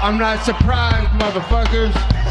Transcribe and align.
I'm 0.00 0.16
not 0.16 0.44
surprised, 0.44 1.08
motherfuckers. 1.18 2.27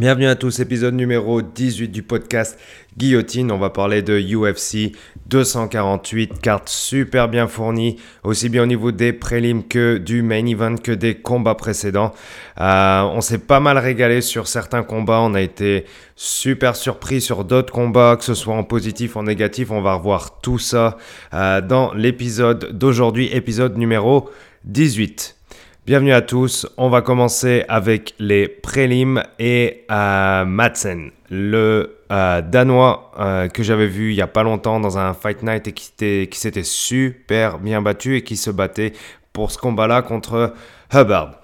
Bienvenue 0.00 0.28
à 0.28 0.34
tous, 0.34 0.60
épisode 0.60 0.94
numéro 0.94 1.42
18 1.42 1.88
du 1.88 2.02
podcast 2.02 2.58
Guillotine. 2.96 3.52
On 3.52 3.58
va 3.58 3.68
parler 3.68 4.00
de 4.00 4.18
UFC 4.18 4.96
248, 5.26 6.40
carte 6.40 6.70
super 6.70 7.28
bien 7.28 7.46
fournie, 7.46 7.96
aussi 8.24 8.48
bien 8.48 8.62
au 8.62 8.66
niveau 8.66 8.92
des 8.92 9.12
prélims 9.12 9.62
que 9.62 9.98
du 9.98 10.22
main 10.22 10.46
event 10.46 10.76
que 10.76 10.92
des 10.92 11.16
combats 11.16 11.54
précédents. 11.54 12.14
Euh, 12.58 13.02
on 13.12 13.20
s'est 13.20 13.40
pas 13.40 13.60
mal 13.60 13.76
régalé 13.76 14.22
sur 14.22 14.48
certains 14.48 14.84
combats, 14.84 15.20
on 15.20 15.34
a 15.34 15.42
été 15.42 15.84
super 16.16 16.76
surpris 16.76 17.20
sur 17.20 17.44
d'autres 17.44 17.70
combats, 17.70 18.16
que 18.16 18.24
ce 18.24 18.32
soit 18.32 18.54
en 18.54 18.64
positif 18.64 19.16
ou 19.16 19.18
en 19.18 19.24
négatif. 19.24 19.70
On 19.70 19.82
va 19.82 19.96
revoir 19.96 20.40
tout 20.40 20.58
ça 20.58 20.96
euh, 21.34 21.60
dans 21.60 21.92
l'épisode 21.92 22.70
d'aujourd'hui, 22.72 23.28
épisode 23.34 23.76
numéro 23.76 24.30
18. 24.64 25.39
Bienvenue 25.86 26.12
à 26.12 26.20
tous. 26.20 26.68
On 26.76 26.90
va 26.90 27.00
commencer 27.00 27.64
avec 27.66 28.14
les 28.18 28.48
prélims 28.48 29.22
et 29.38 29.86
euh, 29.90 30.44
Madsen, 30.44 31.10
le 31.30 31.96
euh, 32.12 32.42
Danois 32.42 33.10
euh, 33.18 33.48
que 33.48 33.62
j'avais 33.62 33.86
vu 33.86 34.10
il 34.10 34.14
y 34.14 34.20
a 34.20 34.26
pas 34.26 34.42
longtemps 34.42 34.78
dans 34.78 34.98
un 34.98 35.14
Fight 35.14 35.42
Night 35.42 35.68
et 35.68 35.72
qui, 35.72 36.38
s'était 36.38 36.62
super 36.64 37.58
bien 37.58 37.80
battu 37.80 38.16
et 38.16 38.22
qui 38.22 38.36
se 38.36 38.50
battait 38.50 38.92
pour 39.32 39.50
ce 39.50 39.56
combat-là 39.56 40.02
contre 40.02 40.52
Hubbard. 40.92 41.40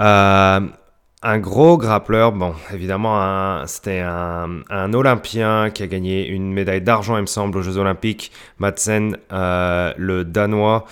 Euh, 0.00 0.60
un 1.22 1.38
gros 1.38 1.76
grappleur, 1.76 2.32
bon, 2.32 2.54
évidemment, 2.72 3.66
c'était 3.66 4.00
un, 4.00 4.62
un, 4.70 4.94
Olympien 4.94 5.68
qui 5.68 5.82
a 5.82 5.86
gagné 5.86 6.26
une 6.26 6.50
médaille 6.50 6.80
d'argent, 6.80 7.18
il 7.18 7.22
me 7.22 7.26
semble, 7.26 7.58
aux 7.58 7.62
Jeux 7.62 7.76
Olympiques. 7.76 8.32
Madsen, 8.58 9.18
le 9.30 10.22
Danois. 10.22 10.86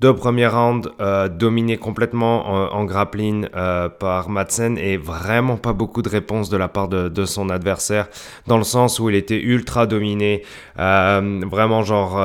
Deux 0.00 0.14
premiers 0.14 0.46
rounds 0.46 0.88
euh, 1.00 1.28
dominés 1.28 1.76
complètement 1.76 2.72
en, 2.72 2.84
grappling 2.84 3.48
euh, 3.56 3.88
par 3.88 4.28
Madsen 4.28 4.78
et 4.78 4.96
vraiment 4.96 5.56
pas 5.56 5.72
beaucoup 5.72 6.02
de 6.02 6.08
réponses 6.08 6.50
de 6.50 6.56
la 6.56 6.68
part 6.68 6.86
de, 6.86 7.24
son 7.24 7.50
adversaire 7.50 8.06
dans 8.46 8.58
le 8.58 8.64
sens 8.64 9.00
où 9.00 9.10
il 9.10 9.16
était 9.16 9.40
ultra 9.40 9.88
dominé, 9.88 10.44
euh, 10.78 11.40
vraiment 11.50 11.82
genre 11.82 12.16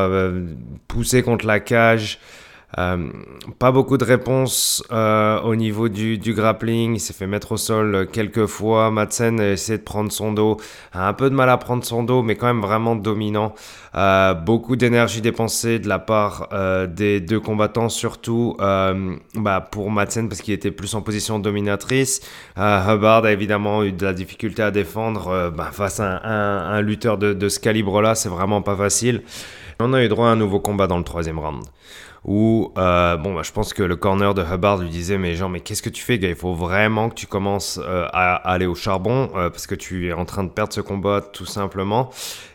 poussé 0.88 1.23
contre 1.23 1.47
la 1.47 1.59
cage. 1.59 2.19
Euh, 2.79 3.09
pas 3.59 3.71
beaucoup 3.71 3.97
de 3.97 4.03
réponses 4.03 4.83
euh, 4.91 5.39
au 5.41 5.55
niveau 5.55 5.89
du, 5.89 6.17
grappling. 6.33 6.95
Il 6.95 6.99
s'est 6.99 7.13
fait 7.13 7.27
mettre 7.27 7.53
au 7.53 7.57
sol 7.57 8.07
quelques 8.11 8.47
fois. 8.47 8.91
Madsen 8.91 9.39
a 9.39 9.52
essayé 9.52 9.77
de 9.77 9.83
prendre 9.83 10.11
son 10.11 10.33
dos. 10.33 10.57
Un 10.93 11.13
peu 11.13 11.30
de 11.30 11.35
mal 11.35 11.49
à 11.49 11.57
prendre 11.57 11.83
son 11.83 12.03
dos, 12.03 12.23
mais 12.23 12.35
quand 12.35 12.47
même 12.47 12.61
vraiment 12.61 12.95
dominant. 12.95 13.53
Euh, 13.95 14.33
beaucoup 14.33 14.75
d'énergie 14.75 15.21
dépensée 15.21 15.77
de 15.80 15.88
la 15.88 15.99
part 15.99 16.49
des 16.88 17.19
deux 17.19 17.39
combattants, 17.39 17.89
surtout 17.89 18.55
bah, 18.59 19.67
pour 19.71 19.91
Madsen 19.91 20.27
parce 20.30 20.41
qu'il 20.41 20.53
était 20.53 20.71
plus 20.71 20.95
en 20.95 21.02
position 21.02 21.39
dominatrice. 21.39 22.21
Hubbard 22.58 23.25
a 23.25 23.31
évidemment 23.31 23.83
eu 23.83 23.91
de 23.91 24.05
la 24.05 24.13
difficulté 24.13 24.63
à 24.63 24.71
défendre 24.71 25.52
bah, 25.55 25.69
face 25.71 25.99
à 25.99 26.21
un, 26.23 26.73
un, 26.73 26.81
lutteur 26.81 27.17
de, 27.17 27.33
de 27.33 27.49
ce 27.49 27.59
calibre-là. 27.59 28.15
C'est 28.15 28.30
vraiment 28.30 28.61
pas 28.61 28.75
facile. 28.75 29.21
On 29.80 29.93
a 29.93 30.03
eu 30.03 30.08
droit 30.08 30.27
à 30.27 30.31
un 30.31 30.35
nouveau 30.35 30.59
combat 30.59 30.87
dans 30.87 30.97
le 30.97 31.03
troisième 31.03 31.39
round 31.39 31.63
où 32.25 32.71
euh, 32.77 33.17
bon, 33.17 33.33
bah, 33.33 33.41
je 33.43 33.52
pense 33.52 33.73
que 33.73 33.83
le 33.83 33.95
corner 33.95 34.33
de 34.33 34.41
Hubbard 34.41 34.77
lui 34.77 34.89
disait 34.89 35.17
mais 35.17 35.35
genre 35.35 35.49
mais 35.49 35.59
qu'est-ce 35.59 35.81
que 35.81 35.89
tu 35.89 36.03
fais 36.03 36.17
gars? 36.19 36.30
Il 36.30 36.35
faut 36.35 36.53
vraiment 36.53 37.09
que 37.09 37.15
tu 37.15 37.27
commences 37.27 37.80
euh, 37.83 38.07
à, 38.13 38.35
aller 38.35 38.65
au 38.65 38.75
charbon 38.75 39.30
euh, 39.35 39.49
parce 39.49 39.67
que 39.67 39.75
tu 39.75 40.07
es 40.07 40.13
en 40.13 40.23
train 40.23 40.45
de 40.45 40.49
perdre 40.49 40.71
ce 40.71 40.80
combat 40.80 41.21
tout 41.21 41.45
simplement. 41.45 42.11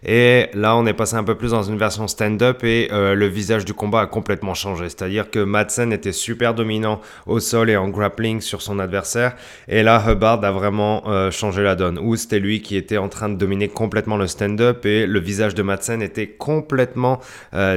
Et 0.07 0.47
là 0.55 0.75
on 0.75 0.87
est 0.87 0.95
passé 0.95 1.17
un 1.17 1.25
peu 1.25 1.35
plus 1.35 1.51
dans 1.51 1.63
une 1.63 1.77
version 1.77 2.09
stand-up 2.09 2.65
et 2.65 2.89
le 2.91 3.27
visage 3.27 3.65
du 3.65 3.75
combat 3.75 4.03
a 4.03 4.07
complètement 4.07 4.55
changé. 4.55 4.85
C'est-à-dire 4.85 5.31
que 5.31 5.41
Madsen 5.41 5.93
était 5.93 6.13
super 6.13 6.55
dominant 6.55 7.01
au 7.27 7.41
sol 7.41 7.69
et 7.69 7.77
en 7.77 7.89
grappling 7.89 8.41
sur 8.41 8.63
son 8.63 8.79
adversaire. 8.79 9.37
Et 9.67 9.83
là 9.83 10.03
Hubbard 10.07 10.43
a 10.45 10.53
vraiment 10.53 11.31
changé 11.31 11.63
la 11.63 11.75
donne. 11.75 11.99
Où 11.99 12.17
c'était 12.17 12.39
lui 12.39 12.63
qui 12.63 12.77
était 12.77 12.97
en 12.97 13.09
train 13.09 13.29
de 13.29 13.35
dominer 13.35 13.69
complètement 13.69 14.17
le 14.17 14.27
stand-up 14.27 14.87
et 14.87 15.07
le 15.07 15.21
visage 15.21 15.55
de 15.55 15.63
Madsen 15.63 16.01
était 16.01 16.29
complètement 16.29 17.21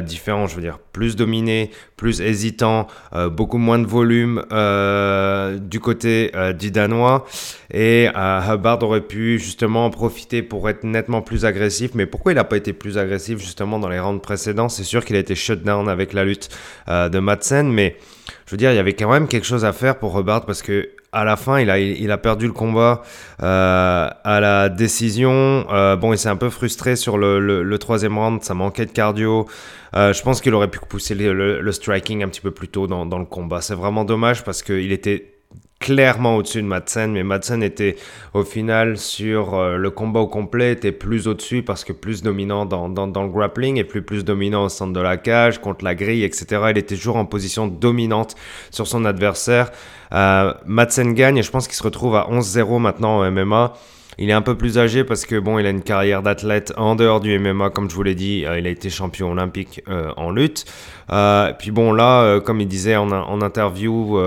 différent. 0.03 0.47
Je 0.47 0.55
veux 0.55 0.61
dire 0.61 0.77
plus 0.93 1.15
dominé 1.15 1.71
plus 1.97 2.19
hésitant, 2.21 2.87
euh, 3.13 3.29
beaucoup 3.29 3.59
moins 3.59 3.77
de 3.77 3.85
volume 3.85 4.43
euh, 4.51 5.59
du 5.59 5.79
côté 5.79 6.31
euh, 6.35 6.51
du 6.51 6.71
Danois. 6.71 7.25
Et 7.73 8.07
Hubbard 8.07 8.81
aurait 8.83 9.01
pu 9.01 9.39
justement 9.39 9.85
en 9.85 9.89
profiter 9.91 10.41
pour 10.41 10.67
être 10.67 10.83
nettement 10.83 11.21
plus 11.21 11.45
agressif. 11.45 11.91
Mais 11.93 12.05
pourquoi 12.05 12.31
il 12.31 12.35
n'a 12.35 12.43
pas 12.43 12.57
été 12.57 12.73
plus 12.73 12.97
agressif 12.97 13.39
justement 13.39 13.79
dans 13.79 13.89
les 13.89 13.99
rounds 13.99 14.21
précédents? 14.21 14.67
C'est 14.67 14.83
sûr 14.83 15.05
qu'il 15.05 15.15
a 15.15 15.19
été 15.19 15.35
shut 15.35 15.63
down 15.63 15.87
avec 15.87 16.13
la 16.13 16.25
lutte 16.25 16.49
de 16.87 17.19
Madsen, 17.19 17.71
mais 17.71 17.97
je 18.45 18.51
veux 18.51 18.57
dire, 18.57 18.71
il 18.71 18.75
y 18.75 18.79
avait 18.79 18.93
quand 18.93 19.09
même 19.09 19.27
quelque 19.27 19.45
chose 19.45 19.63
à 19.63 19.71
faire 19.71 19.99
pour 19.99 20.19
Hubbard 20.19 20.45
parce 20.45 20.61
que 20.61 20.89
à 21.13 21.25
la 21.25 21.35
fin, 21.35 21.59
il 21.59 21.69
a, 21.69 21.77
il 21.77 22.09
a 22.11 22.17
perdu 22.17 22.47
le 22.47 22.53
combat 22.53 23.01
euh, 23.43 24.09
à 24.23 24.39
la 24.39 24.69
décision. 24.69 25.65
Euh, 25.69 25.95
bon, 25.97 26.13
il 26.13 26.17
s'est 26.17 26.29
un 26.29 26.37
peu 26.37 26.49
frustré 26.49 26.95
sur 26.95 27.17
le, 27.17 27.39
le, 27.39 27.77
troisième 27.79 28.17
round, 28.17 28.41
ça 28.43 28.53
manquait 28.53 28.85
de 28.85 28.91
cardio. 28.91 29.47
Euh, 29.95 30.13
je 30.13 30.21
pense 30.21 30.39
qu'il 30.39 30.53
aurait 30.53 30.69
pu 30.69 30.79
pousser 30.79 31.15
le, 31.15 31.59
le, 31.59 31.71
striking 31.71 32.23
un 32.23 32.29
petit 32.29 32.39
peu 32.39 32.51
plus 32.51 32.69
tôt 32.69 32.87
dans, 32.87 33.05
dans 33.05 33.19
le 33.19 33.25
combat. 33.25 33.59
C'est 33.59 33.75
vraiment 33.75 34.05
dommage 34.05 34.43
parce 34.43 34.63
qu'il 34.63 34.93
était 34.93 35.40
clairement 35.81 36.37
au-dessus 36.37 36.61
de 36.61 36.67
Madsen, 36.67 37.11
mais 37.11 37.23
Madsen 37.23 37.61
était 37.63 37.97
au 38.33 38.43
final 38.43 38.97
sur 38.97 39.55
euh, 39.55 39.77
le 39.77 39.89
combat 39.89 40.21
au 40.21 40.27
complet, 40.27 40.71
était 40.71 40.91
plus 40.93 41.27
au-dessus 41.27 41.63
parce 41.63 41.83
que 41.83 41.91
plus 41.91 42.21
dominant 42.21 42.65
dans, 42.65 42.87
le 42.87 43.29
grappling 43.29 43.77
et 43.77 43.83
plus 43.83 44.03
plus 44.03 44.23
dominant 44.23 44.65
au 44.65 44.69
centre 44.69 44.93
de 44.93 44.99
la 45.01 45.17
cage, 45.17 45.59
contre 45.59 45.83
la 45.83 45.95
grille, 45.95 46.23
etc. 46.23 46.45
Il 46.69 46.77
était 46.77 46.95
toujours 46.95 47.17
en 47.17 47.25
position 47.25 47.67
dominante 47.67 48.35
sur 48.69 48.87
son 48.87 49.03
adversaire. 49.03 49.71
Euh, 50.13 50.53
Madsen 50.65 51.13
gagne 51.13 51.37
et 51.37 51.43
je 51.43 51.51
pense 51.51 51.67
qu'il 51.67 51.75
se 51.75 51.83
retrouve 51.83 52.15
à 52.15 52.27
11-0 52.29 52.79
maintenant 52.79 53.19
en 53.19 53.31
MMA. 53.31 53.73
Il 54.17 54.29
est 54.29 54.33
un 54.33 54.41
peu 54.41 54.55
plus 54.55 54.77
âgé 54.77 55.03
parce 55.03 55.25
que 55.25 55.39
bon, 55.39 55.57
il 55.57 55.65
a 55.65 55.69
une 55.69 55.81
carrière 55.81 56.21
d'athlète 56.21 56.73
en 56.77 56.95
dehors 56.95 57.21
du 57.21 57.37
MMA, 57.37 57.69
comme 57.69 57.89
je 57.89 57.95
vous 57.95 58.03
l'ai 58.03 58.15
dit. 58.15 58.45
Euh, 58.45 58.59
il 58.59 58.67
a 58.67 58.69
été 58.69 58.89
champion 58.89 59.31
olympique 59.31 59.81
euh, 59.87 60.11
en 60.17 60.31
lutte. 60.31 60.65
Euh, 61.11 61.53
puis 61.57 61.71
bon, 61.71 61.93
là, 61.93 62.39
comme 62.41 62.61
il 62.61 62.67
disait 62.67 62.95
en, 62.95 63.41
interview 63.41 64.19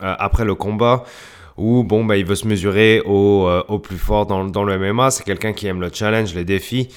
après 0.00 0.44
le 0.44 0.54
combat, 0.54 1.04
où 1.56 1.84
bon, 1.84 2.04
bah, 2.04 2.16
il 2.16 2.24
veut 2.24 2.34
se 2.34 2.46
mesurer 2.46 3.00
au, 3.04 3.78
plus 3.82 3.98
fort 3.98 4.26
dans 4.26 4.64
le 4.64 4.78
MMA. 4.78 5.10
C'est 5.10 5.24
quelqu'un 5.24 5.52
qui 5.52 5.66
aime 5.66 5.80
le 5.80 5.90
challenge, 5.92 6.34
les 6.34 6.44
défis. 6.44 6.88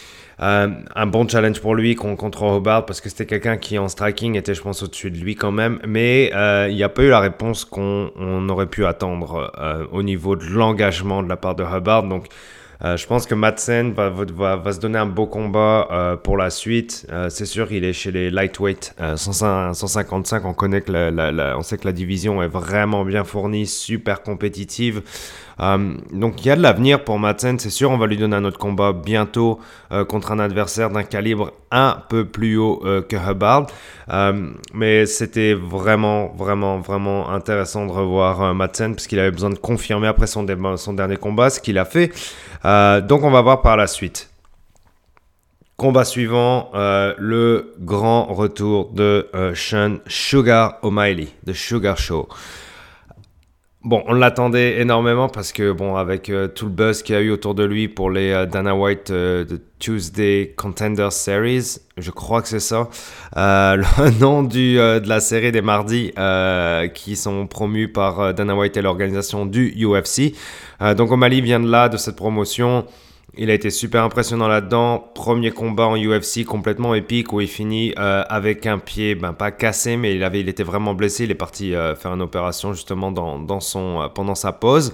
Euh, 0.41 0.67
un 0.95 1.05
bon 1.07 1.27
challenge 1.27 1.61
pour 1.61 1.75
lui 1.75 1.95
contre 1.95 2.43
Hobart 2.43 2.85
parce 2.85 2.99
que 2.99 3.07
c'était 3.07 3.25
quelqu'un 3.25 3.55
qui 3.55 3.77
en 3.79 3.87
striking 3.87 4.35
était 4.35 4.53
je 4.53 4.61
pense 4.61 4.83
au-dessus 4.83 5.09
de 5.09 5.17
lui 5.17 5.35
quand 5.35 5.53
même 5.53 5.79
mais 5.87 6.29
euh, 6.35 6.67
il 6.69 6.75
n'y 6.75 6.83
a 6.83 6.89
pas 6.89 7.03
eu 7.03 7.09
la 7.09 7.21
réponse 7.21 7.63
qu'on 7.63 8.49
aurait 8.49 8.65
pu 8.65 8.85
attendre 8.85 9.53
euh, 9.57 9.85
au 9.93 10.03
niveau 10.03 10.35
de 10.35 10.43
l'engagement 10.43 11.23
de 11.23 11.29
la 11.29 11.37
part 11.37 11.55
de 11.55 11.63
Hubbard 11.63 12.03
donc 12.03 12.27
je 12.83 13.07
pense 13.07 13.25
que 13.25 13.33
Madsen 13.33 13.93
va, 13.93 14.11
se 14.71 14.79
donner 14.79 14.99
un 14.99 15.05
beau 15.05 15.25
combat 15.25 16.19
pour 16.23 16.37
la 16.37 16.51
suite. 16.51 17.07
C'est 17.29 17.45
sûr, 17.45 17.71
il 17.71 17.83
est 17.83 17.93
chez 17.93 18.11
les 18.11 18.29
lightweight 18.29 18.93
155. 19.15 20.45
On 20.45 20.53
connaît 20.53 20.81
que 20.81 20.91
la, 20.91 21.57
on 21.57 21.63
sait 21.63 21.77
que 21.77 21.85
la 21.85 21.93
division 21.93 22.43
est 22.43 22.47
vraiment 22.47 23.03
bien 23.03 23.23
fournie, 23.23 23.65
super 23.65 24.21
compétitive. 24.21 25.01
Donc 25.57 26.43
il 26.43 26.47
y 26.47 26.51
a 26.51 26.55
de 26.55 26.61
l'avenir 26.61 27.03
pour 27.03 27.17
Madsen, 27.17 27.59
c'est 27.59 27.69
sûr. 27.69 27.91
On 27.91 27.97
va 27.97 28.07
lui 28.07 28.17
donner 28.17 28.35
un 28.35 28.43
autre 28.43 28.59
combat 28.59 28.91
bientôt 28.93 29.59
contre 30.09 30.31
un 30.31 30.39
adversaire 30.39 30.89
d'un 30.89 31.03
calibre 31.03 31.53
un 31.71 31.97
peu 32.09 32.25
plus 32.25 32.57
haut 32.57 32.83
que 33.07 33.15
Hubbard. 33.15 33.67
mais 34.73 35.05
c'était 35.05 35.53
vraiment, 35.53 36.27
vraiment, 36.35 36.79
vraiment 36.79 37.29
intéressant 37.29 37.85
de 37.85 37.91
revoir 37.91 38.53
Madsen 38.53 38.95
parce 38.95 39.07
qu'il 39.07 39.19
avait 39.19 39.31
besoin 39.31 39.49
de 39.49 39.57
confirmer 39.57 40.07
après 40.07 40.27
son, 40.27 40.43
dernier 40.43 41.17
combat 41.17 41.49
ce 41.49 41.59
qu'il 41.59 41.77
a 41.77 41.85
fait. 41.85 42.11
Euh, 42.65 43.01
donc 43.01 43.23
on 43.23 43.31
va 43.31 43.41
voir 43.41 43.61
par 43.61 43.77
la 43.77 43.87
suite. 43.87 44.29
Combat 45.77 46.05
suivant, 46.05 46.71
euh, 46.73 47.13
le 47.17 47.73
grand 47.79 48.25
retour 48.25 48.91
de 48.93 49.27
euh, 49.35 49.53
Sean 49.53 49.97
Sugar 50.07 50.77
O'Malley, 50.83 51.27
de 51.43 51.53
Sugar 51.53 51.97
Show. 51.97 52.29
Bon, 53.85 54.03
on 54.07 54.13
l'attendait 54.13 54.81
énormément 54.81 55.29
parce 55.29 55.51
que, 55.51 55.71
bon, 55.71 55.95
avec 55.95 56.31
tout 56.55 56.65
le 56.65 56.71
buzz 56.71 57.03
qu'il 57.03 57.13
y 57.13 57.17
a 57.17 57.21
eu 57.21 57.29
autour 57.29 57.53
de 57.53 57.63
lui 57.63 57.87
pour 57.87 58.09
les 58.09 58.45
Dana 58.51 58.75
White 58.75 59.11
de 59.11 59.61
Tuesday 59.77 60.55
Contender 60.57 61.09
Series, 61.11 61.77
je 61.97 62.09
crois 62.09 62.41
que 62.41 62.47
c'est 62.47 62.59
ça, 62.59 62.89
le 63.35 64.19
nom 64.19 64.41
du, 64.41 64.75
de 64.75 65.07
la 65.07 65.19
série 65.19 65.51
des 65.51 65.61
mardis 65.61 66.11
qui 66.95 67.15
sont 67.15 67.45
promus 67.45 67.87
par 67.87 68.33
Dana 68.33 68.55
White 68.55 68.75
et 68.75 68.81
l'organisation 68.81 69.45
du 69.45 69.71
UFC. 69.77 70.33
Euh, 70.81 70.93
donc 70.93 71.11
O'Malley 71.11 71.41
vient 71.41 71.59
de 71.59 71.69
là, 71.69 71.89
de 71.89 71.97
cette 71.97 72.15
promotion. 72.15 72.85
Il 73.37 73.49
a 73.49 73.53
été 73.53 73.69
super 73.69 74.03
impressionnant 74.03 74.47
là-dedans. 74.47 75.11
Premier 75.13 75.51
combat 75.51 75.87
en 75.87 75.97
UFC 75.97 76.45
complètement 76.45 76.95
épique 76.95 77.33
où 77.33 77.41
il 77.41 77.47
finit 77.47 77.93
euh, 77.99 78.23
avec 78.29 78.65
un 78.65 78.77
pied, 78.77 79.15
ben, 79.15 79.33
pas 79.33 79.51
cassé, 79.51 79.97
mais 79.97 80.15
il, 80.15 80.23
avait, 80.23 80.39
il 80.39 80.47
était 80.47 80.63
vraiment 80.63 80.93
blessé. 80.93 81.25
Il 81.25 81.31
est 81.31 81.35
parti 81.35 81.75
euh, 81.75 81.95
faire 81.95 82.13
une 82.13 82.21
opération 82.21 82.73
justement 82.73 83.11
dans, 83.11 83.59
son, 83.59 84.09
pendant 84.15 84.35
sa 84.35 84.53
pause. 84.53 84.93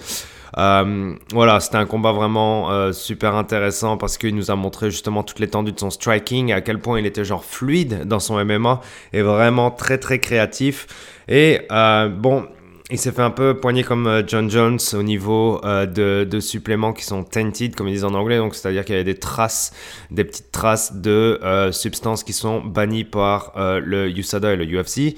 voilà, 0.54 1.60
c'était 1.60 1.76
un 1.76 1.86
combat 1.86 2.12
vraiment 2.12 2.92
super 2.92 3.36
intéressant 3.36 3.96
parce 3.96 4.18
qu'il 4.18 4.34
nous 4.34 4.50
a 4.50 4.56
montré 4.56 4.90
justement 4.90 5.22
toute 5.22 5.38
l'étendue 5.38 5.72
de 5.72 5.78
son 5.78 5.90
striking, 5.90 6.52
à 6.52 6.60
quel 6.60 6.78
point 6.80 6.98
il 6.98 7.06
était 7.06 7.24
genre 7.24 7.44
fluide 7.44 8.04
dans 8.06 8.20
son 8.20 8.44
MMA 8.44 8.80
et 9.12 9.22
vraiment 9.22 9.70
très 9.70 9.98
très 9.98 10.18
créatif. 10.18 10.86
Et 11.28 11.60
bon, 11.70 12.46
il 12.92 12.98
s'est 12.98 13.10
fait 13.10 13.22
un 13.22 13.30
peu 13.30 13.58
poigner 13.58 13.82
comme 13.82 14.06
euh, 14.06 14.22
John 14.26 14.50
Jones 14.50 14.78
au 14.92 15.02
niveau 15.02 15.60
euh, 15.64 15.86
de, 15.86 16.40
suppléments 16.40 16.92
qui 16.92 17.04
sont 17.04 17.24
tainted, 17.24 17.74
comme 17.74 17.88
ils 17.88 17.94
disent 17.94 18.04
en 18.04 18.14
anglais. 18.14 18.36
Donc, 18.36 18.54
c'est-à-dire 18.54 18.84
qu'il 18.84 18.94
y 18.94 18.96
avait 18.96 19.04
des 19.04 19.18
traces, 19.18 19.72
des 20.10 20.24
petites 20.24 20.52
traces 20.52 20.94
de 20.94 21.40
euh, 21.42 21.72
substances 21.72 22.22
qui 22.22 22.34
sont 22.34 22.60
bannies 22.60 23.04
par 23.04 23.52
le 23.56 24.08
USADA 24.10 24.52
et 24.52 24.56
le 24.56 24.66
UFC. 24.66 25.16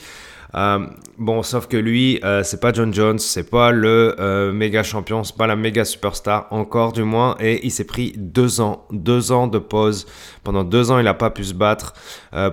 Euh, 0.54 0.86
bon, 1.18 1.42
sauf 1.42 1.66
que 1.66 1.76
lui, 1.76 2.20
euh, 2.24 2.42
c'est 2.44 2.60
pas 2.60 2.72
John 2.72 2.94
Jones, 2.94 3.18
c'est 3.18 3.50
pas 3.50 3.72
le 3.72 4.14
euh, 4.20 4.52
méga 4.52 4.82
champion, 4.82 5.24
c'est 5.24 5.36
pas 5.36 5.46
la 5.46 5.56
méga 5.56 5.84
superstar, 5.84 6.46
encore 6.50 6.92
du 6.92 7.02
moins, 7.02 7.36
et 7.40 7.64
il 7.66 7.70
s'est 7.70 7.84
pris 7.84 8.12
deux 8.16 8.60
ans, 8.60 8.86
deux 8.90 9.32
ans 9.32 9.46
de 9.46 9.58
pause. 9.58 10.06
Pendant 10.44 10.64
deux 10.64 10.90
ans, 10.90 10.98
il 10.98 11.04
n'a 11.04 11.14
pas 11.14 11.30
pu 11.30 11.44
se 11.44 11.54
battre 11.54 11.94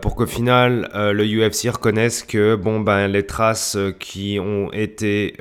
pour 0.01 0.15
qu'au 0.15 0.25
final, 0.25 0.89
le 0.93 1.23
UFC 1.25 1.69
reconnaisse 1.69 2.23
que 2.23 2.55
bon, 2.55 2.79
ben, 2.79 3.07
les 3.07 3.25
traces 3.25 3.77
qui 3.99 4.39
ont 4.39 4.71
été 4.71 5.35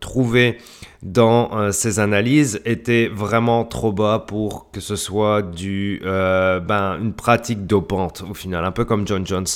trouvées 0.00 0.58
dans 1.04 1.70
ces 1.70 2.00
analyses 2.00 2.60
étaient 2.64 3.08
vraiment 3.08 3.64
trop 3.64 3.92
bas 3.92 4.24
pour 4.26 4.70
que 4.72 4.80
ce 4.80 4.96
soit 4.96 5.42
du, 5.42 6.00
ben, 6.02 6.98
une 7.00 7.12
pratique 7.12 7.66
dopante 7.66 8.24
au 8.28 8.34
final, 8.34 8.64
un 8.64 8.72
peu 8.72 8.84
comme 8.84 9.06
John 9.06 9.26
Jones. 9.26 9.46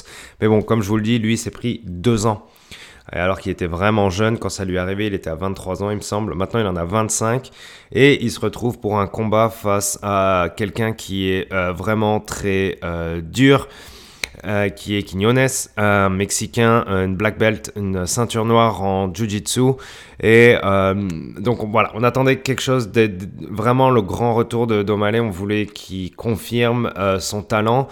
Mais 0.40 0.48
bon, 0.48 0.62
comme 0.62 0.82
je 0.82 0.88
vous 0.88 0.96
le 0.98 1.02
dis, 1.02 1.18
lui, 1.18 1.36
s'est 1.36 1.50
pris 1.50 1.80
deux 1.86 2.26
ans 2.26 2.46
alors 3.12 3.40
qu'il 3.40 3.52
était 3.52 3.66
vraiment 3.66 4.10
jeune 4.10 4.38
quand 4.38 4.48
ça 4.48 4.64
lui 4.64 4.76
est 4.76 4.78
arrivé, 4.78 5.06
il 5.06 5.14
était 5.14 5.30
à 5.30 5.34
23 5.34 5.82
ans 5.82 5.90
il 5.90 5.96
me 5.96 6.02
semble, 6.02 6.34
maintenant 6.34 6.60
il 6.60 6.66
en 6.66 6.76
a 6.76 6.84
25 6.84 7.50
et 7.92 8.22
il 8.22 8.30
se 8.30 8.40
retrouve 8.40 8.78
pour 8.78 8.98
un 8.98 9.06
combat 9.06 9.48
face 9.48 9.98
à 10.02 10.48
quelqu'un 10.56 10.92
qui 10.92 11.30
est 11.30 11.52
euh, 11.52 11.72
vraiment 11.72 12.20
très 12.20 12.78
euh, 12.84 13.20
dur. 13.20 13.68
Euh, 14.44 14.68
qui 14.68 14.96
est 14.96 15.02
Quinones, 15.02 15.48
un 15.76 16.08
Mexicain, 16.08 16.84
une 16.86 17.16
black 17.16 17.38
belt, 17.38 17.72
une 17.76 18.06
ceinture 18.06 18.44
noire 18.44 18.82
en 18.82 19.12
Jiu-Jitsu. 19.12 19.72
Et 20.22 20.56
donc 21.38 21.58
voilà, 21.70 21.90
on 21.94 22.02
attendait 22.02 22.36
quelque 22.36 22.62
chose 22.62 22.90
de, 22.90 23.10
vraiment 23.50 23.90
le 23.90 24.02
grand 24.02 24.34
retour 24.34 24.66
de 24.66 24.82
d'O'Malley. 24.82 25.20
On 25.20 25.30
voulait 25.30 25.66
qu'il 25.66 26.14
confirme 26.14 26.92
son 27.18 27.42
talent. 27.42 27.88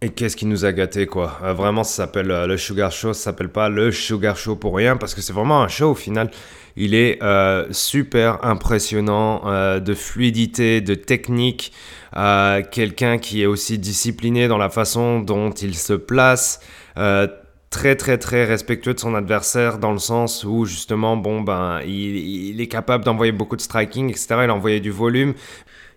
Et 0.00 0.10
qu'est-ce 0.10 0.36
qui 0.36 0.46
nous 0.46 0.64
a 0.64 0.72
gâté 0.72 1.06
quoi? 1.06 1.38
Euh, 1.42 1.52
Vraiment, 1.54 1.82
ça 1.82 2.04
s'appelle 2.04 2.30
euh, 2.30 2.46
le 2.46 2.56
Sugar 2.56 2.92
Show, 2.92 3.14
ça 3.14 3.24
s'appelle 3.24 3.48
pas 3.48 3.68
le 3.68 3.90
Sugar 3.90 4.36
Show 4.36 4.54
pour 4.54 4.76
rien 4.76 4.96
parce 4.96 5.12
que 5.12 5.20
c'est 5.20 5.32
vraiment 5.32 5.60
un 5.60 5.66
show 5.66 5.90
au 5.90 5.94
final. 5.96 6.30
Il 6.76 6.94
est 6.94 7.20
euh, 7.20 7.66
super 7.72 8.44
impressionnant 8.44 9.42
de 9.80 9.94
fluidité, 9.94 10.80
de 10.80 10.94
technique. 10.94 11.72
Quelqu'un 12.14 13.18
qui 13.18 13.42
est 13.42 13.46
aussi 13.46 13.78
discipliné 13.78 14.46
dans 14.46 14.58
la 14.58 14.70
façon 14.70 15.18
dont 15.18 15.50
il 15.50 15.74
se 15.74 15.94
place. 15.94 16.60
très 16.94 17.96
très 17.96 18.16
très 18.18 18.44
respectueux 18.44 18.94
de 18.94 19.00
son 19.00 19.16
adversaire 19.16 19.78
dans 19.78 19.92
le 19.92 19.98
sens 19.98 20.44
où 20.44 20.64
justement 20.64 21.18
bon 21.18 21.42
ben 21.42 21.80
il, 21.84 22.16
il 22.50 22.60
est 22.62 22.66
capable 22.66 23.04
d'envoyer 23.04 23.30
beaucoup 23.30 23.56
de 23.56 23.60
striking 23.60 24.08
etc 24.08 24.26
il 24.44 24.50
a 24.50 24.54
envoyé 24.54 24.80
du 24.80 24.90
volume 24.90 25.34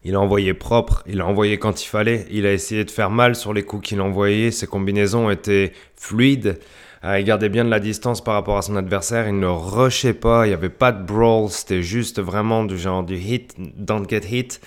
il 0.03 0.15
a 0.15 0.19
envoyé 0.19 0.53
propre, 0.53 1.03
il 1.07 1.21
a 1.21 1.27
envoyé 1.27 1.57
quand 1.57 1.83
il 1.83 1.87
fallait, 1.87 2.25
il 2.31 2.45
a 2.45 2.53
essayé 2.53 2.83
de 2.83 2.91
faire 2.91 3.11
mal 3.11 3.35
sur 3.35 3.53
les 3.53 3.63
coups 3.63 3.89
qu'il 3.89 4.01
envoyait, 4.01 4.51
ses 4.51 4.67
combinaisons 4.67 5.29
étaient 5.29 5.73
fluides, 5.95 6.59
euh, 7.03 7.19
il 7.19 7.25
gardait 7.25 7.49
bien 7.49 7.65
de 7.65 7.69
la 7.69 7.79
distance 7.79 8.23
par 8.23 8.35
rapport 8.35 8.57
à 8.57 8.61
son 8.61 8.75
adversaire, 8.75 9.27
il 9.27 9.39
ne 9.39 9.47
rushait 9.47 10.13
pas, 10.13 10.45
il 10.45 10.49
n'y 10.49 10.53
avait 10.53 10.69
pas 10.69 10.91
de 10.91 11.03
brawl, 11.03 11.49
c'était 11.49 11.81
juste 11.81 12.19
vraiment 12.19 12.63
du 12.63 12.77
genre 12.77 13.03
du 13.03 13.15
hit, 13.15 13.55
don't 13.57 14.07
get 14.07 14.21
hit. 14.29 14.61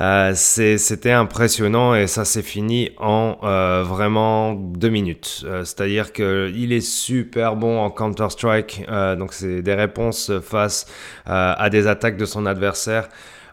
Euh, 0.00 0.32
c'était 0.34 1.10
impressionnant 1.10 1.94
et 1.94 2.06
ça 2.06 2.24
s'est 2.24 2.42
fini 2.42 2.92
en 2.96 3.36
euh, 3.42 3.84
vraiment 3.86 4.54
deux 4.54 4.88
minutes. 4.88 5.44
C'est-à-dire 5.64 6.12
qu'il 6.12 6.72
est 6.72 6.80
super 6.80 7.56
bon 7.56 7.78
en 7.78 7.90
Counter-Strike, 7.90 8.86
donc 9.18 9.34
c'est 9.34 9.60
des 9.60 9.74
réponses 9.74 10.32
face 10.40 10.86
à 11.26 11.68
des 11.68 11.88
attaques 11.88 12.16
de 12.16 12.24
son 12.24 12.46
adversaire. 12.46 13.08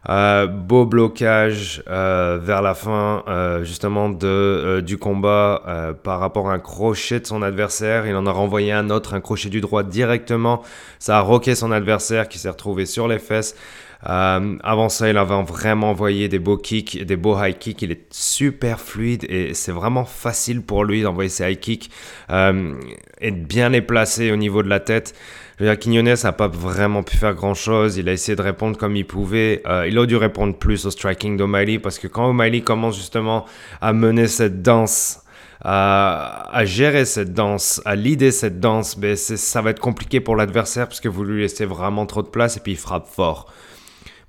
Euh, 0.08 0.48
beau 0.48 0.86
blocage 0.86 1.84
euh, 1.90 2.40
vers 2.42 2.62
la 2.62 2.74
fin 2.74 3.24
euh, 3.28 3.66
justement 3.66 4.10
de, 4.10 4.82
du 4.86 4.98
combat 4.98 5.96
par 6.04 6.20
rapport 6.20 6.50
à 6.50 6.54
un 6.54 6.60
crochet 6.60 7.20
de 7.20 7.28
son 7.28 7.42
adversaire. 7.42 8.08
Il 8.08 8.16
en 8.16 8.26
a 8.26 8.32
renvoyé 8.32 8.72
un 8.72 8.90
autre, 8.90 9.14
un 9.14 9.22
crochet 9.22 9.50
du 9.50 9.62
droit 9.62 9.84
directement. 9.84 10.64
Ça 11.00 11.18
a 11.18 11.22
roqué 11.22 11.56
son 11.56 11.72
adversaire 11.72 12.28
qui 12.30 12.40
s'est 12.40 12.50
retrouvé 12.50 12.86
sur 12.86 13.08
les 13.08 13.20
fesses. 13.20 13.56
avant 14.02 14.90
ça, 14.90 15.10
il 15.10 15.18
avait 15.18 15.44
vraiment 15.44 15.90
envoyé 15.92 16.30
des 16.30 16.40
beaux 16.40 16.58
kicks, 16.58 17.04
des 17.04 17.18
beaux 17.18 17.38
high 17.42 17.58
kicks. 17.58 17.82
Il 17.82 17.92
est 17.92 18.06
super 18.12 18.80
fluide 18.80 19.26
et 19.30 19.54
c'est 19.54 19.74
vraiment 19.74 20.06
facile 20.06 20.62
pour 20.62 20.86
lui 20.86 21.02
d'envoyer 21.02 21.30
ses 21.30 21.52
high 21.52 21.60
kicks 21.60 21.92
et 22.30 23.32
de 23.32 23.46
bien 23.46 23.70
les 23.70 23.82
placer 23.82 24.32
au 24.32 24.38
niveau 24.38 24.64
de 24.64 24.70
la 24.70 24.80
tête. 24.80 25.14
Je 25.60 25.66
veux 25.66 25.76
dire, 25.76 26.04
n'a 26.24 26.32
pas 26.32 26.48
vraiment 26.48 27.04
pu 27.04 27.18
faire 27.18 27.34
grand 27.34 27.54
chose. 27.54 27.98
Il 27.98 28.08
a 28.08 28.14
essayé 28.14 28.38
de 28.38 28.42
répondre 28.42 28.78
comme 28.78 28.96
il 28.96 29.06
pouvait. 29.06 29.62
Euh, 29.68 29.88
il 29.90 29.98
a 29.98 30.06
dû 30.06 30.16
répondre 30.16 30.56
plus 30.56 30.86
au 30.86 30.92
striking 30.92 31.36
d'O'Malley 31.36 31.80
parce 31.80 32.00
que 32.00 32.08
quand 32.08 32.30
O'Malley 32.30 32.62
commence 32.62 32.96
justement 32.96 33.46
à 33.82 33.92
mener 33.92 34.28
cette 34.28 34.62
danse, 34.62 35.22
à, 35.62 36.62
gérer 36.64 37.04
cette 37.04 37.34
danse, 37.34 37.82
à 37.84 37.98
leader 37.98 38.32
cette 38.32 38.62
danse, 38.62 38.98
ben 38.98 39.18
ça 39.18 39.62
va 39.62 39.72
être 39.72 39.82
compliqué 39.82 40.22
pour 40.22 40.38
l'adversaire 40.38 40.88
parce 40.88 41.02
que 41.02 41.10
vous 41.10 41.26
lui 41.26 41.42
laissez 41.42 41.66
vraiment 41.66 42.06
trop 42.06 42.22
de 42.22 42.30
place 42.30 42.56
et 42.56 42.62
puis 42.62 42.72
il 42.72 42.78
frappe 42.78 43.08
fort. 43.08 43.52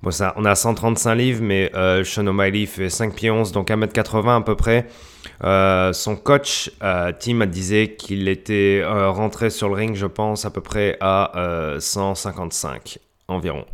Bon, 0.01 0.11
ça, 0.11 0.33
on 0.35 0.43
a 0.43 0.53
135 0.53 1.15
livres, 1.15 1.43
mais 1.43 1.71
euh, 1.75 2.03
Sean 2.03 2.27
O'Malley 2.27 2.65
fait 2.65 2.89
5 2.89 3.15
pieds 3.15 3.31
11, 3.31 3.53
donc 3.53 3.69
1m80 3.69 4.37
à 4.37 4.41
peu 4.41 4.55
près. 4.55 4.87
Euh, 5.43 5.93
son 5.93 6.15
coach, 6.15 6.71
euh, 6.83 7.11
Tim, 7.17 7.45
disait 7.47 7.95
qu'il 7.97 8.27
était 8.27 8.81
euh, 8.83 9.09
rentré 9.09 9.49
sur 9.49 9.69
le 9.69 9.75
ring, 9.75 9.95
je 9.95 10.05
pense, 10.05 10.45
à 10.45 10.51
peu 10.51 10.61
près 10.61 10.97
à 11.01 11.31
155 11.79 12.99
environ. 13.27 13.65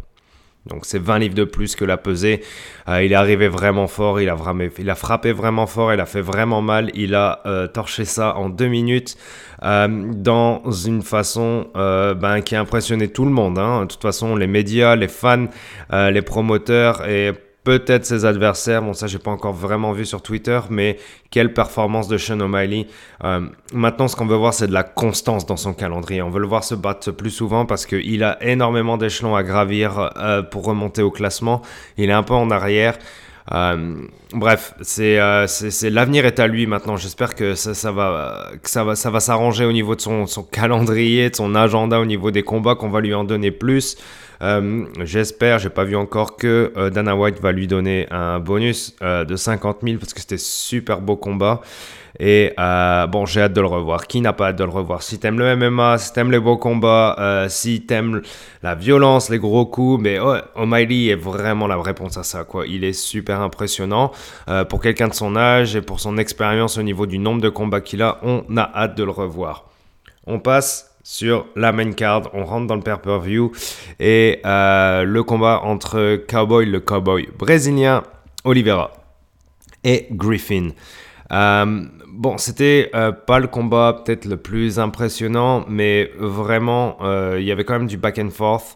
Donc 0.68 0.86
c'est 0.86 1.00
20 1.00 1.20
livres 1.20 1.36
de 1.36 1.44
plus 1.44 1.76
que 1.76 1.86
la 1.86 1.98
pesée. 1.98 2.44
Euh, 2.88 3.04
il 3.04 3.12
est 3.12 3.16
arrivé 3.16 3.48
vraiment 3.48 3.88
fort, 3.88 4.20
il 4.20 4.30
a, 4.30 4.96
frappé 4.96 5.32
vraiment 5.32 5.68
fort, 5.68 5.94
il 5.94 6.00
a 6.00 6.06
fait 6.06 6.22
vraiment 6.22 6.62
mal. 6.62 6.92
Il 6.94 7.16
a 7.16 7.42
euh, 7.46 7.68
torché 7.68 8.06
ça 8.06 8.36
en 8.36 8.50
deux 8.50 8.68
minutes 8.68 9.18
euh, 9.64 9.88
dans 10.14 10.70
une 10.70 11.02
façon 11.02 11.68
ben, 11.74 12.42
qui 12.42 12.56
a 12.56 12.62
impressionné 12.62 13.08
tout 13.08 13.26
le 13.26 13.32
monde. 13.32 13.58
Hein. 13.58 13.82
De 13.82 13.88
toute 13.88 14.02
façon, 14.02 14.36
les 14.36 14.48
médias, 14.48 14.96
les 14.96 15.08
fans, 15.08 15.48
les 15.92 16.22
promoteurs 16.22 17.08
et 17.08 17.34
peut-être 17.68 18.06
ses 18.06 18.24
adversaires. 18.24 18.82
Bon, 18.82 18.94
ça, 18.94 19.08
j'ai 19.08 19.20
pas 19.20 19.30
encore 19.30 19.52
vraiment 19.52 19.92
vu 19.92 20.06
sur 20.06 20.22
Twitter, 20.22 20.58
mais 20.70 20.98
quelle 21.32 21.54
performance 21.54 22.08
de 22.08 22.18
Sean 22.18 22.40
O'Malley. 22.40 22.88
Euh, 23.26 23.42
maintenant, 23.74 24.08
ce 24.08 24.16
qu'on 24.16 24.26
veut 24.26 24.38
voir, 24.38 24.54
c'est 24.54 24.68
de 24.68 24.74
la 24.74 24.84
constance 24.84 25.46
dans 25.46 25.58
son 25.58 25.74
calendrier. 25.74 26.22
On 26.22 26.30
veut 26.30 26.40
le 26.40 26.48
voir 26.48 26.64
se 26.64 26.76
battre 26.76 27.12
plus 27.12 27.30
souvent 27.30 27.66
parce 27.66 27.86
qu'il 27.86 28.24
a 28.24 28.42
énormément 28.42 28.96
d'échelons 28.96 29.36
à 29.36 29.44
gravir 29.44 30.12
euh, 30.16 30.44
pour 30.44 30.64
remonter 30.64 31.02
au 31.02 31.12
classement. 31.12 31.62
Il 31.98 32.10
est 32.10 32.14
un 32.14 32.24
peu 32.24 32.36
en 32.36 32.50
arrière. 32.52 32.98
Euh, 33.52 33.96
bref, 34.32 34.74
c'est 34.80 35.20
l'avenir 35.90 36.26
est 36.26 36.40
à 36.40 36.48
lui 36.48 36.68
maintenant. 36.68 36.96
J'espère 36.96 37.36
que 37.36 37.54
ça, 37.56 37.92
va 37.92 39.20
s'arranger 39.20 39.66
au 39.66 39.74
niveau 39.74 39.98
de 39.98 40.02
son 40.02 40.26
calendrier, 40.50 41.32
de 41.32 41.36
son 41.36 41.54
agenda, 41.54 42.00
au 42.00 42.06
niveau 42.06 42.32
des 42.32 42.44
combats, 42.44 42.76
qu'on 42.76 42.90
va 42.90 43.02
lui 43.02 43.14
en 43.14 43.26
donner 43.26 43.52
plus. 43.52 43.98
Euh, 44.42 44.86
j'espère, 45.04 45.60
j'ai 45.60 45.70
pas 45.70 45.84
vu 45.84 45.96
encore 45.96 46.36
que 46.36 46.72
euh, 46.78 46.90
Dana 46.90 47.16
White 47.16 47.42
va 47.42 47.52
lui 47.52 47.68
donner 47.68 48.08
un 48.12 48.40
bonus 48.40 48.96
euh, 49.02 49.26
de 49.26 49.36
50 49.36 49.80
000 49.84 49.98
parce 49.98 50.14
que 50.14 50.20
c'était 50.20 50.38
super 50.38 51.02
beau 51.02 51.16
combat. 51.16 51.62
Et 52.20 52.54
bon, 52.58 53.28
j'ai 53.28 53.42
hâte 53.42 53.54
de 53.54 53.62
le 53.62 53.68
revoir. 53.68 54.08
Qui 54.08 54.22
n'a 54.22 54.34
pas 54.34 54.48
hâte 54.48 54.56
de 54.56 54.64
le 54.64 54.72
revoir? 54.72 55.04
Si 55.04 55.20
t'aimes 55.20 55.38
le 55.38 55.56
MMA, 55.56 56.00
si 56.00 56.14
t'aimes 56.14 56.32
les 56.32 56.40
beaux 56.40 56.58
combats, 56.58 57.46
si 57.48 57.82
t'aimes 57.82 58.24
la 58.64 58.74
violence, 58.74 59.30
les 59.30 59.38
gros 59.38 59.68
coups, 59.68 60.02
mais 60.02 60.18
oh, 60.20 60.34
O'Malley 60.56 61.10
est 61.10 61.16
vraiment 61.16 61.68
la 61.68 61.80
réponse 61.80 62.18
à 62.18 62.24
ça. 62.24 62.44
Il 62.68 62.84
est 62.84 62.94
super 62.94 63.42
impressionnant. 63.42 64.12
pour 64.68 64.82
quelqu'un 64.82 65.10
de 65.10 65.14
son 65.14 65.36
âge 65.36 65.76
et 65.76 65.82
pour 65.84 66.00
son 66.00 66.18
expérience 66.18 66.80
au 66.80 66.82
niveau 66.82 67.06
du 67.06 67.20
nombre 67.20 67.42
de 67.42 67.50
combats 67.50 67.82
qu'il 67.82 68.02
a, 68.02 68.18
on 68.24 68.44
a 68.58 68.64
hâte 68.74 68.98
de 68.98 69.04
le 69.04 69.12
revoir. 69.12 69.70
On 70.26 70.40
passe 70.40 70.97
sur 71.08 71.46
la 71.56 71.72
main 71.72 71.94
card. 71.94 72.30
On 72.34 72.44
rentre 72.44 72.68
dans 72.68 72.76
le 72.76 72.82
pay-per-view 72.82 73.54
et 73.98 74.42
euh, 74.46 75.04
le 75.06 75.24
combat 75.24 75.62
entre 75.64 76.18
Cowboy, 76.28 76.66
le 76.66 76.82
Cowboy 76.82 77.30
brésilien, 77.40 78.04
Oliveira 78.44 78.92
et 79.86 80.08
Griffin. 80.12 80.72
Euh, 81.32 81.86
bon, 82.10 82.38
c'était 82.38 82.92
euh, 82.94 83.14
pas 83.14 83.40
le 83.40 83.48
combat 83.48 84.02
peut-être 84.04 84.26
le 84.26 84.36
plus 84.36 84.80
impressionnant, 84.80 85.64
mais 85.70 86.12
vraiment, 86.18 86.98
il 87.38 87.44
y 87.44 87.54
avait 87.54 87.64
quand 87.64 87.80
même 87.80 87.88
du 87.88 87.96
back 87.96 88.20
and 88.20 88.32
forth 88.32 88.76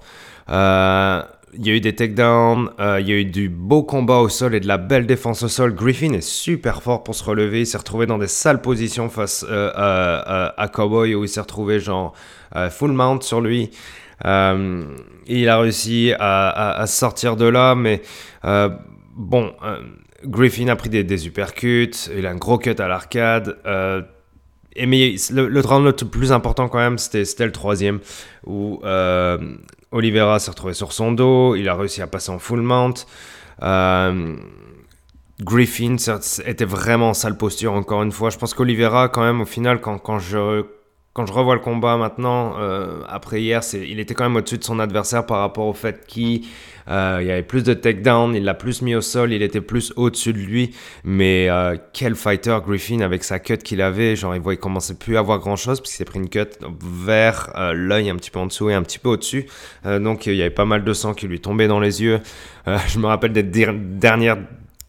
il 1.57 1.67
y 1.67 1.69
a 1.69 1.73
eu 1.73 1.81
des 1.81 1.93
takedowns, 1.93 2.69
euh, 2.79 2.99
il 2.99 3.09
y 3.09 3.11
a 3.11 3.15
eu 3.15 3.25
du 3.25 3.49
beau 3.49 3.83
combat 3.83 4.17
au 4.17 4.29
sol 4.29 4.55
et 4.55 4.59
de 4.59 4.67
la 4.67 4.77
belle 4.77 5.05
défense 5.05 5.43
au 5.43 5.47
sol. 5.47 5.73
Griffin 5.73 6.13
est 6.13 6.21
super 6.21 6.81
fort 6.81 7.03
pour 7.03 7.15
se 7.15 7.23
relever. 7.23 7.61
Il 7.61 7.65
s'est 7.65 7.77
retrouvé 7.77 8.05
dans 8.05 8.17
des 8.17 8.27
sales 8.27 8.61
positions 8.61 9.09
face 9.09 9.45
euh, 9.49 9.71
à, 9.75 10.67
Cowboy 10.69 11.15
où 11.15 11.23
il 11.23 11.29
s'est 11.29 11.41
retrouvé 11.41 11.79
genre 11.79 12.13
euh, 12.55 12.69
full 12.69 12.91
mount 12.91 13.21
sur 13.21 13.41
lui. 13.41 13.71
il 14.23 15.49
a 15.49 15.59
réussi 15.59 16.13
à, 16.19 16.83
sortir 16.87 17.35
de 17.35 17.45
là, 17.45 17.75
mais 17.75 18.01
bon, 19.15 19.53
Griffin 20.25 20.67
a 20.67 20.75
pris 20.75 20.89
des, 20.89 21.03
des 21.03 21.27
uppercuts, 21.27 22.09
il 22.15 22.25
a 22.25 22.29
un 22.29 22.35
gros 22.35 22.57
cut 22.57 22.75
à 22.77 22.87
l'arcade. 22.87 23.57
Et 24.75 24.85
mais 24.85 25.15
le, 25.31 25.47
le 25.47 25.59
round 25.61 25.85
le 25.85 25.93
plus 26.07 26.31
important 26.31 26.69
quand 26.69 26.79
même, 26.79 26.97
c'était 26.97 27.45
le 27.45 27.51
troisième, 27.51 27.99
où 28.45 28.81
Oliveira 29.91 30.39
s'est 30.39 30.51
retrouvé 30.51 30.73
sur 30.73 30.93
son 30.93 31.11
dos, 31.11 31.55
il 31.55 31.67
a 31.67 31.75
réussi 31.75 32.01
à 32.01 32.07
passer 32.07 32.31
en 32.31 32.39
full 32.39 32.61
mount. 32.61 33.05
Euh, 33.61 34.35
Griffin 35.41 35.95
était 36.45 36.65
vraiment 36.65 37.09
en 37.09 37.13
sale 37.13 37.37
posture 37.37 37.73
encore 37.73 38.03
une 38.03 38.11
fois. 38.11 38.29
Je 38.29 38.37
pense 38.37 38.53
qu'Olivera 38.53 39.09
quand 39.09 39.21
même 39.21 39.41
au 39.41 39.45
final 39.45 39.81
quand, 39.81 39.97
quand, 39.97 40.19
je 40.19 40.63
quand 41.13 41.25
je 41.25 41.33
revois 41.33 41.55
le 41.55 41.61
combat 41.61 41.97
maintenant 41.97 42.55
euh, 42.59 43.01
après 43.09 43.41
hier, 43.41 43.61
il 43.73 43.99
était 43.99 44.13
quand 44.13 44.23
même 44.23 44.35
au-dessus 44.35 44.59
de 44.59 44.63
son 44.63 44.79
adversaire 44.79 45.25
par 45.25 45.39
rapport 45.39 45.65
au 45.65 45.73
fait 45.73 46.05
qu'il 46.07 46.45
euh, 46.91 47.23
y 47.23 47.31
avait 47.31 47.43
plus 47.43 47.63
de 47.63 47.73
takedown, 47.73 48.35
il 48.35 48.43
l'a 48.43 48.53
plus 48.53 48.81
mis 48.81 48.95
au 48.95 49.01
sol, 49.01 49.33
il 49.33 49.41
était 49.41 49.61
plus 49.61 49.93
au-dessus 49.95 50.33
de 50.33 50.39
lui. 50.39 50.75
Mais 51.03 51.49
quel 51.93 52.15
fighter 52.15 52.57
Griffin 52.65 53.01
avec 53.01 53.23
sa 53.23 53.39
cut 53.39 53.57
qu'il 53.57 53.81
avait, 53.81 54.15
genre 54.15 54.35
il, 54.35 54.41
voit, 54.41 54.53
il 54.53 54.59
commençait 54.59 54.95
plus 54.95 55.17
à 55.17 55.21
voir 55.21 55.39
grand-chose 55.39 55.79
parce 55.79 55.89
qu'il 55.89 55.97
s'est 55.97 56.05
pris 56.05 56.19
une 56.19 56.29
cut 56.29 56.47
vers 56.81 57.51
l'œil 57.73 58.09
un 58.09 58.15
petit 58.15 58.31
peu 58.31 58.39
en 58.39 58.45
dessous 58.45 58.69
et 58.69 58.73
un 58.73 58.83
petit 58.83 58.99
peu 58.99 59.09
au-dessus. 59.09 59.47
donc 59.85 60.25
il 60.27 60.35
y 60.35 60.41
avait 60.41 60.49
pas 60.49 60.65
mal 60.65 60.83
de 60.83 60.93
sang 60.93 61.13
qui 61.13 61.27
lui 61.27 61.39
tombait 61.39 61.67
dans 61.67 61.79
les 61.79 62.03
yeux. 62.03 62.19
je 62.65 62.99
me 62.99 63.07
rappelle 63.07 63.33
des 63.33 63.43
dernières 63.43 64.37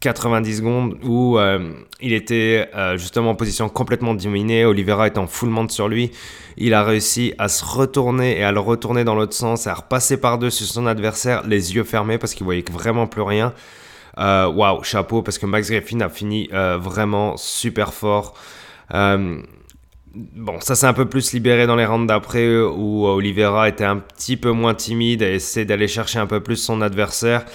90 0.03 0.57
secondes 0.57 0.97
où 1.03 1.39
euh, 1.39 1.71
il 2.01 2.11
était 2.11 2.69
euh, 2.75 2.97
justement 2.97 3.29
en 3.29 3.35
position 3.35 3.69
complètement 3.69 4.13
dominée, 4.13 4.65
Oliveira 4.65 5.07
était 5.07 5.17
en 5.17 5.27
full 5.27 5.49
monde 5.49 5.71
sur 5.71 5.87
lui, 5.87 6.11
il 6.57 6.73
a 6.73 6.83
réussi 6.83 7.33
à 7.37 7.47
se 7.47 7.63
retourner 7.63 8.37
et 8.37 8.43
à 8.43 8.51
le 8.51 8.59
retourner 8.59 9.05
dans 9.05 9.15
l'autre 9.15 9.33
sens, 9.33 9.65
à 9.65 9.73
repasser 9.73 10.19
par-dessus 10.19 10.65
son 10.65 10.87
adversaire, 10.87 11.47
les 11.47 11.75
yeux 11.75 11.85
fermés 11.85 12.17
parce 12.17 12.33
qu'il 12.33 12.43
voyait 12.43 12.65
vraiment 12.69 13.07
plus 13.07 13.21
rien. 13.21 13.53
Euh, 14.19 14.47
waouh, 14.47 14.83
chapeau 14.83 15.21
parce 15.21 15.37
que 15.37 15.45
Max 15.45 15.69
Griffin 15.71 16.01
a 16.01 16.09
fini 16.09 16.49
vraiment 16.51 17.37
super 17.37 17.93
fort. 17.93 18.33
Bon, 18.91 20.59
ça 20.59 20.75
s'est 20.75 20.85
un 20.85 20.93
peu 20.93 21.05
plus 21.05 21.31
libéré 21.33 21.65
dans 21.65 21.77
les 21.77 21.85
rounds 21.85 22.07
d'après 22.07 22.59
où 22.59 23.07
Oliveira 23.07 23.69
était 23.69 23.85
un 23.85 23.97
petit 23.97 24.37
peu 24.37 24.51
moins 24.51 24.75
timide 24.75 25.23
et 25.23 25.35
essayait 25.35 25.65
d'aller 25.65 25.87
chercher 25.87 26.19
un 26.19 26.27
peu 26.27 26.41
plus 26.41 26.57
son 26.57 26.81
adversaire. 26.81 27.45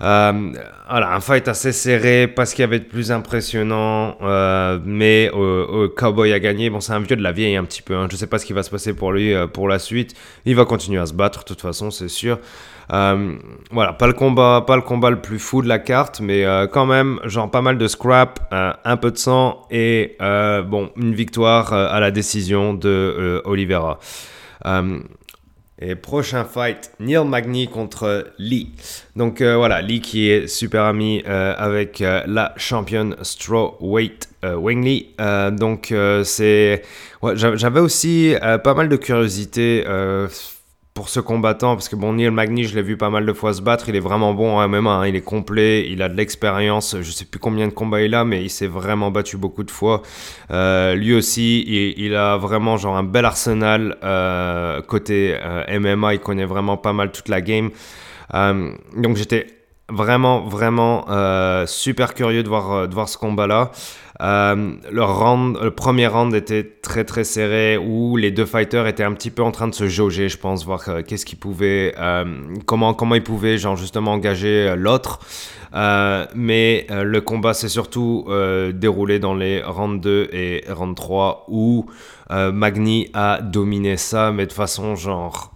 Euh, 0.00 0.52
voilà, 0.90 1.14
un 1.14 1.20
fight 1.20 1.46
assez 1.48 1.72
serré, 1.72 2.26
pas 2.26 2.46
ce 2.46 2.54
qu'il 2.54 2.62
y 2.62 2.64
avait 2.64 2.80
de 2.80 2.84
plus 2.84 3.12
impressionnant, 3.12 4.16
euh, 4.22 4.78
mais 4.84 5.30
euh, 5.34 5.88
Cowboy 5.96 6.32
a 6.32 6.40
gagné. 6.40 6.70
Bon, 6.70 6.80
c'est 6.80 6.92
un 6.92 7.00
vieux 7.00 7.16
de 7.16 7.22
la 7.22 7.32
vieille 7.32 7.56
un 7.56 7.64
petit 7.64 7.82
peu. 7.82 7.94
Hein. 7.94 8.08
Je 8.10 8.16
sais 8.16 8.26
pas 8.26 8.38
ce 8.38 8.46
qui 8.46 8.52
va 8.52 8.62
se 8.62 8.70
passer 8.70 8.94
pour 8.94 9.12
lui 9.12 9.34
pour 9.52 9.68
la 9.68 9.78
suite. 9.78 10.14
Il 10.44 10.56
va 10.56 10.64
continuer 10.64 11.00
à 11.00 11.06
se 11.06 11.14
battre, 11.14 11.40
de 11.40 11.44
toute 11.44 11.60
façon, 11.60 11.90
c'est 11.90 12.08
sûr. 12.08 12.38
voilà, 12.90 13.92
pas 13.98 14.06
le 14.06 14.12
combat, 14.12 14.64
pas 14.66 14.76
le 14.76 14.82
combat 14.82 15.10
le 15.10 15.20
plus 15.20 15.38
fou 15.38 15.62
de 15.62 15.68
la 15.68 15.78
carte, 15.78 16.20
mais 16.20 16.44
quand 16.72 16.86
même, 16.86 17.20
genre 17.24 17.50
pas 17.50 17.62
mal 17.62 17.78
de 17.78 17.86
scrap, 17.86 18.40
un 18.50 18.96
peu 18.96 19.10
de 19.10 19.18
sang 19.18 19.66
et 19.70 20.16
bon, 20.20 20.90
une 20.96 21.14
victoire 21.14 21.72
à 21.72 22.00
la 22.00 22.10
décision 22.10 22.74
de 22.74 23.40
Oliveira. 23.44 23.98
Et 25.84 25.96
prochain 25.96 26.44
fight, 26.44 26.92
Neil 27.00 27.24
Magny 27.24 27.66
contre 27.66 28.28
Lee. 28.38 28.70
Donc 29.16 29.40
euh, 29.40 29.56
voilà, 29.56 29.82
Lee 29.82 30.00
qui 30.00 30.30
est 30.30 30.46
super 30.46 30.84
ami 30.84 31.24
euh, 31.26 31.54
avec 31.58 32.00
euh, 32.00 32.22
la 32.26 32.54
championne 32.56 33.16
strawweight 33.22 34.28
Wang 34.44 34.84
Lee. 34.84 35.14
donc 35.52 35.94
c'est, 36.24 36.82
j'avais 37.34 37.78
aussi 37.78 38.34
pas 38.40 38.74
mal 38.74 38.88
de 38.88 38.96
curiosité 38.96 39.84
pour 40.94 41.08
ce 41.08 41.20
combattant, 41.20 41.74
parce 41.74 41.88
que 41.88 41.96
bon, 41.96 42.12
Neil 42.12 42.30
Magny, 42.30 42.64
je 42.64 42.74
l'ai 42.74 42.82
vu 42.82 42.98
pas 42.98 43.08
mal 43.08 43.24
de 43.24 43.32
fois 43.32 43.54
se 43.54 43.62
battre, 43.62 43.88
il 43.88 43.96
est 43.96 44.00
vraiment 44.00 44.34
bon 44.34 44.58
en 44.58 44.68
MMA, 44.68 44.90
hein. 44.90 45.06
il 45.06 45.16
est 45.16 45.22
complet, 45.22 45.88
il 45.88 46.02
a 46.02 46.10
de 46.10 46.16
l'expérience, 46.16 46.96
je 47.00 47.10
sais 47.10 47.24
plus 47.24 47.40
combien 47.40 47.66
de 47.66 47.72
combats 47.72 48.02
il 48.02 48.14
a, 48.14 48.24
mais 48.24 48.42
il 48.44 48.50
s'est 48.50 48.66
vraiment 48.66 49.10
battu 49.10 49.38
beaucoup 49.38 49.64
de 49.64 49.70
fois. 49.70 50.02
Euh, 50.50 50.94
lui 50.94 51.14
aussi, 51.14 51.64
il, 51.96 52.14
a 52.14 52.36
vraiment 52.36 52.76
un 52.84 53.02
bel 53.04 53.24
arsenal 53.24 53.96
euh, 54.04 54.82
côté 54.82 55.34
euh, 55.40 55.80
MMA, 55.80 56.14
il 56.14 56.20
connaît 56.20 56.44
vraiment 56.44 56.76
pas 56.76 56.92
mal 56.92 57.10
toute 57.10 57.28
la 57.28 57.40
game. 57.40 57.70
donc 58.32 59.16
j'étais 59.16 59.46
vraiment, 59.88 60.40
vraiment 60.40 61.06
super 61.66 62.12
curieux 62.12 62.42
de 62.42 62.48
voir, 62.48 62.86
de 62.86 62.92
voir 62.92 63.08
ce 63.08 63.16
combat-là. 63.16 63.70
Euh, 64.22 64.74
le, 64.90 65.70
premier 65.70 66.06
round 66.06 66.32
était 66.34 66.62
très 66.80 67.04
très 67.04 67.24
serré 67.24 67.76
où 67.76 68.16
les 68.16 68.30
deux 68.30 68.46
fighters 68.46 68.86
étaient 68.86 69.02
un 69.02 69.14
petit 69.14 69.32
peu 69.32 69.42
en 69.42 69.50
train 69.50 69.66
de 69.66 69.74
se 69.74 69.88
jauger, 69.88 70.28
je 70.28 70.38
pense, 70.38 70.64
voir 70.64 70.88
euh, 70.88 71.02
qu'est-ce 71.02 71.26
qu'ils 71.26 71.38
pouvaient, 71.38 71.92
euh, 71.98 72.24
comment 72.64 72.94
comment 72.94 73.16
ils 73.16 73.22
pouvaient 73.22 73.58
genre 73.58 73.76
justement 73.76 74.12
engager 74.12 74.74
l'autre. 74.76 75.18
mais 75.74 76.86
le 76.90 77.20
combat 77.20 77.54
s'est 77.54 77.68
surtout 77.68 78.26
déroulé 78.74 79.18
dans 79.18 79.34
les 79.34 79.62
rounds 79.62 80.00
2 80.00 80.28
et 80.32 80.64
round 80.68 80.94
3 80.94 81.46
où 81.48 81.86
Magni 82.30 83.08
a 83.14 83.40
dominé 83.40 83.96
ça, 83.96 84.32
mais 84.32 84.46
de 84.46 84.52
façon 84.52 84.94
genre 84.94 85.52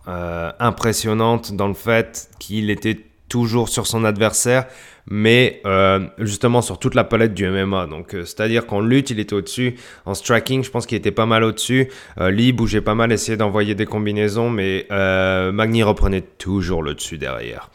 impressionnante 0.58 1.52
dans 1.52 1.68
le 1.68 1.74
fait 1.74 2.30
qu'il 2.38 2.70
était 2.70 3.05
toujours 3.28 3.68
sur 3.68 3.86
son 3.86 4.04
adversaire, 4.04 4.66
mais 5.08 5.60
euh, 5.66 6.00
justement 6.18 6.62
sur 6.62 6.78
toute 6.78 6.94
la 6.94 7.04
palette 7.04 7.34
du 7.34 7.48
MMA. 7.48 7.86
Donc, 7.86 8.14
euh, 8.14 8.24
c'est-à-dire 8.24 8.66
qu'en 8.66 8.80
lutte, 8.80 9.10
il 9.10 9.20
était 9.20 9.34
au-dessus. 9.34 9.76
En 10.04 10.14
striking, 10.14 10.64
je 10.64 10.70
pense 10.70 10.86
qu'il 10.86 10.98
était 10.98 11.10
pas 11.10 11.26
mal 11.26 11.44
au-dessus. 11.44 11.88
Euh, 12.20 12.30
Lee 12.30 12.52
bougeait 12.52 12.80
pas 12.80 12.94
mal, 12.94 13.12
essayait 13.12 13.36
d'envoyer 13.36 13.74
des 13.74 13.86
combinaisons, 13.86 14.50
mais 14.50 14.86
Magni 14.90 15.82
reprenait 15.82 16.22
toujours 16.22 16.82
le 16.82 16.94
dessus 16.94 17.18
derrière. 17.18 17.70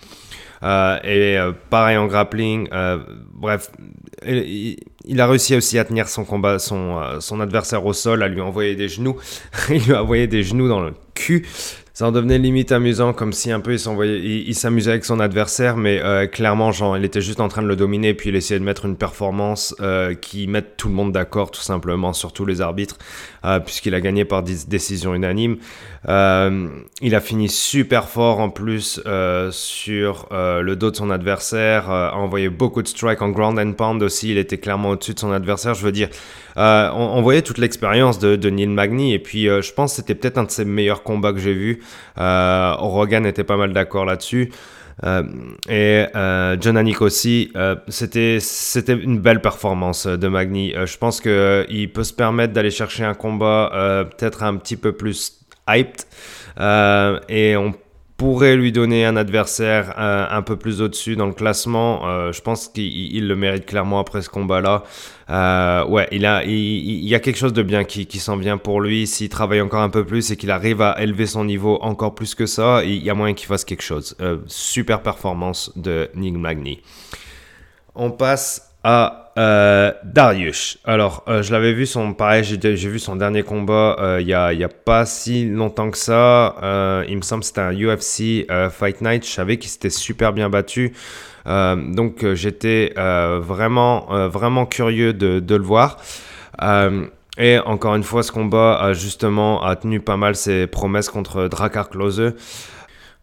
et 0.63 1.37
pareil 1.69 1.97
en 1.97 2.07
grappling. 2.07 2.69
bref, 3.33 3.71
il, 4.25 5.19
a 5.19 5.27
réussi 5.27 5.55
aussi 5.55 5.79
à 5.79 5.85
tenir 5.85 6.07
son 6.07 6.25
combat, 6.25 6.59
son 6.59 7.39
adversaire 7.39 7.85
au 7.85 7.93
sol, 7.93 8.23
à 8.23 8.27
lui 8.27 8.41
envoyer 8.41 8.75
des 8.75 8.87
genoux. 8.87 9.17
il 9.69 9.83
lui 9.83 9.93
a 9.93 10.03
envoyé 10.03 10.27
des 10.27 10.43
genoux 10.43 10.67
dans 10.67 10.81
le 10.81 10.93
cul 11.13 11.45
ça 12.01 12.07
en 12.07 12.11
devenait 12.11 12.39
limite 12.39 12.71
amusant, 12.71 13.13
comme 13.13 13.31
si 13.31 13.51
un 13.51 13.59
peu 13.59 13.75
il 13.75 14.55
s'amusait 14.55 14.89
avec 14.89 15.05
son 15.05 15.19
adversaire, 15.19 15.77
mais 15.77 16.01
euh, 16.01 16.25
clairement, 16.25 16.71
genre, 16.71 16.97
il 16.97 17.05
était 17.05 17.21
juste 17.21 17.39
en 17.39 17.47
train 17.47 17.61
de 17.61 17.67
le 17.67 17.75
dominer, 17.75 18.15
puis 18.15 18.29
il 18.29 18.35
essayait 18.35 18.59
de 18.59 18.65
mettre 18.65 18.85
une 18.85 18.95
performance 18.95 19.75
euh, 19.81 20.15
qui 20.15 20.47
mette 20.47 20.77
tout 20.77 20.87
le 20.87 20.95
monde 20.95 21.11
d'accord, 21.11 21.51
tout 21.51 21.61
simplement, 21.61 22.11
surtout 22.13 22.43
les 22.43 22.59
arbitres, 22.59 22.97
euh, 23.45 23.59
puisqu'il 23.59 23.93
a 23.93 24.01
gagné 24.01 24.25
par 24.25 24.41
décision 24.41 25.13
unanime. 25.13 25.57
Il 26.07 27.15
a 27.15 27.19
fini 27.19 27.47
super 27.47 28.09
fort 28.09 28.39
en 28.39 28.49
plus 28.49 29.01
sur 29.51 30.27
le 30.31 30.73
dos 30.73 30.91
de 30.91 30.95
son 30.95 31.11
adversaire, 31.11 31.89
a 31.89 32.15
envoyé 32.15 32.49
beaucoup 32.49 32.81
de 32.81 32.87
strikes 32.87 33.21
en 33.21 33.29
ground 33.29 33.59
and 33.59 33.73
pound 33.73 34.01
aussi, 34.01 34.31
il 34.31 34.37
était 34.37 34.57
clairement 34.57 34.89
au-dessus 34.89 35.13
de 35.13 35.19
son 35.19 35.31
adversaire, 35.31 35.73
je 35.73 35.85
veux 35.85 35.91
dire. 35.91 36.09
On, 36.55 37.21
voyait 37.21 37.43
toute 37.43 37.59
l'expérience 37.59 38.19
de, 38.19 38.49
Neil 38.49 38.67
Magny, 38.67 39.13
et 39.13 39.19
puis 39.19 39.45
je 39.45 39.73
pense 39.73 39.91
que 39.91 39.95
c'était 39.97 40.15
peut-être 40.15 40.37
un 40.37 40.45
de 40.45 40.51
ses 40.51 40.65
meilleurs 40.65 41.03
combats 41.03 41.33
que 41.33 41.39
j'ai 41.39 41.53
vu. 41.53 41.81
Euh, 42.17 42.73
Rogan 42.77 43.25
était 43.25 43.43
pas 43.43 43.57
mal 43.57 43.73
d'accord 43.73 44.05
là-dessus. 44.05 44.51
Euh, 45.03 45.23
et 45.67 46.05
euh, 46.15 46.57
John 46.59 46.77
Anik 46.77 47.01
aussi, 47.01 47.51
c'était 47.87 48.37
c'était 48.39 48.93
une 48.93 49.19
belle 49.19 49.41
performance 49.41 50.05
de 50.07 50.27
Magni. 50.27 50.73
je 50.73 50.97
pense 50.97 51.21
qu'il 51.21 51.91
peut 51.93 52.03
se 52.03 52.13
permettre 52.13 52.53
d'aller 52.53 52.71
chercher 52.71 53.03
un 53.03 53.13
combat 53.13 54.05
peut-être 54.11 54.43
un 54.43 54.57
petit 54.57 54.77
peu 54.77 54.91
plus 54.91 55.40
hyped. 55.67 56.05
et 57.29 57.55
on 57.55 57.73
pourrait 58.21 58.55
lui 58.55 58.71
donner 58.71 59.03
un 59.03 59.15
adversaire 59.15 59.95
euh, 59.97 60.27
un 60.29 60.43
peu 60.43 60.55
plus 60.55 60.79
au-dessus 60.79 61.15
dans 61.15 61.25
le 61.25 61.33
classement. 61.33 62.07
Euh, 62.07 62.31
je 62.31 62.39
pense 62.39 62.67
qu'il 62.67 63.27
le 63.27 63.35
mérite 63.35 63.65
clairement 63.65 63.99
après 63.99 64.21
ce 64.21 64.29
combat-là. 64.29 64.83
Euh, 65.31 65.83
ouais, 65.87 66.07
il, 66.11 66.27
a, 66.27 66.43
il, 66.45 67.03
y 67.03 67.15
a 67.15 67.19
quelque 67.19 67.39
chose 67.39 67.51
de 67.51 67.63
bien 67.63 67.83
qui, 67.83 68.05
qui 68.05 68.19
s'en 68.19 68.37
vient 68.37 68.59
pour 68.59 68.79
lui. 68.79 69.07
S'il 69.07 69.27
travaille 69.29 69.59
encore 69.59 69.81
un 69.81 69.89
peu 69.89 70.05
plus 70.05 70.29
et 70.29 70.37
qu'il 70.37 70.51
arrive 70.51 70.83
à 70.83 71.01
élever 71.01 71.25
son 71.25 71.45
niveau 71.45 71.79
encore 71.81 72.13
plus 72.13 72.35
que 72.35 72.45
ça, 72.45 72.83
il 72.83 73.03
y 73.03 73.09
a 73.09 73.15
moyen 73.15 73.33
qu'il 73.33 73.47
fasse 73.47 73.65
quelque 73.65 73.81
chose. 73.81 74.15
super 74.45 75.01
performance 75.01 75.71
de 75.75 76.07
Nick 76.13 76.37
Magny. 76.37 76.79
On 77.95 78.11
passe 78.11 78.70
à 78.83 79.21
euh, 79.37 79.93
Darius. 80.03 80.77
Alors, 80.83 81.23
euh, 81.27 81.41
je 81.41 81.53
l'avais 81.53 81.73
vu 81.73 81.85
son, 81.85 82.13
pareil, 82.13 82.43
j'ai 82.43 82.57
vu 82.75 82.99
son 82.99 83.15
dernier 83.15 83.43
combat 83.43 83.95
euh, 83.99 84.17
il 84.19 84.27
n'y 84.27 84.33
a, 84.33 84.51
y 84.51 84.63
a, 84.63 84.69
pas 84.69 85.05
si 85.05 85.45
longtemps 85.45 85.89
que 85.89 85.97
ça. 85.97 86.55
il 87.07 87.15
me 87.15 87.21
semble 87.21 87.41
que 87.41 87.47
c'était 87.47 87.61
un 87.61 87.73
UFC 87.73 88.45
Fight 88.71 89.01
Night. 89.01 89.25
Je 89.25 89.31
savais 89.31 89.57
qu'il 89.57 89.69
s'était 89.69 89.89
super 89.89 90.33
bien 90.33 90.49
battu. 90.49 90.93
donc, 91.45 92.25
j'étais 92.33 92.93
vraiment, 92.95 94.27
vraiment 94.27 94.65
curieux 94.65 95.13
de, 95.13 95.39
de 95.39 95.55
le 95.55 95.63
voir. 95.63 95.97
et 97.37 97.59
encore 97.59 97.95
une 97.95 98.03
fois, 98.03 98.23
ce 98.23 98.31
combat 98.31 98.77
a 98.81 98.93
justement 98.93 99.63
a 99.63 99.75
tenu 99.75 100.01
pas 100.01 100.17
mal 100.17 100.35
ses 100.35 100.67
promesses 100.67 101.09
contre 101.09 101.47
Drakkar 101.47 101.89
Klose. 101.89 102.33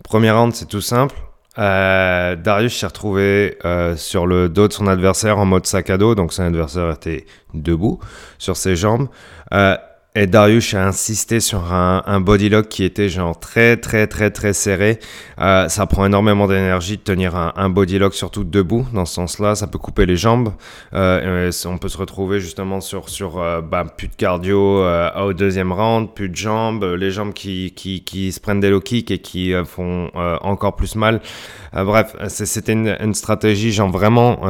Premier 0.04 0.30
round, 0.30 0.54
c'est 0.54 0.68
tout 0.68 0.80
simple. 0.80 1.16
Euh, 1.58 2.36
Darius 2.36 2.78
s'est 2.78 2.86
retrouvé 2.86 3.58
euh, 3.64 3.96
sur 3.96 4.26
le 4.26 4.48
dos 4.48 4.68
de 4.68 4.72
son 4.72 4.86
adversaire 4.86 5.38
en 5.38 5.44
mode 5.44 5.66
sac 5.66 5.90
à 5.90 5.98
dos, 5.98 6.14
donc 6.14 6.32
son 6.32 6.44
adversaire 6.44 6.92
était 6.92 7.26
debout 7.54 7.98
sur 8.38 8.56
ses 8.56 8.76
jambes. 8.76 9.08
Euh, 9.52 9.76
et 10.14 10.26
Darius 10.26 10.74
a 10.74 10.86
insisté 10.86 11.38
sur 11.38 11.72
un, 11.72 12.02
un 12.06 12.20
body 12.20 12.48
lock 12.48 12.68
qui 12.68 12.82
était 12.82 13.08
genre 13.08 13.38
très 13.38 13.76
très 13.76 14.06
très 14.06 14.30
très 14.30 14.52
serré. 14.52 14.98
Euh, 15.38 15.68
ça 15.68 15.86
prend 15.86 16.06
énormément 16.06 16.48
d'énergie 16.48 16.96
de 16.96 17.02
tenir 17.02 17.36
un, 17.36 17.52
un 17.54 17.68
body 17.68 17.98
lock 17.98 18.14
surtout 18.14 18.42
debout 18.42 18.86
dans 18.92 19.04
ce 19.04 19.14
sens-là. 19.14 19.54
Ça 19.54 19.66
peut 19.66 19.78
couper 19.78 20.06
les 20.06 20.16
jambes. 20.16 20.54
Euh, 20.92 21.50
on 21.66 21.78
peut 21.78 21.88
se 21.88 21.98
retrouver 21.98 22.40
justement 22.40 22.80
sur 22.80 23.38
euh, 23.38 23.60
bah, 23.60 23.84
plus 23.84 24.08
de 24.08 24.14
cardio 24.14 24.82
au 25.20 25.32
deuxième 25.34 25.72
round, 25.72 26.12
plus 26.14 26.28
de 26.28 26.36
jambes, 26.36 26.84
les 26.84 27.10
jambes 27.10 27.32
qui 27.32 28.32
se 28.32 28.40
prennent 28.40 28.60
des 28.60 28.70
low 28.70 28.80
kicks 28.80 29.10
et 29.10 29.18
qui 29.18 29.52
font 29.64 30.10
encore 30.14 30.74
plus 30.74 30.96
mal. 30.96 31.20
bref, 31.72 32.16
c'était 32.28 32.72
une, 32.72 32.96
une, 33.00 33.14
stratégie 33.14 33.72
genre 33.72 33.90
vraiment 33.90 34.40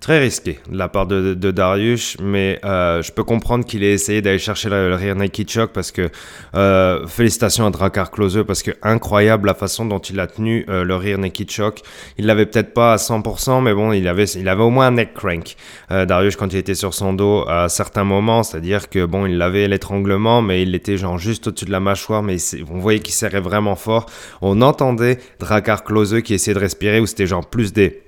très 0.00 0.18
risqué 0.18 0.58
de 0.70 0.76
la 0.76 0.88
part 0.88 1.06
de, 1.06 1.34
Darius, 1.50 2.16
mais 2.20 2.60
euh, 2.64 3.02
je 3.02 3.12
peux 3.12 3.24
comprendre 3.24 3.64
qu'il 3.64 3.82
ait 3.82 3.92
essayé 3.92 4.20
d'aller 4.22 4.38
chercher 4.38 4.68
le, 4.68 4.88
le 4.90 4.96
rear 4.96 5.16
naked 5.16 5.48
parce 5.72 5.92
que 5.92 6.10
euh, 6.54 7.06
félicitations 7.06 7.66
à 7.66 7.70
Drakkar 7.70 8.10
Klose 8.10 8.44
parce 8.46 8.62
que 8.62 8.72
incroyable 8.82 9.46
la 9.46 9.54
façon 9.54 9.86
dont 9.86 9.98
il 9.98 10.20
a 10.20 10.26
tenu 10.26 10.66
euh, 10.68 10.84
le 10.84 10.96
rear 10.96 11.18
naked 11.18 11.50
choke. 11.50 11.80
Il 12.18 12.26
l'avait 12.26 12.46
peut-être 12.46 12.74
pas 12.74 12.92
à 12.92 12.96
100%, 12.96 13.62
mais 13.62 13.72
bon, 13.72 13.92
il 13.92 14.08
avait, 14.08 14.24
il 14.24 14.48
avait 14.48 14.62
au 14.62 14.70
moins 14.70 14.88
un 14.88 14.92
neck 14.92 15.14
crank. 15.14 15.56
Darius 15.90 16.36
quand 16.36 16.52
il 16.52 16.58
était 16.58 16.74
sur 16.74 16.92
son 16.92 17.12
dos 17.12 17.44
à 17.48 17.68
certains 17.68 18.04
moments, 18.04 18.42
c'est-à-dire 18.42 18.88
que 18.88 19.04
bon, 19.04 19.26
il 19.26 19.40
avait 19.40 19.68
l'étranglement, 19.68 20.42
mais 20.42 20.62
il 20.62 20.74
était 20.74 20.96
genre 20.96 21.18
juste 21.18 21.46
au-dessus 21.46 21.64
de 21.66 21.72
la 21.72 21.80
mâchoire, 21.80 22.22
mais 22.22 22.36
on 22.70 22.78
voyait 22.78 23.00
qu'il 23.00 23.14
serrait 23.14 23.40
vraiment 23.40 23.76
fort. 23.76 24.06
On 24.42 24.60
entendait 24.60 25.18
Drakkar 25.38 25.84
Klose 25.84 26.20
qui 26.22 26.34
essayait 26.34 26.54
de 26.54 26.60
respirer, 26.60 27.00
ou 27.00 27.06
c'était 27.06 27.26
genre 27.26 27.46
plus 27.46 27.72
des 27.72 28.02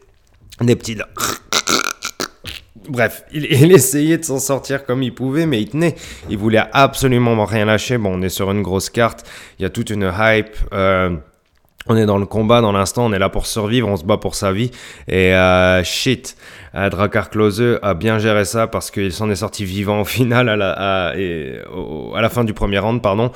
des 0.61 0.76
petits 0.76 0.97
Bref, 2.88 3.25
il, 3.33 3.45
il, 3.50 3.73
essayait 3.73 4.19
de 4.19 4.25
s'en 4.25 4.38
sortir 4.38 4.85
comme 4.85 5.02
il 5.02 5.14
pouvait, 5.14 5.47
mais 5.47 5.61
il 5.61 5.69
tenait. 5.69 5.95
Il 6.31 6.38
voulait 6.38 6.62
absolument 6.73 7.45
rien 7.45 7.64
lâcher. 7.64 7.99
Bon, 7.99 8.19
on 8.19 8.23
est 8.23 8.28
sur 8.28 8.50
une 8.50 8.62
grosse 8.62 8.90
carte. 8.90 9.26
Il 9.59 9.62
y 9.62 9.66
a 9.66 9.71
toute 9.71 9.90
une 9.90 10.12
hype. 10.19 10.57
Euh, 10.73 11.16
on 11.88 11.97
est 11.97 12.07
dans 12.07 12.19
le 12.19 12.26
combat 12.26 12.61
dans 12.61 12.73
l'instant. 12.73 13.07
On 13.07 13.12
est 13.12 13.19
là 13.19 13.28
pour 13.28 13.47
survivre. 13.47 13.88
On 13.88 13.97
se 13.97 14.05
bat 14.05 14.16
pour 14.16 14.35
sa 14.35 14.52
vie. 14.52 14.71
Et 15.09 15.35
euh, 15.35 15.83
shit. 15.85 16.37
Euh, 16.76 16.90
Drakkar 16.90 17.31
Klose 17.31 17.78
a 17.83 17.95
bien 17.95 18.19
géré 18.19 18.45
ça 18.45 18.66
parce 18.66 18.90
qu'il 18.90 19.12
s'en 19.12 19.31
est 19.31 19.37
sorti 19.37 19.64
vivant 19.64 20.02
au 20.02 20.05
final 20.05 20.49
à 20.49 20.57
la, 20.57 22.28
fin 22.28 22.45
du 22.45 22.52
premier 22.52 22.78
round, 22.78 23.00
pardon. 23.00 23.31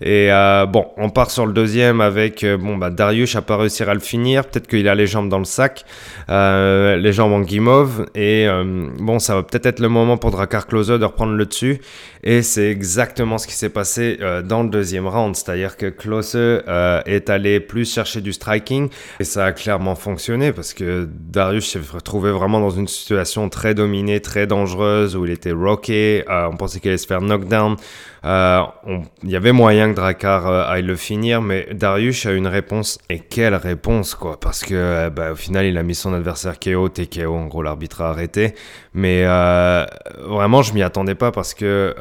Et 0.00 0.28
euh, 0.30 0.66
bon, 0.66 0.86
on 0.96 1.10
part 1.10 1.30
sur 1.30 1.46
le 1.46 1.52
deuxième 1.52 2.00
avec 2.00 2.44
euh, 2.44 2.56
bon 2.56 2.76
bah 2.76 2.90
Darius 2.90 3.36
pas 3.46 3.56
réussi 3.56 3.82
à 3.82 3.94
le 3.94 4.00
finir. 4.00 4.44
Peut-être 4.44 4.68
qu'il 4.68 4.88
a 4.88 4.94
les 4.94 5.06
jambes 5.06 5.28
dans 5.28 5.38
le 5.38 5.44
sac, 5.44 5.84
les 6.28 7.12
jambes 7.12 7.32
en 7.32 7.40
guimauve. 7.40 8.06
Et 8.14 8.46
bon, 8.98 9.18
ça 9.18 9.34
va 9.34 9.42
peut-être 9.42 9.66
être 9.66 9.80
le 9.80 9.88
moment 9.88 10.16
pour 10.16 10.30
Drakkar 10.30 10.66
Klose 10.66 10.88
de 10.88 11.04
reprendre 11.04 11.32
le 11.32 11.46
dessus. 11.46 11.80
Et 12.22 12.42
c'est 12.42 12.70
exactement 12.70 13.38
ce 13.38 13.46
qui 13.46 13.54
s'est 13.54 13.68
passé 13.68 14.18
dans 14.44 14.62
le 14.62 14.68
deuxième 14.68 15.06
round, 15.06 15.36
c'est-à-dire 15.36 15.76
que 15.76 15.86
Klose 15.86 16.36
est 16.36 17.28
allé 17.28 17.60
plus 17.60 17.93
chercher 17.94 18.20
du 18.20 18.32
striking 18.32 18.88
et 19.20 19.24
ça 19.24 19.46
a 19.46 19.52
clairement 19.52 19.94
fonctionné 19.94 20.52
parce 20.52 20.74
que 20.74 21.08
Darius 21.10 21.70
s'est 21.70 21.80
retrouvé 21.92 22.30
vraiment 22.32 22.60
dans 22.60 22.70
une 22.70 22.88
situation 22.88 23.48
très 23.48 23.74
dominée, 23.74 24.20
très 24.20 24.46
dangereuse, 24.46 25.16
où 25.16 25.24
il 25.24 25.30
était 25.30 25.52
rocké, 25.52 26.24
euh, 26.28 26.48
on 26.52 26.56
pensait 26.56 26.80
qu'il 26.80 26.90
allait 26.90 26.98
se 26.98 27.06
faire 27.06 27.20
knockdown. 27.20 27.76
Euh, 28.24 28.62
il 29.22 29.30
y 29.30 29.36
avait 29.36 29.52
moyen 29.52 29.90
que 29.90 29.96
Drakkar 29.96 30.46
euh, 30.46 30.64
aille 30.66 30.82
le 30.82 30.96
finir, 30.96 31.42
mais 31.42 31.68
Darius 31.72 32.24
a 32.26 32.32
une 32.32 32.46
réponse. 32.46 32.98
Et 33.10 33.18
quelle 33.18 33.54
réponse, 33.54 34.14
quoi? 34.14 34.40
Parce 34.40 34.64
que 34.64 34.74
euh, 34.74 35.10
bah, 35.10 35.32
au 35.32 35.34
final, 35.36 35.66
il 35.66 35.76
a 35.76 35.82
mis 35.82 35.94
son 35.94 36.14
adversaire 36.14 36.58
KO, 36.58 36.88
TKO, 36.88 37.34
en 37.34 37.46
gros, 37.46 37.62
l'arbitre 37.62 38.00
a 38.00 38.10
arrêté. 38.10 38.54
Mais 38.94 39.24
vraiment, 39.24 40.62
je 40.62 40.72
m'y 40.72 40.82
attendais 40.82 41.16
pas 41.16 41.32
parce 41.32 41.52
que 41.52 41.94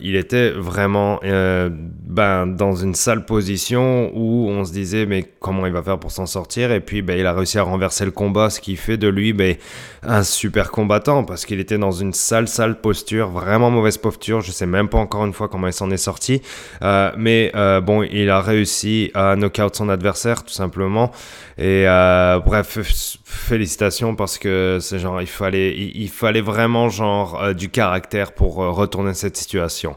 il 0.00 0.16
était 0.16 0.50
vraiment 0.50 1.20
ben, 1.22 2.46
dans 2.46 2.74
une 2.74 2.94
sale 2.94 3.26
position 3.26 4.10
où 4.14 4.48
on 4.48 4.64
se 4.64 4.72
disait, 4.72 5.04
mais 5.04 5.24
comment 5.40 5.66
il 5.66 5.72
va 5.74 5.82
faire 5.82 5.98
pour 5.98 6.10
s'en 6.10 6.24
sortir? 6.24 6.72
Et 6.72 6.80
puis, 6.80 7.02
ben, 7.02 7.18
il 7.18 7.26
a 7.26 7.34
réussi 7.34 7.58
à 7.58 7.64
renverser 7.64 8.06
le 8.06 8.12
combat, 8.12 8.48
ce 8.48 8.62
qui 8.62 8.76
fait 8.76 8.96
de 8.96 9.08
lui 9.08 9.34
ben, 9.34 9.56
un 10.02 10.22
super 10.22 10.70
combattant 10.70 11.22
parce 11.22 11.44
qu'il 11.44 11.60
était 11.60 11.76
dans 11.76 11.90
une 11.90 12.14
sale, 12.14 12.48
sale 12.48 12.80
posture, 12.80 13.28
vraiment 13.28 13.70
mauvaise 13.70 13.98
posture. 13.98 14.40
Je 14.40 14.50
sais 14.50 14.66
même 14.66 14.88
pas 14.88 14.98
encore 14.98 15.26
une 15.26 15.34
fois 15.34 15.48
comment 15.48 15.67
il 15.68 15.72
s'en 15.72 15.90
est 15.90 15.96
sorti. 15.96 16.42
Euh, 16.82 17.12
mais 17.16 17.52
euh, 17.54 17.80
bon, 17.80 18.02
il 18.02 18.30
a 18.30 18.40
réussi 18.40 19.10
à 19.14 19.36
knock-out 19.36 19.74
son 19.74 19.88
adversaire, 19.88 20.44
tout 20.44 20.52
simplement. 20.52 21.10
Et 21.56 21.84
euh, 21.86 22.38
bref, 22.44 22.78
félicitations 23.24 24.14
parce 24.14 24.38
que 24.38 24.78
c'est 24.80 24.98
genre, 24.98 25.20
il 25.20 25.26
fallait, 25.26 25.76
il, 25.76 26.08
fallait 26.08 26.40
vraiment 26.40 26.88
genre 26.88 27.54
du 27.54 27.68
caractère 27.68 28.32
pour 28.32 28.56
retourner 28.56 29.14
cette 29.14 29.36
situation. 29.36 29.96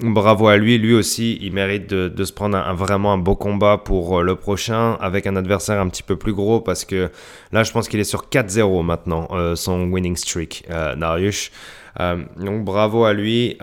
Bravo 0.00 0.46
à 0.46 0.56
lui, 0.56 0.78
lui 0.78 0.94
aussi, 0.94 1.36
il 1.40 1.52
mérite 1.52 1.88
de, 1.88 2.24
se 2.24 2.32
prendre 2.32 2.56
un, 2.56 2.74
vraiment 2.74 3.12
un 3.12 3.18
beau 3.18 3.34
combat 3.34 3.76
pour 3.76 4.22
le 4.22 4.36
prochain 4.36 4.96
avec 5.00 5.26
un 5.26 5.34
adversaire 5.34 5.80
un 5.80 5.88
petit 5.88 6.04
peu 6.04 6.14
plus 6.14 6.32
gros 6.32 6.60
parce 6.60 6.84
que 6.84 7.10
là, 7.50 7.64
je 7.64 7.72
pense 7.72 7.88
qu'il 7.88 7.98
est 7.98 8.04
sur 8.04 8.26
4-0 8.30 8.84
maintenant, 8.84 9.26
son 9.56 9.90
winning 9.90 10.16
streak, 10.16 10.64
Nariush. 10.96 11.50
donc 11.98 12.64
bravo 12.64 13.04
à 13.04 13.14
lui 13.14 13.56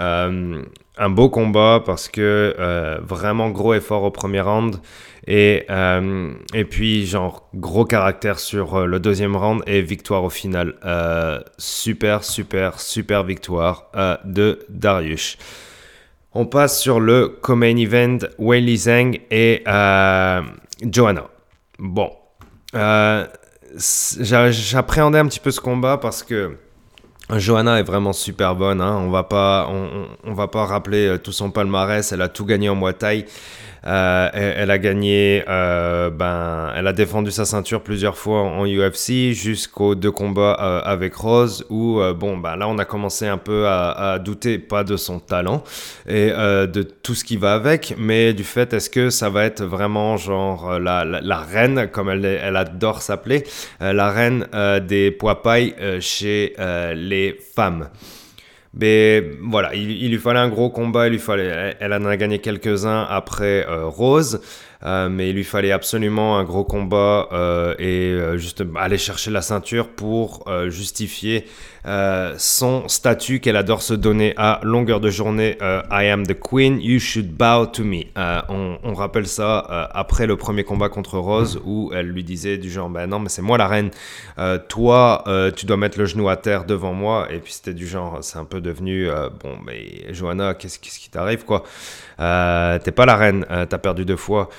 un 0.97 1.09
beau 1.09 1.29
combat 1.29 1.81
parce 1.85 2.07
que 2.07 2.55
euh, 2.59 2.97
vraiment 3.01 3.49
gros 3.49 3.73
effort 3.73 4.03
au 4.03 4.11
premier 4.11 4.41
round 4.41 4.77
et, 5.27 5.65
euh, 5.69 6.33
et 6.53 6.65
puis 6.65 7.05
genre 7.05 7.49
gros 7.53 7.85
caractère 7.85 8.39
sur 8.39 8.75
euh, 8.75 8.85
le 8.85 8.99
deuxième 8.99 9.35
round 9.35 9.61
et 9.67 9.81
victoire 9.81 10.23
au 10.23 10.29
final. 10.29 10.75
Super, 11.57 12.23
super, 12.23 12.79
super 12.79 13.23
victoire 13.23 13.91
de 14.23 14.59
Darius. 14.69 15.37
On 16.33 16.45
passe 16.45 16.81
sur 16.81 16.99
le 16.99 17.29
co-main 17.29 17.77
event, 17.77 18.17
Weili 18.37 18.77
Zhang 18.77 19.19
et 19.31 19.63
Joanna. 20.81 21.29
Bon, 21.79 22.11
j'appréhendais 23.79 25.19
un 25.19 25.27
petit 25.27 25.39
peu 25.39 25.51
ce 25.51 25.61
combat 25.61 25.97
parce 25.97 26.23
que 26.23 26.57
Johanna 27.29 27.79
est 27.79 27.83
vraiment 27.83 28.13
super 28.13 28.55
bonne. 28.55 28.81
Hein. 28.81 28.97
On 29.01 29.09
va 29.09 29.23
pas, 29.23 29.69
va 30.23 30.47
pas 30.47 30.65
rappeler 30.65 31.17
tout 31.23 31.31
son 31.31 31.51
palmarès. 31.51 32.11
Elle 32.11 32.21
a 32.21 32.29
tout 32.29 32.45
gagné 32.45 32.69
en 32.69 32.75
Muay 32.75 32.93
Thai. 32.93 33.25
Euh, 33.87 34.29
elle, 34.33 34.71
a 34.71 34.77
gagné, 34.79 35.43
euh, 35.47 36.09
ben, 36.09 36.71
elle 36.75 36.87
a 36.87 36.93
défendu 36.93 37.29
sa 37.29 37.45
ceinture 37.45 37.81
plusieurs 37.81 38.17
fois 38.17 38.41
en 38.41 38.65
UFC 38.65 39.33
jusqu'aux 39.33 39.93
deux 39.93 40.11
combats 40.11 40.57
euh, 40.59 40.81
avec 40.83 41.13
Rose 41.15 41.65
où, 41.69 42.01
bon, 42.15 42.37
ben 42.37 42.55
là, 42.55 42.67
on 42.67 42.77
a 42.79 42.85
commencé 42.85 43.27
un 43.27 43.37
peu 43.37 43.67
à, 43.67 44.19
douter, 44.19 44.57
pas 44.57 44.83
de 44.83 44.97
son 44.97 45.19
talent 45.19 45.63
et 46.07 46.29
de 46.29 46.81
tout 46.81 47.15
ce 47.15 47.23
qui 47.23 47.37
va 47.37 47.53
avec, 47.53 47.95
mais 47.97 48.33
du 48.33 48.43
fait, 48.43 48.73
est-ce 48.73 48.89
que 48.89 49.09
ça 49.09 49.29
va 49.29 49.45
être 49.45 49.63
vraiment 49.63 50.17
genre 50.17 50.79
la, 50.79 51.37
reine, 51.37 51.87
comme 51.91 52.09
elle, 52.09 52.55
adore 52.55 53.01
s'appeler, 53.01 53.43
la 53.79 54.09
reine 54.09 54.47
des 54.87 55.11
poids 55.11 55.41
pailles 55.41 55.75
chez 55.99 56.55
les 56.95 57.37
femmes? 57.55 57.89
Mais 58.77 59.23
voilà, 59.41 59.73
il, 59.73 60.09
lui 60.09 60.17
fallait 60.17 60.39
un 60.39 60.49
gros 60.49 60.69
combat, 60.69 61.07
il 61.07 61.13
lui 61.13 61.19
fallait, 61.19 61.77
elle 61.79 61.93
en 61.93 62.03
a 62.05 62.17
gagné 62.17 62.39
quelques-uns 62.39 63.07
après 63.09 63.65
euh, 63.67 63.85
Rose. 63.87 64.41
Euh, 64.83 65.07
mais 65.09 65.29
il 65.29 65.35
lui 65.35 65.45
fallait 65.45 65.71
absolument 65.71 66.37
un 66.37 66.43
gros 66.43 66.65
combat 66.65 67.29
euh, 67.31 67.73
et 67.79 68.37
juste 68.37 68.63
aller 68.75 68.97
chercher 68.97 69.31
la 69.31 69.41
ceinture 69.41 69.87
pour 69.87 70.45
justifier 70.67 71.45
son 72.37 72.87
statut 72.87 73.39
qu'elle 73.39 73.55
adore 73.55 73.81
se 73.81 73.93
donner 73.93 74.33
à 74.37 74.59
longueur 74.63 74.99
de 74.99 75.09
journée. 75.09 75.57
I 75.61 76.05
am 76.07 76.25
the 76.25 76.37
queen, 76.37 76.79
you 76.81 76.99
should 76.99 77.31
bow 77.31 77.65
to 77.65 77.83
me. 77.83 78.05
On, 78.15 78.77
on, 78.83 78.93
rappelle 78.93 79.27
ça 79.27 79.89
après 79.93 80.27
le 80.27 80.35
premier 80.35 80.63
combat 80.63 80.89
contre 80.89 81.17
Rose 81.17 81.61
où 81.63 81.91
elle 81.93 82.07
lui 82.07 82.23
disait 82.23 82.57
du 82.57 82.69
genre, 82.69 82.89
ben 82.89 83.07
non, 83.07 83.19
mais 83.19 83.29
c'est 83.29 83.41
moi 83.41 83.57
la 83.57 83.67
reine. 83.67 83.91
toi, 84.67 85.23
tu 85.55 85.65
dois 85.65 85.77
mettre 85.77 85.99
le 85.99 86.05
genou 86.05 86.29
à 86.29 86.37
terre 86.37 86.65
devant 86.65 86.93
moi. 86.93 87.27
Et 87.31 87.39
puis 87.39 87.53
c'était 87.53 87.73
du 87.73 87.87
genre, 87.87 88.19
c'est 88.21 88.37
un 88.37 88.45
peu 88.45 88.61
devenu, 88.61 89.07
bon, 89.41 89.57
mais 89.65 90.13
Johanna, 90.13 90.53
qu'est-ce 90.53 90.79
qu 90.79 90.89
qui 90.89 91.09
t'arrive 91.09 91.45
quoi? 91.45 91.63
T'es 92.17 92.91
pas 92.91 93.05
la 93.05 93.15
reine, 93.15 93.45
t'as 93.69 93.77
perdu 93.77 94.05
deux 94.05 94.15
fois. 94.15 94.49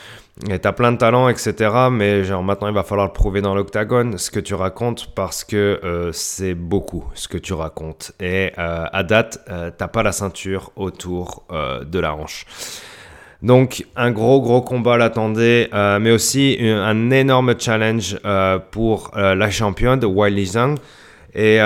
Et 0.50 0.58
t'as 0.58 0.72
plein 0.72 0.92
de 0.92 0.98
talents, 0.98 1.30
etc. 1.30 1.70
Mais 1.90 2.22
genre 2.22 2.42
maintenant, 2.42 2.68
il 2.68 2.74
va 2.74 2.82
falloir 2.82 3.06
le 3.06 3.12
prouver 3.12 3.40
dans 3.40 3.54
l'octagone, 3.54 4.18
ce 4.18 4.30
que 4.30 4.38
tu 4.38 4.52
racontes, 4.52 5.14
parce 5.14 5.44
que 5.44 5.80
euh, 5.82 6.12
c'est 6.12 6.52
beaucoup 6.52 7.04
ce 7.14 7.26
que 7.26 7.38
tu 7.38 7.54
racontes. 7.54 8.12
Et 8.20 8.52
euh, 8.58 8.84
à 8.92 9.02
date, 9.02 9.40
euh, 9.50 9.70
t'as 9.76 9.88
pas 9.88 10.02
la 10.02 10.12
ceinture 10.12 10.72
autour 10.76 11.46
de 11.50 11.98
la 11.98 12.14
hanche. 12.14 12.44
Donc 13.42 13.86
un 13.96 14.10
gros 14.10 14.42
gros 14.42 14.60
combat 14.60 14.98
l'attendait, 14.98 15.70
mais 15.72 16.10
aussi 16.10 16.58
un, 16.60 17.10
énorme 17.10 17.54
challenge 17.58 18.18
pour 18.70 19.12
la 19.14 19.50
championne 19.50 20.00
de 20.00 20.06
Wiley 20.06 20.44
Zhang. 20.44 20.76
Et 21.34 21.60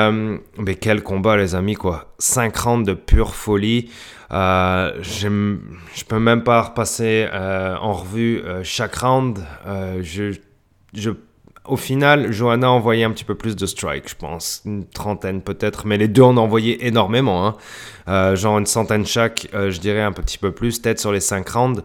mais 0.59 0.75
quel 0.75 1.03
combat 1.03 1.37
les 1.37 1.55
amis 1.55 1.75
quoi, 1.75 2.13
5 2.19 2.57
rounds 2.57 2.87
de 2.87 2.95
pure 2.95 3.35
folie. 3.35 3.91
Euh, 4.33 4.93
je 5.03 6.05
peux 6.05 6.19
même 6.19 6.43
pas 6.45 6.62
repasser 6.62 7.27
euh, 7.33 7.77
en 7.77 7.95
revue 7.95 8.43
euh, 8.45 8.62
chaque 8.62 8.95
round. 8.97 9.40
au 11.64 11.77
final, 11.77 12.33
Johanna 12.33 12.69
a 12.69 12.71
envoyé 12.71 13.05
un 13.05 13.11
petit 13.11 13.25
peu 13.25 13.35
plus 13.35 13.57
de 13.57 13.66
strikes, 13.66 14.09
je 14.09 14.14
pense. 14.14 14.62
Une 14.64 14.87
trentaine 14.87 15.43
peut-être, 15.43 15.87
mais 15.87 15.97
les 15.97 16.09
deux 16.09 16.23
en 16.23 16.37
ont 16.37 16.43
envoyé 16.43 16.87
énormément. 16.87 17.57
Hein. 18.07 18.35
Genre 18.35 18.59
une 18.59 18.66
centaine 18.66 19.07
chaque, 19.07 19.49
je 19.53 19.79
dirais 19.79 20.03
un 20.03 20.12
petit 20.12 20.38
peu 20.38 20.53
plus, 20.53 20.79
peut-être 20.79 21.01
sur 21.01 21.12
les 21.12 21.21
cinq 21.21 21.49
rounds. 21.49 21.83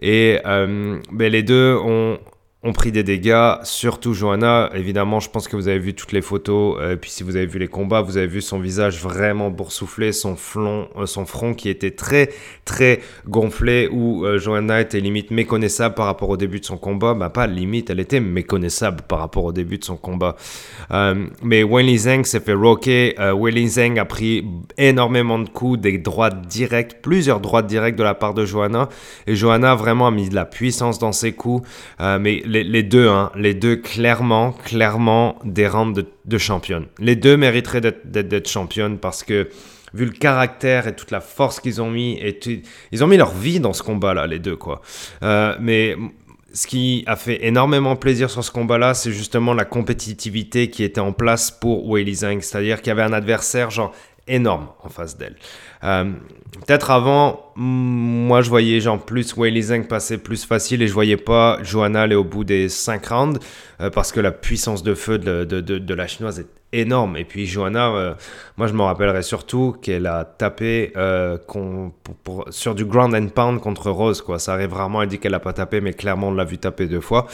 Et 0.00 0.40
ben, 0.44 1.00
les 1.18 1.42
deux 1.42 1.76
ont, 1.76 2.18
ont 2.64 2.72
pris 2.72 2.92
des 2.92 3.02
dégâts, 3.02 3.56
surtout 3.62 4.14
Johanna. 4.14 4.70
Évidemment, 4.74 5.20
je 5.20 5.28
pense 5.28 5.48
que 5.48 5.54
vous 5.54 5.68
avez 5.68 5.78
vu 5.78 5.92
toutes 5.92 6.12
les 6.12 6.22
photos. 6.22 6.80
et 6.92 6.96
puis 6.96 7.10
si 7.10 7.22
vous 7.22 7.36
avez 7.36 7.44
vu 7.44 7.58
les 7.58 7.68
combats, 7.68 8.00
vous 8.00 8.16
avez 8.16 8.26
vu 8.26 8.40
son 8.40 8.58
visage 8.58 9.02
vraiment 9.02 9.50
boursouflé, 9.50 10.12
son, 10.12 10.34
front, 10.34 10.88
son 11.04 11.26
front 11.26 11.52
qui 11.52 11.68
était 11.68 11.90
très 11.90 12.30
très 12.64 13.00
gonflé, 13.28 13.88
où 13.92 14.24
Johanna 14.38 14.80
était 14.80 15.00
limite 15.00 15.30
méconnaissable 15.30 15.94
par 15.94 16.06
rapport 16.06 16.30
au 16.30 16.38
début 16.38 16.58
de 16.58 16.64
son 16.64 16.78
combat. 16.78 17.12
Bah 17.12 17.28
pas 17.28 17.46
limite, 17.46 17.90
elle 17.90 18.00
était 18.00 18.20
méconnaissable 18.20 19.02
par 19.06 19.18
rapport 19.18 19.44
au 19.44 19.52
début 19.52 19.76
de 19.76 19.84
son 19.84 19.96
combat. 19.96 20.36
mais 21.42 21.62
Weili 21.62 21.98
Zhang 21.98 22.24
s'est 22.24 22.40
fait 22.40 22.54
rocker. 22.54 23.14
Weili 23.36 23.68
Zhang 23.68 23.98
a 23.98 24.06
pris 24.06 24.46
énormément 24.78 25.38
de 25.38 25.50
coups, 25.50 25.78
des 25.78 25.98
droites 25.98 26.46
directes, 26.46 26.96
plusieurs 27.02 27.40
droites 27.40 27.66
directes 27.66 27.98
de 27.98 28.04
la 28.04 28.14
part 28.14 28.32
de 28.32 28.46
Johanna. 28.46 28.88
Et 29.26 29.36
Johanna 29.36 29.74
vraiment 29.74 30.06
a 30.06 30.10
mis 30.10 30.30
de 30.30 30.34
la 30.34 30.46
puissance 30.46 30.98
dans 30.98 31.12
ses 31.12 31.32
coups. 31.32 31.68
mais 32.00 32.42
les, 32.62 32.82
deux, 32.82 33.08
hein, 33.08 33.30
les 33.36 33.54
deux 33.54 33.76
clairement, 33.76 34.52
clairement 34.52 35.38
des 35.44 35.66
rounds 35.66 36.04
de, 36.24 36.38
championne. 36.38 36.86
Les 36.98 37.16
deux 37.16 37.36
mériteraient 37.36 37.80
d'être 37.80 38.48
championnes 38.48 38.98
parce 38.98 39.22
que 39.22 39.48
vu 39.92 40.06
le 40.06 40.12
caractère 40.12 40.86
et 40.86 40.96
toute 40.96 41.10
la 41.10 41.20
force 41.20 41.60
qu'ils 41.60 41.80
ont 41.80 41.90
mis, 41.90 42.20
ils 42.92 43.04
ont 43.04 43.06
mis 43.06 43.16
leur 43.16 43.32
vie 43.32 43.60
dans 43.60 43.72
ce 43.72 43.82
combat-là, 43.82 44.26
les 44.26 44.38
deux, 44.38 44.56
quoi. 44.56 44.82
Euh, 45.22 45.56
mais 45.60 45.96
ce 46.52 46.66
qui 46.66 47.02
a 47.06 47.16
fait 47.16 47.44
énormément 47.46 47.96
plaisir 47.96 48.30
sur 48.30 48.44
ce 48.44 48.50
combat-là, 48.50 48.94
c'est 48.94 49.12
justement 49.12 49.54
la 49.54 49.64
compétitivité 49.64 50.70
qui 50.70 50.84
était 50.84 51.00
en 51.00 51.12
place 51.12 51.50
pour 51.50 51.88
Weili 51.88 52.14
Zhang. 52.14 52.40
C'est-à-dire 52.40 52.78
qu'il 52.80 52.88
y 52.88 52.92
avait 52.92 53.02
un 53.02 53.12
adversaire, 53.12 53.70
genre, 53.70 53.92
énorme 54.26 54.68
en 54.82 54.88
face 54.88 55.16
d'elle. 55.16 55.36
Euh, 55.84 56.04
peut-être 56.66 56.90
avant, 56.90 57.52
moi 57.56 58.40
je 58.42 58.48
voyais 58.48 58.80
genre 58.80 59.04
plus 59.04 59.36
Weili 59.36 59.62
Zhang 59.62 59.86
passer 59.86 60.18
plus 60.18 60.44
facile 60.44 60.82
et 60.82 60.88
je 60.88 60.94
voyais 60.94 61.16
pas 61.16 61.58
Johanna 61.62 62.02
aller 62.02 62.14
au 62.14 62.24
bout 62.24 62.44
des 62.44 62.68
5 62.68 63.06
rounds 63.06 63.38
euh, 63.80 63.90
parce 63.90 64.12
que 64.12 64.20
la 64.20 64.32
puissance 64.32 64.82
de 64.82 64.94
feu 64.94 65.18
de, 65.18 65.44
de, 65.44 65.60
de 65.60 65.94
la 65.94 66.06
chinoise 66.06 66.40
est 66.40 66.48
énorme. 66.80 67.16
Et 67.16 67.24
puis 67.24 67.46
Johanna, 67.46 67.88
euh, 67.88 68.14
moi 68.56 68.66
je 68.66 68.72
me 68.72 68.82
rappellerai 68.82 69.22
surtout 69.22 69.76
qu'elle 69.80 70.06
a 70.06 70.24
tapé 70.24 70.92
euh, 70.96 71.38
sur 72.50 72.74
du 72.74 72.84
ground 72.84 73.14
and 73.14 73.28
pound 73.28 73.60
contre 73.60 73.90
Rose. 73.90 74.20
Quoi. 74.20 74.38
Ça 74.38 74.52
arrive 74.54 74.72
rarement, 74.72 75.02
elle 75.02 75.08
dit 75.08 75.18
qu'elle 75.18 75.32
n'a 75.32 75.40
pas 75.40 75.52
tapé, 75.52 75.80
mais 75.80 75.92
clairement 75.92 76.28
on 76.28 76.34
l'a 76.34 76.44
vu 76.44 76.58
taper 76.58 76.86
deux 76.86 77.00
fois. 77.00 77.26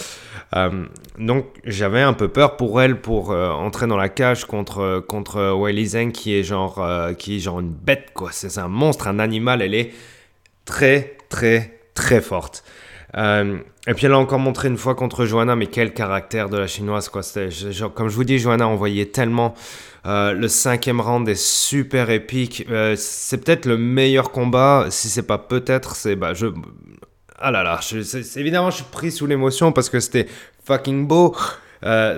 Euh, 0.56 0.84
donc 1.18 1.46
j'avais 1.64 2.02
un 2.02 2.12
peu 2.12 2.28
peur 2.28 2.56
pour 2.56 2.80
elle 2.80 3.00
pour 3.00 3.30
entrer 3.30 3.86
dans 3.86 3.96
la 3.96 4.08
cage 4.08 4.44
contre, 4.44 5.04
contre 5.06 5.54
Weili 5.58 5.86
Zhang 5.86 6.12
qui 6.12 6.34
est 6.34 6.42
genre, 6.42 6.84
qui 7.18 7.36
est 7.36 7.40
genre 7.40 7.60
une 7.60 7.72
bête. 7.72 8.10
quoi. 8.14 8.30
C'est 8.32 8.58
un 8.58 8.68
monstre, 8.68 9.08
un 9.08 9.18
animal. 9.18 9.62
Elle 9.62 9.74
est 9.74 9.92
très 10.64 11.16
très 11.28 11.80
très 11.94 12.20
forte. 12.20 12.64
Euh, 13.16 13.58
et 13.86 13.94
puis 13.94 14.06
elle 14.06 14.12
a 14.12 14.18
encore 14.18 14.38
montré 14.38 14.68
une 14.68 14.76
fois 14.76 14.94
contre 14.94 15.24
Johanna, 15.24 15.56
mais 15.56 15.66
quel 15.66 15.92
caractère 15.92 16.48
de 16.48 16.58
la 16.58 16.66
chinoise 16.66 17.08
quoi. 17.08 17.22
Comme 17.94 18.08
je 18.08 18.14
vous 18.14 18.24
dis, 18.24 18.38
Johanna 18.38 18.68
envoyait 18.68 19.06
tellement. 19.06 19.54
Euh, 20.06 20.32
le 20.32 20.48
cinquième 20.48 21.00
round 21.00 21.28
est 21.28 21.40
super 21.40 22.10
épique. 22.10 22.66
Euh, 22.70 22.94
c'est 22.96 23.44
peut-être 23.44 23.66
le 23.66 23.76
meilleur 23.76 24.30
combat. 24.30 24.86
Si 24.90 25.08
c'est 25.08 25.26
pas 25.26 25.38
peut-être, 25.38 25.96
c'est 25.96 26.16
bah 26.16 26.34
je. 26.34 26.46
Ah 27.42 27.50
là 27.50 27.62
là, 27.62 27.80
évidemment 28.36 28.70
je 28.70 28.76
suis 28.76 28.84
pris 28.84 29.10
sous 29.10 29.26
l'émotion 29.26 29.72
parce 29.72 29.88
que 29.88 29.98
c'était 29.98 30.26
fucking 30.64 31.06
beau. 31.06 31.34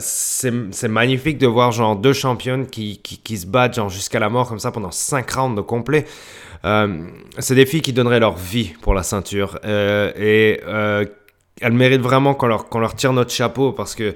c'est 0.01 0.89
magnifique 0.89 1.39
de 1.39 1.47
voir 1.47 1.71
genre 1.71 1.95
deux 1.95 2.13
championnes 2.13 2.67
qui, 2.67 2.99
qui, 2.99 3.19
qui 3.19 3.39
se 3.39 3.47
battent 3.47 3.89
jusqu'à 3.89 4.19
la 4.19 4.29
mort 4.29 4.49
comme 4.49 4.59
ça 4.59 4.73
pendant 4.73 4.91
5 4.91 5.31
rounds 5.31 5.57
de 5.57 5.61
complet. 5.61 6.07
Euh, 6.65 7.07
c'est 7.39 7.55
des 7.55 7.67
filles 7.67 7.83
qui 7.83 7.93
donneraient 7.93 8.21
leur 8.21 8.37
vie 8.37 8.73
pour 8.81 8.95
la 8.95 9.03
ceinture. 9.03 9.59
Euh, 9.65 10.13
et 10.17 10.61
euh, 10.67 11.05
elles 11.61 11.73
méritent 11.73 12.03
vraiment 12.03 12.35
qu'on 12.35 12.47
leur, 12.47 12.95
tire 12.95 13.13
notre 13.13 13.31
chapeau 13.31 13.73
parce 13.73 13.95
que 13.95 14.15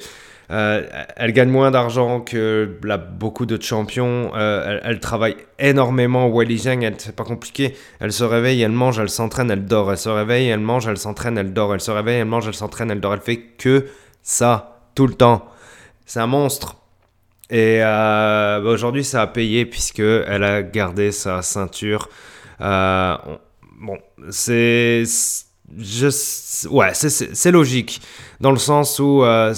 elles 0.49 1.33
gagnent 1.33 1.51
moins 1.51 1.73
d'argent 1.73 2.21
que 2.21 2.71
beaucoup 3.19 3.47
de 3.47 3.61
champions. 3.61 4.31
elles, 4.37 5.01
travaillent 5.01 5.37
énormément. 5.59 6.29
Wally 6.29 6.59
Zhang, 6.59 6.89
c'est 6.99 7.17
pas 7.17 7.25
compliqué. 7.25 7.75
Elle 7.99 8.13
se 8.13 8.23
réveille, 8.23 8.63
elle 8.63 8.71
mange, 8.71 9.01
elle 9.01 9.09
s'entraîne, 9.09 9.51
elle 9.51 9.65
dort. 9.65 9.91
Elle 9.91 9.99
se 9.99 10.09
réveille, 10.09 10.47
elle 10.47 10.61
mange, 10.61 10.87
elle 10.87 10.99
s'entraîne, 10.99 11.37
elle 11.37 11.53
dort. 11.53 11.75
Elle 11.75 11.81
se 11.81 11.91
réveille, 11.91 12.21
elle 12.21 12.27
mange, 12.27 12.47
elle 12.47 12.55
s'entraîne, 12.55 12.93
elle 12.93 13.01
dort. 13.01 13.15
Elle 13.15 13.23
fait 13.23 13.39
que 13.39 13.87
ça 14.23 14.83
tout 14.95 15.09
le 15.09 15.15
temps. 15.15 15.47
C'est 16.05 16.21
un 16.21 16.29
monstre. 16.29 16.77
Et 17.51 17.81
bah, 17.81 18.61
aujourd'hui, 18.67 19.03
ça 19.03 19.23
a 19.23 19.27
payé 19.27 19.67
puisque 19.67 19.99
elle 19.99 20.45
a 20.45 20.63
gardé 20.63 21.11
sa 21.11 21.43
ceinture. 21.43 22.09
Euh, 22.61 23.17
bon, 23.81 23.99
c'est. 24.31 25.05
ouais, 26.71 26.95
c'est 26.95 27.51
logique. 27.51 28.01
Dans 28.41 28.51
le 28.51 28.59
sens 28.59 28.99
où. 28.99 29.23
Euh, 29.23 29.55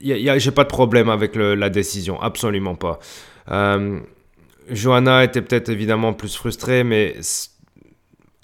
j'ai 0.00 0.50
pas 0.52 0.64
de 0.64 0.68
problème 0.68 1.08
avec 1.10 1.34
la 1.34 1.70
décision, 1.70 2.20
absolument 2.20 2.76
pas. 2.76 2.98
Euh, 3.50 4.00
Johanna 4.70 5.24
était 5.24 5.42
peut-être 5.42 5.70
évidemment 5.70 6.12
plus 6.12 6.36
frustrée, 6.36 6.84
mais 6.84 7.16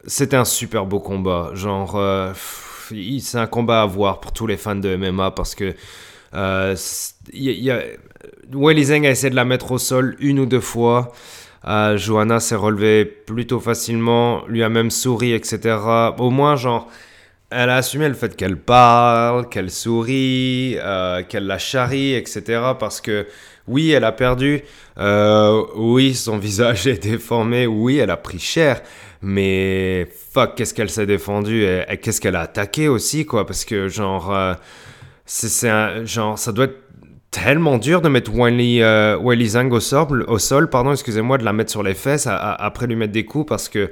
c'était 0.06 0.36
un 0.36 0.44
super 0.44 0.86
beau 0.86 1.00
combat. 1.00 1.50
Genre, 1.54 2.00
c'est 3.20 3.38
un 3.38 3.46
combat 3.46 3.82
à 3.82 3.86
voir 3.86 4.20
pour 4.20 4.32
tous 4.32 4.46
les 4.46 4.56
fans 4.56 4.74
de 4.74 4.96
MMA 4.96 5.30
parce 5.30 5.54
que 5.54 5.74
euh, 6.34 6.76
y, 7.32 7.70
a 7.70 7.82
essayé 9.10 9.30
de 9.30 9.36
la 9.36 9.44
mettre 9.44 9.72
au 9.72 9.78
sol 9.78 10.16
une 10.18 10.40
ou 10.40 10.46
deux 10.46 10.60
fois. 10.60 11.12
Euh, 11.66 11.96
Johanna 11.96 12.40
s'est 12.40 12.56
relevée 12.56 13.04
plutôt 13.04 13.60
facilement, 13.60 14.44
lui 14.48 14.62
a 14.62 14.68
même 14.68 14.90
souri, 14.90 15.32
etc. 15.32 15.78
Au 16.18 16.30
moins, 16.30 16.56
genre, 16.56 16.88
elle 17.50 17.70
a 17.70 17.76
assumé 17.76 18.08
le 18.08 18.14
fait 18.14 18.36
qu'elle 18.36 18.58
parle, 18.58 19.48
qu'elle 19.48 19.70
sourit, 19.70 20.76
euh, 20.78 21.22
qu'elle 21.22 21.46
la 21.46 21.58
charrie, 21.58 22.14
etc. 22.14 22.60
Parce 22.78 23.00
que 23.00 23.26
oui, 23.66 23.92
elle 23.92 24.04
a 24.04 24.12
perdu, 24.12 24.62
euh, 24.98 25.64
oui, 25.76 26.14
son 26.14 26.36
visage 26.38 26.86
est 26.86 27.02
déformé, 27.02 27.66
oui, 27.66 27.98
elle 27.98 28.10
a 28.10 28.18
pris 28.18 28.38
cher, 28.38 28.82
mais 29.22 30.06
fuck, 30.32 30.54
qu'est-ce 30.56 30.74
qu'elle 30.74 30.90
s'est 30.90 31.06
défendue 31.06 31.64
et, 31.64 31.96
qu'est-ce 31.98 32.20
qu'elle 32.20 32.36
a 32.36 32.42
attaqué 32.42 32.88
aussi, 32.88 33.24
quoi. 33.24 33.46
Parce 33.46 33.64
que, 33.64 33.88
genre, 33.88 34.34
c'est 35.24 35.70
un, 35.70 36.04
genre, 36.04 36.38
ça 36.38 36.52
doit 36.52 36.66
être 36.66 36.83
tellement 37.34 37.78
dur 37.78 38.00
de 38.00 38.08
mettre 38.08 38.32
Wiley, 38.32 38.82
euh, 38.82 39.46
Zhang 39.46 39.72
au 39.72 39.80
sol, 39.80 40.70
pardon, 40.70 40.92
excusez-moi, 40.92 41.36
de 41.36 41.44
la 41.44 41.52
mettre 41.52 41.70
sur 41.70 41.82
les 41.82 41.94
fesses 41.94 42.28
après 42.30 42.86
lui 42.86 42.94
mettre 42.94 43.12
des 43.12 43.24
coups 43.24 43.46
parce 43.48 43.68
que 43.68 43.90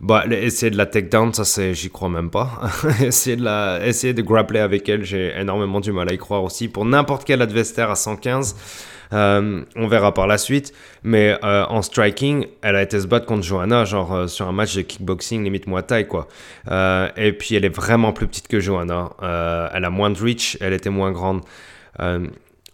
bah, 0.00 0.24
essayer 0.28 0.70
de 0.70 0.76
la 0.76 0.86
take 0.86 1.08
down, 1.08 1.32
ça 1.32 1.44
c'est, 1.44 1.72
j'y 1.74 1.90
crois 1.90 2.08
même 2.08 2.30
pas. 2.30 2.60
essayer 3.00 3.36
de 3.36 3.44
la, 3.44 3.80
essayer 3.86 4.12
de 4.12 4.22
grappler 4.22 4.58
avec 4.58 4.88
elle, 4.88 5.04
j'ai 5.04 5.32
énormément 5.38 5.80
du 5.80 5.92
mal 5.92 6.08
à 6.10 6.12
y 6.12 6.18
croire 6.18 6.42
aussi. 6.42 6.68
Pour 6.68 6.84
n'importe 6.84 7.24
quel 7.24 7.42
adversaire 7.42 7.90
à 7.90 7.96
115, 7.96 8.56
euh, 9.12 9.62
on 9.76 9.86
verra 9.86 10.12
par 10.12 10.26
la 10.26 10.38
suite. 10.38 10.72
Mais 11.04 11.38
euh, 11.44 11.64
en 11.68 11.82
striking, 11.82 12.46
elle 12.62 12.74
a 12.74 12.82
été 12.82 12.98
se 12.98 13.06
battre 13.06 13.26
contre 13.26 13.44
Johanna, 13.44 13.84
genre 13.84 14.12
euh, 14.12 14.26
sur 14.26 14.48
un 14.48 14.52
match 14.52 14.74
de 14.74 14.82
kickboxing 14.82 15.44
limite 15.44 15.66
moi 15.68 15.82
taille 15.82 16.08
quoi. 16.08 16.26
et 17.16 17.32
puis 17.32 17.54
elle 17.54 17.64
est 17.64 17.74
vraiment 17.74 18.12
plus 18.12 18.26
petite 18.26 18.48
que 18.48 18.58
Johanna. 18.58 19.10
elle 19.72 19.84
a 19.84 19.90
moins 19.90 20.10
de 20.10 20.18
reach, 20.18 20.58
elle 20.60 20.72
était 20.72 20.90
moins 20.90 21.12
grande. 21.12 21.42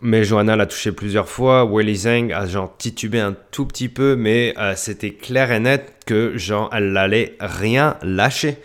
Mais 0.02 0.24
Johanna 0.24 0.56
l'a 0.56 0.66
touché 0.66 0.92
plusieurs 0.92 1.28
fois. 1.28 1.64
Willy 1.64 1.96
Zhang 1.96 2.32
a 2.32 2.46
genre 2.46 2.76
titubé 2.76 3.18
un 3.18 3.34
tout 3.50 3.64
petit 3.64 3.88
peu, 3.88 4.14
mais 4.14 4.54
euh, 4.58 4.74
c'était 4.76 5.12
clair 5.12 5.50
et 5.50 5.60
net 5.60 5.94
que 6.04 6.36
genre 6.36 6.68
elle 6.72 6.92
n'allait 6.92 7.36
rien 7.40 7.96
lâcher. 8.02 8.58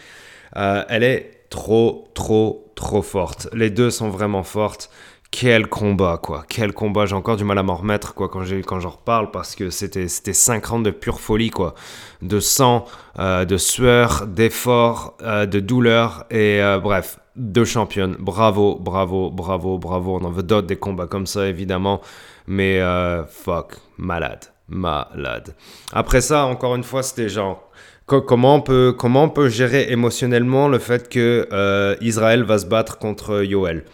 Euh, 0.58 0.84
elle 0.90 1.04
est 1.04 1.46
trop, 1.50 2.10
trop, 2.14 2.72
trop 2.76 3.02
forte. 3.02 3.48
Les 3.54 3.70
deux 3.70 3.92
sont 3.92 4.10
vraiment 4.10 4.44
fortes. 4.44 4.90
Quel 5.32 5.68
combat, 5.68 6.20
quoi. 6.22 6.44
Quel 6.50 6.74
combat. 6.74 7.06
J'ai 7.06 7.16
encore 7.16 7.38
du 7.38 7.46
mal 7.46 7.58
à 7.58 7.64
m'en 7.64 7.76
remettre, 7.76 8.14
quoi, 8.14 8.28
quand, 8.28 8.44
quand 8.66 8.82
j'en 8.82 8.90
reparle, 8.90 9.32
parce 9.32 9.56
que 9.56 9.70
c'était, 9.70 10.10
c'était 10.10 10.34
5 10.34 10.66
rounds 10.66 10.86
de 10.86 10.92
pure 10.92 11.22
folie, 11.22 11.50
quoi. 11.50 11.74
De 12.22 12.42
sang, 12.42 12.84
euh, 13.18 13.46
de 13.46 13.56
sueur, 13.56 14.28
d'effort, 14.28 15.16
de 15.22 15.60
douleur, 15.62 16.26
et 16.32 16.60
bref, 16.84 17.18
deux 17.36 17.66
championnes. 17.66 18.16
Bravo, 18.20 18.78
bravo, 18.80 19.30
bravo, 19.30 19.78
bravo. 19.78 20.20
On 20.22 20.26
en 20.26 20.32
veut 20.32 20.44
d'autres 20.44 20.68
des 20.68 20.76
combats 20.76 21.08
comme 21.08 21.26
ça, 21.26 21.48
évidemment. 21.48 22.02
Mais 22.48 22.80
euh, 22.80 23.26
fuck, 23.26 23.78
malade, 23.98 24.46
malade. 24.68 25.56
Après 25.94 26.22
ça, 26.22 26.46
encore 26.46 26.76
une 26.76 26.84
fois, 26.84 27.04
c'était 27.04 27.30
genre. 27.30 27.68
Comment 28.08 28.56
on, 28.56 28.62
peut, 28.62 28.94
comment 28.98 29.24
on 29.24 29.30
peut 29.30 29.48
gérer 29.48 29.90
émotionnellement 29.90 30.68
le 30.68 30.80
fait 30.80 31.08
que 31.08 31.48
euh, 31.54 31.96
Israël 32.02 32.44
va 32.44 32.58
se 32.58 32.66
battre 32.66 32.98
contre 32.98 33.42
Yoel? 33.46 33.86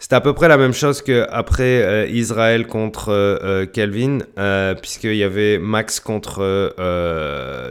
C'était 0.00 0.14
à 0.14 0.20
peu 0.20 0.32
près 0.32 0.46
la 0.46 0.56
même 0.56 0.72
chose 0.72 1.02
qu'après 1.02 1.82
euh, 1.82 2.06
Israël 2.06 2.68
contre 2.68 3.08
euh, 3.08 3.36
euh, 3.42 3.66
Kelvin, 3.66 4.18
puisqu'il 4.80 5.16
y 5.16 5.24
avait 5.24 5.58
Max 5.58 5.98
contre 5.98 6.72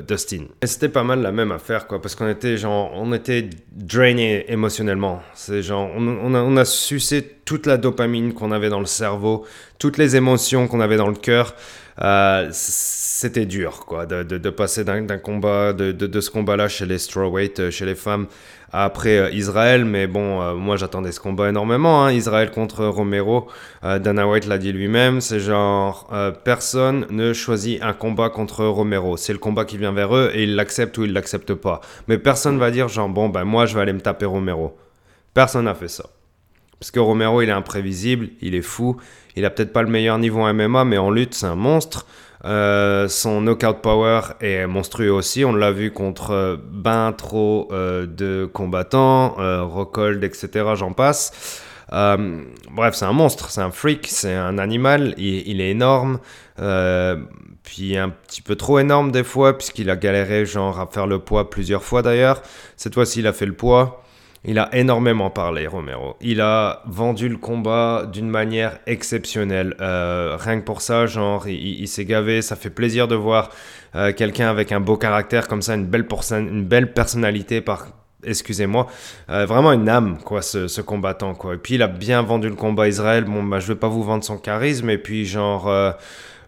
Dustin. 0.05 0.43
Et 0.61 0.67
c'était 0.67 0.89
pas 0.89 1.03
mal 1.03 1.21
la 1.21 1.31
même 1.31 1.53
affaire, 1.53 1.87
quoi, 1.87 2.01
parce 2.01 2.15
qu'on 2.15 2.27
était 2.27 2.57
genre, 2.57 2.91
on 2.93 3.13
était 3.13 3.49
drainé 3.71 4.45
émotionnellement. 4.51 5.21
C'est 5.35 5.61
genre, 5.63 5.89
on, 5.95 6.35
a, 6.35 6.41
on 6.41 6.65
sucé 6.65 7.37
toute 7.45 7.65
la 7.65 7.77
dopamine 7.77 8.33
qu'on 8.33 8.51
avait 8.51 8.69
dans 8.69 8.81
le 8.81 8.87
cerveau, 8.87 9.45
toutes 9.79 9.97
les 9.97 10.17
émotions 10.17 10.67
qu'on 10.67 10.81
avait 10.81 10.97
dans 10.97 11.07
le 11.07 11.15
cœur. 11.15 11.55
c'était 12.51 13.45
dur, 13.45 13.85
quoi, 13.85 14.05
de, 14.05 14.49
passer 14.49 14.83
d'un 14.83 15.17
combat, 15.17 15.71
de, 15.71 15.93
de, 15.93 16.21
ce 16.21 16.29
combat-là 16.29 16.67
chez 16.67 16.85
les 16.85 16.97
strawweight, 16.97 17.69
chez 17.69 17.85
les 17.85 17.95
femmes, 17.95 18.27
après 18.71 19.17
euh, 19.17 19.29
Israël, 19.31 19.85
mais 19.85 20.07
bon, 20.07 20.41
euh, 20.41 20.53
moi 20.55 20.75
j'attendais 20.75 21.11
ce 21.11 21.19
combat 21.19 21.49
énormément. 21.49 22.03
Hein. 22.03 22.11
Israël 22.11 22.51
contre 22.51 22.85
Romero, 22.85 23.47
euh, 23.83 23.97
Dana 23.97 24.27
White 24.27 24.45
l'a 24.45 24.57
dit 24.57 24.73
lui-même, 24.73 25.21
c'est 25.21 25.39
genre 25.39 26.11
personne 26.43 27.05
ne 27.09 27.33
choisit 27.33 27.81
un 27.81 27.93
combat 27.93 28.29
contre 28.29 28.65
Romero. 28.65 29.15
C'est 29.17 29.33
le 29.33 29.39
combat 29.39 29.65
qui 29.65 29.77
vient 29.77 29.93
vers 29.93 30.15
eux 30.15 30.31
et 30.33 30.43
ils 30.43 30.55
l'acceptent 30.55 30.97
ou 30.97 31.05
ils 31.05 31.13
l'acceptent 31.13 31.53
pas. 31.53 31.81
Mais 32.07 32.17
personne 32.17 32.57
va 32.57 32.71
dire 32.71 32.89
genre 32.89 33.09
bon 33.09 33.29
ben 33.29 33.45
moi 33.45 33.65
je 33.65 33.75
vais 33.75 33.81
aller 33.81 33.93
me 33.93 34.01
taper 34.01 34.25
Romero. 34.25 34.77
Personne 35.33 35.65
n'a 35.65 35.75
fait 35.75 35.87
ça. 35.87 36.05
Parce 36.79 36.91
que 36.91 36.99
Romero 36.99 37.41
il 37.41 37.49
est 37.49 37.53
imprévisible, 37.53 38.29
il 38.41 38.53
est 38.53 38.61
fou, 38.61 38.97
il 39.35 39.45
a 39.45 39.49
peut-être 39.49 39.73
pas 39.73 39.81
le 39.81 39.89
meilleur 39.89 40.17
niveau 40.19 40.41
en 40.41 40.53
MMA, 40.53 40.83
mais 40.83 40.97
en 40.97 41.09
lutte 41.09 41.33
c'est 41.33 41.45
un 41.45 41.55
monstre. 41.55 42.05
Euh, 42.47 43.09
son 43.09 43.41
knockout 43.41 43.81
power 43.81 44.21
est 44.39 44.65
monstrueux 44.67 45.11
aussi. 45.11 45.43
On 45.43 45.53
l'a 45.53 45.71
vu 45.71 45.91
contre 45.91 46.57
ben 46.71 47.11
trop 47.11 47.67
euh, 47.71 48.05
de 48.05 48.49
combattants, 48.51 49.35
euh, 49.39 49.63
Rockhold, 49.63 50.23
etc. 50.23 50.73
J'en 50.75 50.93
passe. 50.93 51.61
bref, 51.91 52.95
c'est 52.95 53.05
un 53.05 53.13
monstre, 53.13 53.49
c'est 53.49 53.61
un 53.61 53.71
freak, 53.71 54.07
c'est 54.07 54.33
un 54.33 54.57
animal. 54.57 55.13
Il, 55.17 55.59
est 55.59 55.71
énorme. 55.71 56.19
puis 57.63 57.97
un 57.97 58.09
petit 58.09 58.41
peu 58.41 58.55
trop 58.55 58.79
énorme 58.79 59.11
des 59.11 59.25
fois, 59.25 59.57
puisqu'il 59.57 59.89
a 59.89 59.97
galéré 59.97 60.45
genre 60.45 60.79
à 60.79 60.87
faire 60.87 61.07
le 61.07 61.19
poids 61.19 61.49
plusieurs 61.49 61.83
fois 61.83 62.01
d'ailleurs. 62.01 62.41
Cette 62.77 62.93
fois-ci, 62.93 63.19
il 63.19 63.27
a 63.27 63.33
fait 63.33 63.45
le 63.45 63.53
poids. 63.53 64.03
Il 64.45 64.59
a 64.59 64.73
énormément 64.73 65.29
parlé, 65.29 65.67
Romero. 65.67 66.15
Il 66.21 66.41
a 66.41 66.81
vendu 66.85 67.27
le 67.27 67.37
combat 67.37 68.05
d'une 68.11 68.29
manière 68.29 68.79
exceptionnelle. 68.85 69.75
Euh, 69.81 70.37
rien 70.39 70.59
que 70.59 70.65
pour 70.65 70.81
ça, 70.81 71.05
genre, 71.05 71.47
il, 71.47 71.87
s'est 71.87 72.05
gavé. 72.05 72.41
Ça 72.41 72.55
fait 72.55 72.69
plaisir 72.69 73.07
de 73.07 73.15
voir 73.15 73.49
euh, 73.95 74.13
quelqu'un 74.13 74.49
avec 74.49 74.71
un 74.71 74.79
beau 74.79 74.95
caractère 74.95 75.47
comme 75.47 75.61
ça, 75.61 75.75
une 75.75 75.85
belle, 75.85 76.07
une 76.31 76.65
belle 76.65 76.93
personnalité 76.93 77.61
par, 77.61 77.87
excusez-moi, 78.23 78.87
euh, 79.29 79.45
vraiment 79.45 79.73
une 79.73 79.89
âme, 79.89 80.17
quoi, 80.23 80.41
ce, 80.41 80.81
combattant, 80.81 81.33
quoi. 81.33 81.55
Et 81.55 81.57
puis, 81.57 81.75
il 81.75 81.81
a 81.81 81.87
bien 81.87 82.21
vendu 82.21 82.47
le 82.47 82.55
combat 82.55 82.87
Israël. 82.87 83.25
Bon, 83.25 83.43
bah, 83.43 83.59
je 83.59 83.67
vais 83.67 83.79
pas 83.79 83.89
vous 83.89 84.03
vendre 84.03 84.23
son 84.23 84.37
charisme, 84.37 84.89
et 84.89 84.97
puis, 84.97 85.25
genre, 85.25 85.67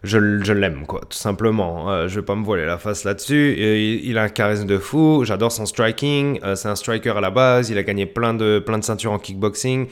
je, 0.02 0.42
je 0.42 0.52
l'aime, 0.52 0.86
quoi, 0.86 1.00
tout 1.00 1.18
simplement. 1.18 1.90
Euh, 1.90 2.08
je 2.08 2.20
vais 2.20 2.24
pas 2.24 2.34
me 2.34 2.44
voiler 2.44 2.64
la 2.64 2.78
face 2.78 3.04
là-dessus. 3.04 3.54
Il, 3.58 4.08
il, 4.08 4.18
a 4.18 4.22
un 4.22 4.28
charisme 4.28 4.66
de 4.66 4.78
fou, 4.78 5.24
j'adore 5.24 5.52
son 5.52 5.66
striking. 5.66 6.40
Euh, 6.42 6.54
c'est 6.54 6.68
un 6.68 6.76
striker 6.76 7.10
à 7.16 7.20
la 7.20 7.30
base, 7.30 7.70
il 7.70 7.78
a 7.78 7.82
gagné 7.82 8.06
plein 8.06 8.32
de, 8.32 8.58
plein 8.58 8.78
de 8.78 8.84
ceintures 8.84 9.12
en 9.12 9.18
kickboxing. 9.18 9.88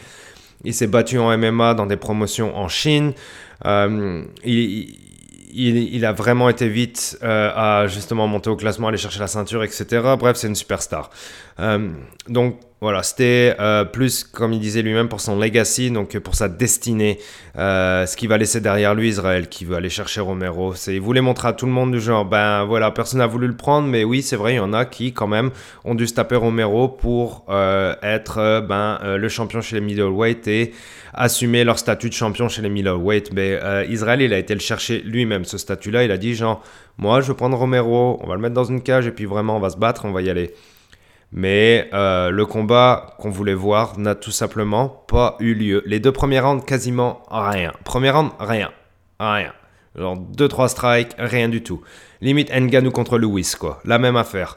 Il 0.65 0.75
s'est 0.75 0.87
battu 0.87 1.19
en 1.19 1.37
MMA 1.37 1.75
dans 1.75 1.87
des 1.87 1.97
promotions 1.97 2.57
en 2.57 2.69
Chine. 2.69 3.13
Euh, 3.65 4.25
il, 4.45 4.95
il, 5.55 6.05
a 6.05 6.13
vraiment 6.13 6.49
été 6.49 6.69
vite 6.69 7.19
à 7.23 7.87
justement 7.87 8.27
monter 8.27 8.51
au 8.51 8.57
classement, 8.57 8.89
aller 8.89 8.99
chercher 8.99 9.21
la 9.21 9.27
ceinture, 9.27 9.65
etc. 9.65 9.87
Bref, 10.19 10.37
c'est 10.37 10.47
une 10.47 10.55
superstar. 10.55 11.11
Donc, 12.29 12.61
voilà, 12.81 13.03
c'était 13.03 13.57
euh, 13.59 13.85
plus, 13.85 14.23
comme 14.23 14.53
il 14.53 14.61
disait 14.61 14.83
lui-même, 14.83 15.09
pour 15.09 15.21
son 15.21 15.37
legacy, 15.37 15.91
donc 15.91 16.17
pour 16.21 16.37
sa 16.37 16.49
destinée, 16.49 17.19
euh, 17.57 18.07
ce 18.07 18.17
qu'il 18.17 18.29
va 18.29 18.39
laisser 18.39 18.61
derrière 18.61 18.95
lui, 18.95 19.09
Israël, 19.09 19.49
qui 19.49 19.65
veut 19.65 19.75
aller 19.75 19.89
chercher 19.89 20.21
Romero. 20.21 20.75
Il 20.87 21.01
voulait 21.01 21.21
montrer 21.21 21.49
à 21.49 21.53
tout 21.55 21.67
le 21.67 21.73
monde 21.73 21.91
du 21.91 22.01
genre, 22.01 22.25
ben 22.25 22.65
voilà, 22.67 22.93
personne 22.93 23.19
n'a 23.19 23.27
voulu 23.27 23.49
le 23.49 23.57
prendre, 23.57 23.89
mais 23.89 24.05
oui, 24.05 24.23
c'est 24.23 24.37
vrai, 24.37 24.53
il 24.53 24.57
y 24.59 24.61
en 24.61 24.73
a 24.73 24.85
qui, 24.85 25.13
quand 25.13 25.27
même, 25.27 25.51
ont 25.85 25.97
dû 25.97 26.07
se 26.07 26.15
taper 26.15 26.37
Romero 26.37 26.87
pour 26.87 27.47
euh, 27.49 27.97
être 28.01 28.65
ben, 28.69 29.01
le 29.03 29.29
champion 29.29 29.61
chez 29.61 29.75
les 29.75 29.83
middleweight 29.83 30.47
et 30.47 30.73
assumer 31.15 31.65
leur 31.65 31.81
statut 31.81 32.11
de 32.11 32.15
champion 32.15 32.49
chez 32.49 32.63
les 32.63 32.69
middleweight. 32.69 33.33
Mais 33.33 33.59
Israël, 33.89 34.23
il 34.23 34.33
a 34.33 34.39
été 34.39 34.55
le 34.55 34.61
chercher 34.61 35.01
lui-même, 35.01 35.45
ce 35.45 35.59
statut-là. 35.59 36.05
Il 36.05 36.13
a 36.13 36.17
dit, 36.17 36.37
genre, 36.37 36.63
moi, 36.97 37.23
je 37.23 37.27
veux 37.27 37.35
prendre 37.35 37.57
Romero, 37.59 38.21
on 38.23 38.29
va 38.29 38.37
le 38.37 38.41
mettre 38.41 38.55
dans 38.55 38.65
une 38.65 38.83
cage 38.83 39.09
et 39.09 39.11
puis 39.11 39.25
vraiment, 39.25 39.57
on 39.57 39.61
va 39.61 39.71
se 39.71 39.77
battre, 39.77 40.05
on 40.05 40.13
va 40.13 40.23
y 40.23 40.31
aller. 40.31 40.55
Mais 41.33 41.91
euh, 41.93 42.31
le 42.31 42.47
combat 42.47 43.15
qu'on 43.19 43.31
voulait 43.31 43.55
voir 43.55 43.99
n'a 43.99 44.15
tout 44.15 44.31
simplement 44.31 44.89
pas 44.89 45.37
eu 45.41 45.55
lieu. 45.55 45.83
Les 45.85 46.01
deux 46.01 46.13
premiers 46.13 46.41
rounds, 46.41 46.65
quasiment 46.65 47.23
rien. 47.31 47.73
Premier 47.85 48.11
round, 48.11 48.31
rien. 48.39 48.71
Rien. 49.21 49.53
Genre 49.95 50.17
2-3 50.17 50.69
strikes, 50.69 51.13
rien 51.19 51.49
du 51.49 51.63
tout. 51.63 51.83
Limite 52.21 52.51
Nganou 52.51 52.91
contre 52.91 53.19
Lewis, 53.19 53.55
quoi. 53.59 53.81
La 53.85 53.99
même 53.99 54.17
affaire. 54.17 54.57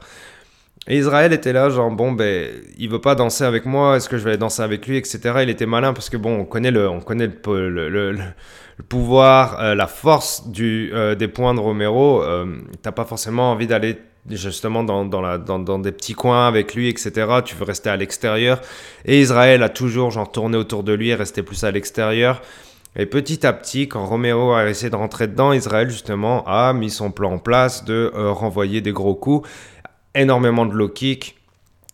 Et 0.88 0.98
Israël 0.98 1.32
était 1.32 1.52
là, 1.52 1.68
genre, 1.70 1.90
bon, 1.90 2.10
ben, 2.10 2.50
il 2.76 2.88
veut 2.88 3.00
pas 3.00 3.14
danser 3.14 3.44
avec 3.44 3.66
moi, 3.66 3.96
est-ce 3.96 4.08
que 4.08 4.18
je 4.18 4.24
vais 4.24 4.36
danser 4.36 4.62
avec 4.62 4.86
lui, 4.86 4.96
etc. 4.96 5.20
Il 5.42 5.50
était 5.50 5.66
malin 5.66 5.92
parce 5.92 6.10
que, 6.10 6.16
bon, 6.16 6.40
on 6.40 6.44
connaît 6.44 6.72
le, 6.72 6.88
on 6.88 7.00
connaît 7.00 7.28
le, 7.46 7.68
le, 7.68 8.18
pouvoir, 8.88 9.60
euh, 9.60 9.74
la 9.76 9.86
force 9.86 10.48
du, 10.48 10.90
euh, 10.92 11.14
des 11.14 11.28
points 11.28 11.54
de 11.54 11.60
Romero. 11.60 12.24
T'as 12.80 12.92
pas 12.92 13.04
forcément 13.04 13.52
envie 13.52 13.68
d'aller 13.68 13.96
justement 14.30 14.84
dans, 14.84 15.04
dans, 15.04 15.20
la, 15.20 15.38
dans, 15.38 15.58
dans, 15.58 15.78
des 15.78 15.92
petits 15.92 16.14
coins 16.14 16.46
avec 16.46 16.74
lui, 16.74 16.88
etc. 16.88 17.12
Tu 17.44 17.54
veux 17.54 17.64
rester 17.64 17.90
à 17.90 17.96
l'extérieur. 17.96 18.60
Et 19.04 19.20
Israël 19.20 19.62
a 19.62 19.68
toujours 19.68 20.10
genre 20.10 20.30
tourné 20.30 20.56
autour 20.56 20.82
de 20.84 20.92
lui 20.92 21.10
et 21.10 21.14
resté 21.14 21.42
plus 21.42 21.64
à 21.64 21.70
l'extérieur. 21.70 22.40
Et 22.94 23.06
petit 23.06 23.46
à 23.46 23.52
petit, 23.52 23.88
quand 23.88 24.04
Romero 24.04 24.52
a 24.52 24.68
essayé 24.68 24.90
de 24.90 24.96
rentrer 24.96 25.26
dedans, 25.26 25.52
Israël 25.52 25.88
justement 25.88 26.44
a 26.46 26.72
mis 26.74 26.90
son 26.90 27.10
plan 27.10 27.32
en 27.32 27.38
place 27.38 27.84
de 27.84 28.12
euh, 28.14 28.32
renvoyer 28.32 28.82
des 28.82 28.92
gros 28.92 29.14
coups, 29.14 29.48
énormément 30.14 30.66
de 30.66 30.74
low 30.74 30.88
kick. 30.88 31.38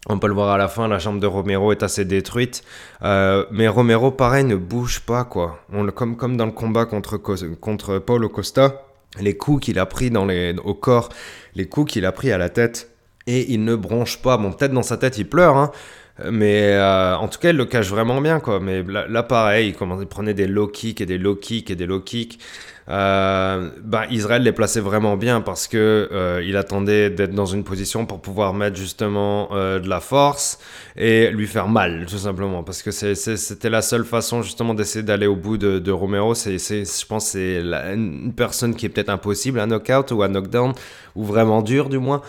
On 0.08 0.18
peut 0.18 0.26
le 0.26 0.34
voir 0.34 0.50
à 0.50 0.58
la 0.58 0.68
fin, 0.68 0.88
la 0.88 0.98
jambe 0.98 1.20
de 1.20 1.26
Romero 1.26 1.70
est 1.70 1.82
assez 1.82 2.04
détruite. 2.04 2.64
Euh, 3.02 3.44
mais 3.52 3.68
Romero, 3.68 4.10
pareil, 4.10 4.44
ne 4.44 4.56
bouge 4.56 5.00
pas, 5.00 5.24
quoi. 5.24 5.60
On, 5.72 5.86
comme, 5.88 6.16
comme 6.16 6.36
dans 6.36 6.46
le 6.46 6.52
combat 6.52 6.86
contre, 6.86 7.16
contre 7.16 7.98
Paulo 7.98 8.28
Costa, 8.28 8.87
les 9.20 9.36
coups 9.36 9.64
qu'il 9.64 9.78
a 9.78 9.86
pris 9.86 10.10
dans 10.10 10.26
les, 10.26 10.54
au 10.64 10.74
corps, 10.74 11.08
les 11.54 11.66
coups 11.66 11.92
qu'il 11.92 12.04
a 12.04 12.12
pris 12.12 12.32
à 12.32 12.38
la 12.38 12.48
tête, 12.48 12.90
et 13.26 13.52
il 13.52 13.64
ne 13.64 13.76
bronche 13.76 14.18
pas. 14.18 14.36
Bon, 14.38 14.52
peut-être 14.52 14.72
dans 14.72 14.82
sa 14.82 14.96
tête, 14.96 15.18
il 15.18 15.28
pleure, 15.28 15.56
hein, 15.56 15.70
mais 16.24 16.72
euh, 16.72 17.16
en 17.16 17.28
tout 17.28 17.38
cas, 17.38 17.50
il 17.50 17.56
le 17.56 17.64
cache 17.64 17.88
vraiment 17.88 18.20
bien, 18.20 18.40
quoi. 18.40 18.58
Mais 18.60 18.82
là, 18.82 19.22
pareil, 19.22 19.74
il, 19.80 20.06
prenait 20.06 20.34
des 20.34 20.48
low 20.48 20.66
kicks 20.66 21.00
et 21.00 21.06
des 21.06 21.18
low 21.18 21.36
kicks 21.36 21.70
et 21.70 21.76
des 21.76 21.86
low 21.86 22.00
kicks. 22.00 22.38
Euh, 22.88 23.68
bah, 23.84 24.06
Israël 24.10 24.42
les 24.42 24.52
plaçait 24.52 24.80
vraiment 24.80 25.18
bien 25.18 25.42
parce 25.42 25.68
que 25.68 26.08
euh, 26.10 26.42
il 26.42 26.56
attendait 26.56 27.10
d'être 27.10 27.34
dans 27.34 27.44
une 27.44 27.62
position 27.62 28.06
pour 28.06 28.22
pouvoir 28.22 28.54
mettre 28.54 28.76
justement 28.76 29.50
de 29.52 29.86
la 29.86 30.00
force 30.00 30.58
et 30.96 31.30
lui 31.30 31.46
faire 31.46 31.68
mal, 31.68 32.06
tout 32.08 32.18
simplement. 32.18 32.64
Parce 32.64 32.82
que 32.82 32.90
c'était 32.90 33.70
la 33.70 33.82
seule 33.82 34.04
façon 34.04 34.42
justement 34.42 34.74
d'essayer 34.74 35.04
d'aller 35.04 35.26
au 35.26 35.36
bout 35.36 35.56
de, 35.58 35.90
Romero. 35.92 36.34
C'est, 36.34 36.58
je 36.58 37.06
pense 37.06 37.26
c'est 37.26 37.60
une 37.60 38.32
personne 38.34 38.74
qui 38.74 38.86
est 38.86 38.88
peut-être 38.88 39.10
impossible, 39.10 39.60
un 39.60 39.66
knockout 39.66 40.10
ou 40.10 40.22
un 40.22 40.28
knockdown, 40.28 40.72
ou 41.14 41.24
vraiment 41.24 41.62
dur 41.62 41.88
du 41.88 41.98
moins. 41.98 42.22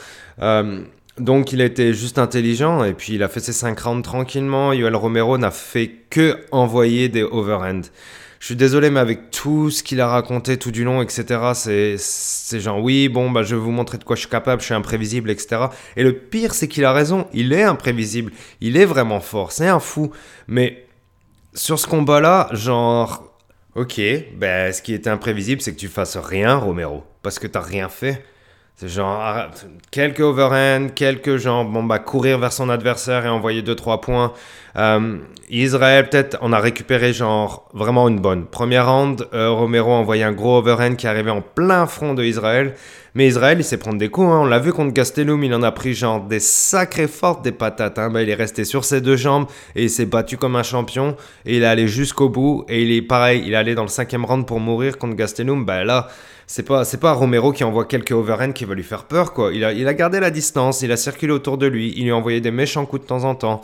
Donc 1.19 1.51
il 1.51 1.61
a 1.61 1.65
été 1.65 1.93
juste 1.93 2.17
intelligent 2.17 2.83
et 2.83 2.93
puis 2.93 3.13
il 3.13 3.23
a 3.23 3.27
fait 3.27 3.41
ses 3.41 3.53
5 3.53 3.79
rounds 3.79 4.03
tranquillement. 4.03 4.73
Yoel 4.73 4.95
Romero 4.95 5.37
n'a 5.37 5.51
fait 5.51 5.91
que 6.09 6.37
envoyer 6.51 7.09
des 7.09 7.23
overhand. 7.23 7.81
Je 8.39 8.45
suis 8.45 8.55
désolé, 8.55 8.89
mais 8.89 9.01
avec 9.01 9.31
tout 9.31 9.69
ce 9.69 9.83
qu'il 9.83 9.99
a 9.99 10.07
raconté 10.07 10.55
tout 10.55 10.71
du 10.71 10.85
long, 10.85 11.01
etc., 11.01 11.97
c'est 11.97 12.59
genre 12.61 12.81
oui, 12.81 13.09
bon, 13.09 13.29
bah, 13.29 13.43
je 13.43 13.53
vais 13.53 13.61
vous 13.61 13.71
montrer 13.71 13.97
de 13.97 14.05
quoi 14.05 14.15
je 14.15 14.21
suis 14.21 14.29
capable, 14.29 14.61
je 14.61 14.65
suis 14.67 14.73
imprévisible, 14.73 15.29
etc. 15.29 15.65
Et 15.97 16.03
le 16.03 16.13
pire, 16.13 16.53
c'est 16.53 16.69
qu'il 16.69 16.85
a 16.85 16.93
raison, 16.93 17.27
il 17.33 17.51
est 17.51 17.63
imprévisible, 17.63 18.31
il 18.61 18.77
est 18.77 18.85
vraiment 18.85 19.19
fort, 19.19 19.51
c'est 19.51 19.67
un 19.67 19.81
fou. 19.81 20.11
Mais 20.47 20.85
sur 21.53 21.79
ce 21.79 21.87
combat-là, 21.87 22.47
genre, 22.53 23.29
ok, 23.75 23.99
ben, 24.37 24.71
ce 24.71 24.81
qui 24.81 24.93
était 24.93 25.09
imprévisible, 25.09 25.61
c'est 25.61 25.73
que 25.73 25.79
tu 25.79 25.89
fasses 25.89 26.15
rien, 26.15 26.55
Romero, 26.55 27.03
parce 27.21 27.39
que 27.39 27.47
t'as 27.47 27.61
rien 27.61 27.89
fait. 27.89 28.23
C'est 28.81 28.87
genre 28.87 29.19
ah, 29.21 29.51
quelques 29.91 30.21
overhand, 30.21 30.87
quelques 30.95 31.35
genre 31.35 31.65
bon 31.65 31.83
bah 31.83 31.99
courir 31.99 32.39
vers 32.39 32.53
son 32.53 32.69
adversaire 32.69 33.25
et 33.25 33.27
envoyer 33.27 33.61
2-3 33.61 33.99
points. 33.99 34.31
Euh, 34.77 35.17
Israël 35.49 36.07
peut-être 36.07 36.37
on 36.41 36.53
a 36.53 36.59
récupéré 36.59 37.11
genre 37.11 37.67
vraiment 37.73 38.07
une 38.07 38.21
bonne 38.21 38.45
première 38.45 38.89
round. 38.89 39.27
Euh, 39.33 39.49
Romero 39.49 39.91
a 39.91 39.95
envoyé 39.95 40.23
un 40.23 40.31
gros 40.31 40.59
overhand 40.59 40.95
qui 40.95 41.07
arrivait 41.07 41.29
en 41.29 41.41
plein 41.41 41.87
front 41.87 42.13
de 42.13 42.23
Israël. 42.23 42.73
Mais 43.15 43.27
Israël 43.27 43.57
il 43.59 43.65
sait 43.65 43.75
prendre 43.75 43.97
des 43.97 44.07
coups. 44.07 44.29
Hein. 44.29 44.39
On 44.43 44.45
l'a 44.45 44.59
vu 44.59 44.71
contre 44.71 44.93
Gastelum, 44.93 45.43
il 45.43 45.53
en 45.53 45.61
a 45.61 45.73
pris 45.73 45.93
genre 45.93 46.21
des 46.21 46.39
sacrées 46.39 47.09
fortes 47.09 47.43
des 47.43 47.51
patates. 47.51 47.99
Hein. 47.99 48.09
Bah, 48.09 48.21
il 48.21 48.29
est 48.29 48.33
resté 48.33 48.63
sur 48.63 48.85
ses 48.85 49.01
deux 49.01 49.17
jambes 49.17 49.47
et 49.75 49.83
il 49.83 49.89
s'est 49.89 50.05
battu 50.05 50.37
comme 50.37 50.55
un 50.55 50.63
champion 50.63 51.17
et 51.45 51.57
il 51.57 51.63
est 51.63 51.65
allé 51.65 51.89
jusqu'au 51.89 52.29
bout. 52.29 52.63
Et 52.69 52.83
il 52.83 52.93
est 52.93 53.01
pareil, 53.01 53.43
il 53.45 53.51
est 53.51 53.57
allé 53.57 53.75
dans 53.75 53.81
le 53.81 53.89
cinquième 53.89 54.23
round 54.23 54.45
pour 54.45 54.61
mourir 54.61 54.97
contre 54.97 55.17
Gastelum. 55.17 55.65
Bah 55.65 55.83
là 55.83 56.07
c'est 56.51 56.63
pas 56.63 56.83
c'est 56.83 56.99
Romero 57.03 57.51
qui 57.51 57.63
envoie 57.63 57.85
quelques 57.85 58.11
overhands 58.11 58.53
qui 58.53 58.65
va 58.65 58.73
lui 58.73 58.81
faire 58.81 59.03
peur 59.03 59.33
quoi. 59.33 59.53
Il 59.53 59.63
a, 59.63 59.71
il 59.71 59.87
a 59.87 59.93
gardé 59.93 60.19
la 60.19 60.31
distance, 60.31 60.81
il 60.81 60.91
a 60.91 60.97
circulé 60.97 61.31
autour 61.31 61.59
de 61.59 61.67
lui, 61.67 61.93
il 61.95 62.05
lui 62.05 62.11
a 62.11 62.15
envoyé 62.15 62.41
des 62.41 62.49
méchants 62.49 62.87
coups 62.87 63.03
de 63.03 63.07
temps 63.07 63.23
en 63.23 63.35
temps. 63.35 63.61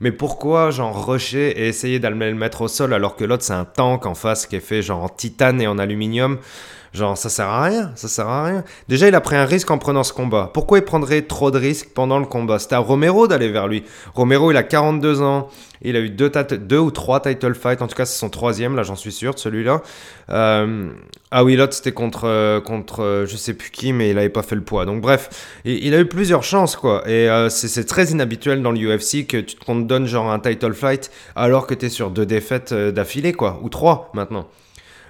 Mais 0.00 0.10
pourquoi, 0.10 0.72
genre, 0.72 1.06
rusher 1.06 1.50
et 1.50 1.68
essayer 1.68 2.00
d'aller 2.00 2.30
le 2.30 2.34
mettre 2.34 2.62
au 2.62 2.68
sol 2.68 2.92
alors 2.92 3.14
que 3.14 3.24
l'autre, 3.24 3.44
c'est 3.44 3.52
un 3.52 3.64
tank 3.64 4.06
en 4.06 4.14
face 4.14 4.44
qui 4.46 4.56
est 4.56 4.60
fait, 4.60 4.82
genre, 4.82 5.04
en 5.04 5.08
titane 5.08 5.60
et 5.60 5.68
en 5.68 5.78
aluminium? 5.78 6.38
Genre, 6.96 7.18
ça 7.18 7.28
sert 7.28 7.46
à 7.46 7.64
rien, 7.64 7.92
ça 7.94 8.08
sert 8.08 8.26
à 8.26 8.44
rien. 8.44 8.64
Déjà, 8.88 9.06
il 9.06 9.14
a 9.14 9.20
pris 9.20 9.36
un 9.36 9.44
risque 9.44 9.70
en 9.70 9.76
prenant 9.76 10.02
ce 10.02 10.14
combat. 10.14 10.50
Pourquoi 10.54 10.78
il 10.78 10.84
prendrait 10.84 11.20
trop 11.20 11.50
de 11.50 11.58
risques 11.58 11.90
pendant 11.94 12.18
le 12.18 12.24
combat? 12.24 12.58
C'était 12.58 12.76
à 12.76 12.78
Romero 12.78 13.28
d'aller 13.28 13.50
vers 13.50 13.68
lui. 13.68 13.84
Romero, 14.14 14.50
il 14.50 14.56
a 14.56 14.62
42 14.62 15.20
ans. 15.20 15.48
Il 15.82 15.94
a 15.94 16.00
eu 16.00 16.08
deux, 16.08 16.78
ou 16.78 16.90
trois 16.90 17.20
title 17.20 17.54
fights. 17.54 17.82
En 17.82 17.86
tout 17.86 17.94
cas, 17.94 18.06
c'est 18.06 18.18
son 18.18 18.30
troisième, 18.30 18.76
là, 18.76 18.82
j'en 18.82 18.96
suis 18.96 19.12
sûr, 19.12 19.34
de 19.34 19.38
celui-là. 19.38 19.82
Euh... 20.30 20.88
Ah 21.30 21.44
oui, 21.44 21.54
l'autre, 21.54 21.74
c'était 21.74 21.92
contre, 21.92 22.24
euh, 22.24 22.62
contre 22.62 23.02
euh, 23.02 23.26
je 23.26 23.36
sais 23.36 23.52
plus 23.52 23.70
qui, 23.70 23.92
mais 23.92 24.08
il 24.08 24.18
avait 24.18 24.30
pas 24.30 24.42
fait 24.42 24.54
le 24.54 24.62
poids. 24.62 24.86
Donc, 24.86 25.02
bref, 25.02 25.60
il, 25.66 25.92
a 25.92 26.00
eu 26.00 26.06
plusieurs 26.06 26.44
chances, 26.44 26.76
quoi. 26.76 27.02
Et 27.06 27.28
euh, 27.28 27.50
c'est 27.50 27.84
très 27.84 28.06
inhabituel 28.06 28.62
dans 28.62 28.70
l'UFC 28.70 29.26
que 29.26 29.36
tu 29.38 29.56
te 29.56 29.82
donne 29.82 30.06
genre 30.06 30.30
un 30.30 30.38
title 30.38 30.72
fight 30.72 31.10
alors 31.34 31.66
que 31.66 31.74
tu 31.74 31.86
es 31.86 31.88
sur 31.90 32.10
deux 32.10 32.24
défaites 32.24 32.72
d'affilée, 32.72 33.34
quoi. 33.34 33.60
Ou 33.62 33.68
trois, 33.68 34.10
maintenant. 34.14 34.46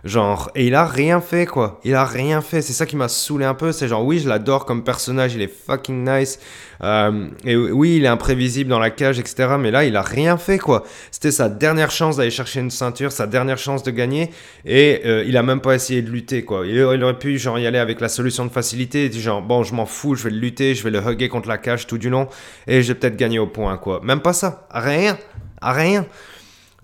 Genre, 0.07 0.53
et 0.55 0.66
il 0.69 0.75
a 0.77 0.87
rien 0.87 1.21
fait, 1.21 1.47
quoi. 1.47 1.81
Il 1.83 1.95
a 1.95 2.05
rien 2.05 2.40
fait. 2.40 2.62
C'est 2.62 2.73
ça 2.73 2.87
qui 2.87 2.95
m'a 2.95 3.09
saoulé 3.09 3.45
un 3.45 3.55
peu. 3.55 3.73
C'est 3.73 3.88
genre, 3.88 4.05
oui, 4.05 4.21
je 4.21 4.29
l'adore 4.29 4.64
comme 4.64 4.85
personnage, 4.85 5.35
il 5.35 5.42
est 5.42 5.53
fucking 5.53 6.09
nice. 6.09 6.38
Euh, 6.85 7.29
et 7.45 7.57
oui, 7.57 7.97
il 7.97 8.05
est 8.05 8.09
imprévisible 8.09 8.71
dans 8.71 8.79
la 8.79 8.90
cage, 8.90 9.19
etc. 9.19 9.57
Mais 9.59 9.73
là, 9.73 9.85
il 9.85 9.97
a 9.97 10.03
rien 10.03 10.37
fait, 10.37 10.59
quoi. 10.59 10.85
C'était 11.11 11.33
sa 11.33 11.49
dernière 11.49 11.90
chance 11.90 12.16
d'aller 12.16 12.31
chercher 12.31 12.61
une 12.61 12.71
ceinture, 12.71 13.11
sa 13.11 13.27
dernière 13.27 13.59
chance 13.59 13.83
de 13.83 13.90
gagner. 13.90 14.31
Et 14.64 15.03
euh, 15.05 15.25
il 15.27 15.37
a 15.37 15.42
même 15.42 15.61
pas 15.61 15.75
essayé 15.75 16.03
de 16.03 16.11
lutter, 16.11 16.45
quoi. 16.45 16.64
Il, 16.66 16.81
aurait 16.83 17.19
pu, 17.19 17.37
genre, 17.37 17.59
y 17.59 17.66
aller 17.66 17.79
avec 17.79 18.01
la 18.01 18.09
solution 18.09 18.47
de 18.47 18.53
facilité. 18.53 19.11
Genre, 19.11 19.42
bon, 19.42 19.64
je 19.64 19.75
m'en 19.75 19.87
fous, 19.87 20.14
je 20.14 20.23
vais 20.23 20.31
le 20.31 20.38
lutter, 20.38 20.77
je 20.77 20.85
vais 20.85 20.90
le 20.90 21.01
hugger 21.01 21.29
contre 21.29 21.49
la 21.49 21.59
cage 21.59 21.88
tout 21.88 21.99
du 21.99 22.11
long. 22.11 22.29
Et 22.69 22.83
je 22.83 22.92
vais 22.92 22.99
peut-être 22.99 23.16
gagner 23.16 23.40
au 23.40 23.49
point, 23.49 23.77
quoi. 23.77 24.01
Même 24.05 24.21
pas 24.21 24.33
ça. 24.33 24.69
Rien. 24.71 25.19
Rien. 25.61 26.07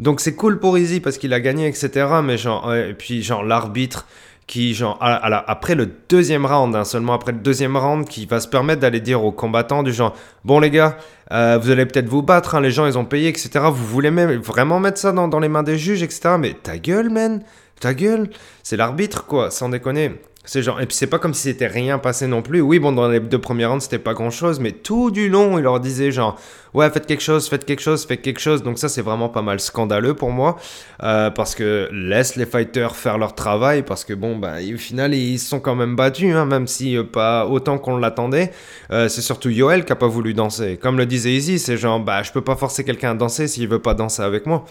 Donc 0.03 0.21
c'est 0.21 0.35
cool 0.35 0.59
pour 0.59 0.77
Easy 0.77 0.99
parce 0.99 1.17
qu'il 1.17 1.33
a 1.33 1.39
gagné, 1.39 1.69
etc. 1.69 2.07
Mais 2.25 2.37
genre, 2.37 2.75
et 2.75 2.93
puis 2.93 3.23
genre 3.23 3.45
l'arbitre 3.45 4.05
qui, 4.49 4.75
genre, 4.75 4.99
après 5.01 5.77
le 5.77 5.89
deuxième 6.09 6.45
round, 6.45 6.75
hein, 6.75 6.85
seulement 6.85 7.15
après 7.15 7.31
le 7.31 7.39
deuxième 7.39 7.77
round, 7.77 8.09
qui 8.09 8.27
va 8.27 8.41
se 8.41 8.49
permettre 8.49 8.81
d'aller 8.81 8.99
dire 8.99 9.25
aux 9.25 9.31
combattants 9.31 9.85
du 9.85 9.93
genre, 9.93 10.17
bon 10.45 10.59
les 10.59 10.71
gars, 10.71 10.97
euh, 11.31 11.57
vous 11.63 11.71
allez 11.71 11.87
peut-être 11.87 12.09
vous 12.09 12.23
battre, 12.23 12.57
hein, 12.57 12.61
les 12.61 12.73
gens 12.73 12.85
ils 12.87 12.99
ont 12.99 13.05
payé, 13.05 13.29
etc. 13.29 13.51
Vous 13.73 13.87
voulez 13.87 14.11
même 14.11 14.33
vraiment 14.41 14.81
mettre 14.81 14.99
ça 14.99 15.13
dans, 15.13 15.29
dans 15.29 15.39
les 15.39 15.49
mains 15.49 15.63
des 15.63 15.79
juges, 15.79 16.03
etc. 16.03 16.35
Mais 16.37 16.55
ta 16.61 16.79
gueule, 16.79 17.09
man, 17.09 17.41
ta 17.79 17.95
gueule, 17.95 18.29
c'est 18.65 18.77
l'arbitre, 18.77 19.25
quoi, 19.25 19.53
sans 19.53 19.69
déconner. 19.69 20.21
C'est 20.45 20.61
genre, 20.63 20.81
et 20.81 20.87
puis 20.87 20.97
c'est 20.97 21.07
pas 21.07 21.21
comme 21.21 21.35
si 21.35 21.43
c'était 21.43 21.69
rien 21.69 21.99
passé 21.99 22.27
non 22.27 22.43
plus. 22.43 22.61
Oui, 22.61 22.81
bon, 22.81 22.91
dans 22.91 23.09
les 23.09 23.21
deux 23.21 23.39
premières 23.39 23.71
rounds, 23.71 23.85
c'était 23.85 24.01
pas 24.01 24.13
grand 24.13 24.31
chose, 24.31 24.59
mais 24.59 24.73
tout 24.73 25.13
du 25.13 25.29
long, 25.29 25.57
il 25.57 25.63
leur 25.63 25.79
disait 25.79 26.11
genre, 26.11 26.37
ouais, 26.75 26.91
faites 26.91 27.07
quelque 27.07 27.23
chose, 27.23 27.49
faites 27.49 27.65
quelque 27.65 27.81
chose, 27.81 28.05
faites 28.05 28.23
quelque 28.23 28.41
chose. 28.41 28.65
Donc 28.65 28.79
ça, 28.81 28.89
c'est 28.89 29.03
vraiment 29.03 29.29
pas 29.29 29.43
mal 29.43 29.61
scandaleux 29.61 30.15
pour 30.15 30.31
moi, 30.31 30.57
euh, 31.05 31.31
parce 31.31 31.55
que 31.55 31.89
laisse 31.93 32.35
les 32.35 32.47
fighters 32.47 32.97
faire 32.97 33.19
leur 33.19 33.37
travail, 33.37 33.85
parce 33.85 34.05
que 34.05 34.15
bon, 34.15 34.37
bah, 34.37 34.55
au 34.75 34.79
final, 34.79 35.15
ils 35.15 35.39
se 35.39 35.49
sont 35.49 35.61
quand 35.61 35.77
même 35.77 35.95
battus, 35.95 36.35
hein, 36.35 36.45
même 36.45 36.67
si 36.67 36.97
euh, 36.97 37.05
pas 37.05 37.47
autant 37.47 37.79
qu'on 37.79 37.97
l'attendait. 37.97 38.51
Euh, 38.91 39.09
c'est 39.09 39.23
surtout 39.23 39.49
Yoel 39.49 39.85
qui 39.85 39.93
a 39.93 39.97
pas 39.97 40.09
voulu 40.09 40.35
danser. 40.35 40.77
Comme 40.77 40.99
le 40.99 41.07
disait 41.07 41.31
Easy, 41.31 41.61
c'est 41.61 41.77
genre, 41.77 42.01
bah, 42.01 42.25
je 42.25 42.33
peux 42.33 42.43
pas 42.43 42.57
forcer 42.57 42.83
quelqu'un 42.83 43.13
à 43.13 43.15
danser 43.15 43.47
s'il 43.47 43.69
veut 43.69 43.79
pas 43.79 43.95
danser 43.95 44.23
avec 44.23 44.47
moi. 44.47 44.65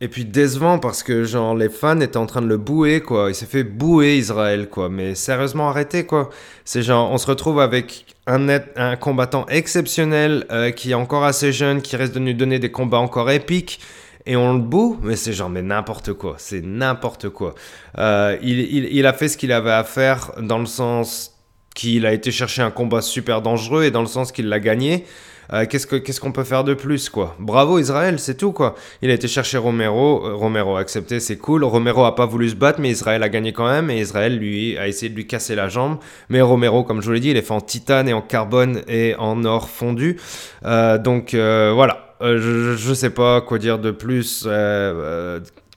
Et 0.00 0.06
puis 0.06 0.24
décevant 0.24 0.78
parce 0.78 1.02
que 1.02 1.24
genre 1.24 1.56
les 1.56 1.68
fans 1.68 2.00
étaient 2.00 2.18
en 2.18 2.26
train 2.26 2.40
de 2.40 2.46
le 2.46 2.56
bouer 2.56 3.00
quoi. 3.00 3.30
Il 3.30 3.34
s'est 3.34 3.46
fait 3.46 3.64
bouer 3.64 4.16
Israël 4.16 4.68
quoi. 4.68 4.88
Mais 4.88 5.16
sérieusement 5.16 5.68
arrêtez 5.68 6.06
quoi. 6.06 6.30
C'est 6.64 6.82
genre 6.82 7.10
on 7.10 7.18
se 7.18 7.26
retrouve 7.26 7.60
avec 7.60 8.06
un, 8.26 8.96
combattant 8.96 9.46
exceptionnel 9.46 10.46
euh, 10.52 10.70
qui 10.70 10.92
est 10.92 10.94
encore 10.94 11.24
assez 11.24 11.52
jeune, 11.52 11.82
qui 11.82 11.96
reste 11.96 12.14
de 12.14 12.20
nous 12.20 12.32
donner 12.32 12.58
des 12.58 12.70
combats 12.70 12.98
encore 12.98 13.30
épiques. 13.30 13.80
Et 14.26 14.36
on 14.36 14.52
le 14.52 14.60
boue, 14.60 14.98
mais 15.02 15.16
c'est 15.16 15.32
genre, 15.32 15.48
mais 15.48 15.62
n'importe 15.62 16.12
quoi, 16.12 16.34
c'est 16.36 16.60
n'importe 16.60 17.30
quoi. 17.30 17.54
Euh, 17.96 18.36
il 18.42 19.06
a 19.06 19.12
fait 19.14 19.28
ce 19.28 19.38
qu'il 19.38 19.52
avait 19.52 19.70
à 19.72 19.84
faire 19.84 20.32
dans 20.38 20.58
le 20.58 20.66
sens 20.66 21.38
qu'il 21.74 22.04
a 22.04 22.12
été 22.12 22.30
chercher 22.30 22.62
un 22.62 22.70
combat 22.70 23.00
super 23.00 23.40
dangereux 23.40 23.84
et 23.84 23.90
dans 23.90 24.00
le 24.00 24.08
sens 24.08 24.32
qu'il 24.32 24.48
l'a 24.48 24.60
gagné. 24.60 25.06
Euh, 25.52 25.64
qu'est-ce 25.66 26.20
qu'on 26.20 26.32
peut 26.32 26.44
faire 26.44 26.64
de 26.64 26.74
plus, 26.74 27.08
quoi? 27.08 27.34
Bravo 27.38 27.78
Israël, 27.78 28.18
c'est 28.18 28.36
tout, 28.36 28.52
quoi. 28.52 28.74
Il 29.02 29.10
a 29.10 29.14
été 29.14 29.28
chercher 29.28 29.58
Romero, 29.58 30.26
euh, 30.26 30.34
Romero 30.34 30.76
a 30.76 30.80
accepté, 30.80 31.20
c'est 31.20 31.38
cool. 31.38 31.64
Romero 31.64 32.04
a 32.04 32.14
pas 32.14 32.26
voulu 32.26 32.50
se 32.50 32.54
battre, 32.54 32.80
mais 32.80 32.90
Israël 32.90 33.22
a 33.22 33.28
gagné 33.28 33.52
quand 33.52 33.66
même, 33.68 33.90
et 33.90 33.98
Israël, 33.98 34.36
lui, 34.36 34.76
a 34.76 34.88
essayé 34.88 35.08
de 35.08 35.16
lui 35.16 35.26
casser 35.26 35.54
la 35.54 35.68
jambe. 35.68 35.98
Mais 36.28 36.40
Romero, 36.42 36.84
comme 36.84 37.00
je 37.00 37.06
vous 37.06 37.12
l'ai 37.12 37.20
dit, 37.20 37.30
il 37.30 37.36
est 37.36 37.42
fait 37.42 37.54
en 37.54 37.60
titane 37.60 38.08
et 38.08 38.12
en 38.12 38.20
carbone 38.20 38.82
et 38.88 39.14
en 39.18 39.44
or 39.44 39.70
fondu. 39.70 40.20
Euh, 40.64 40.98
donc, 40.98 41.34
voilà. 41.34 42.14
je, 42.20 42.74
je 42.76 42.94
sais 42.94 43.10
pas 43.10 43.40
quoi 43.40 43.58
dire 43.58 43.78
de 43.78 43.90
plus 43.90 44.46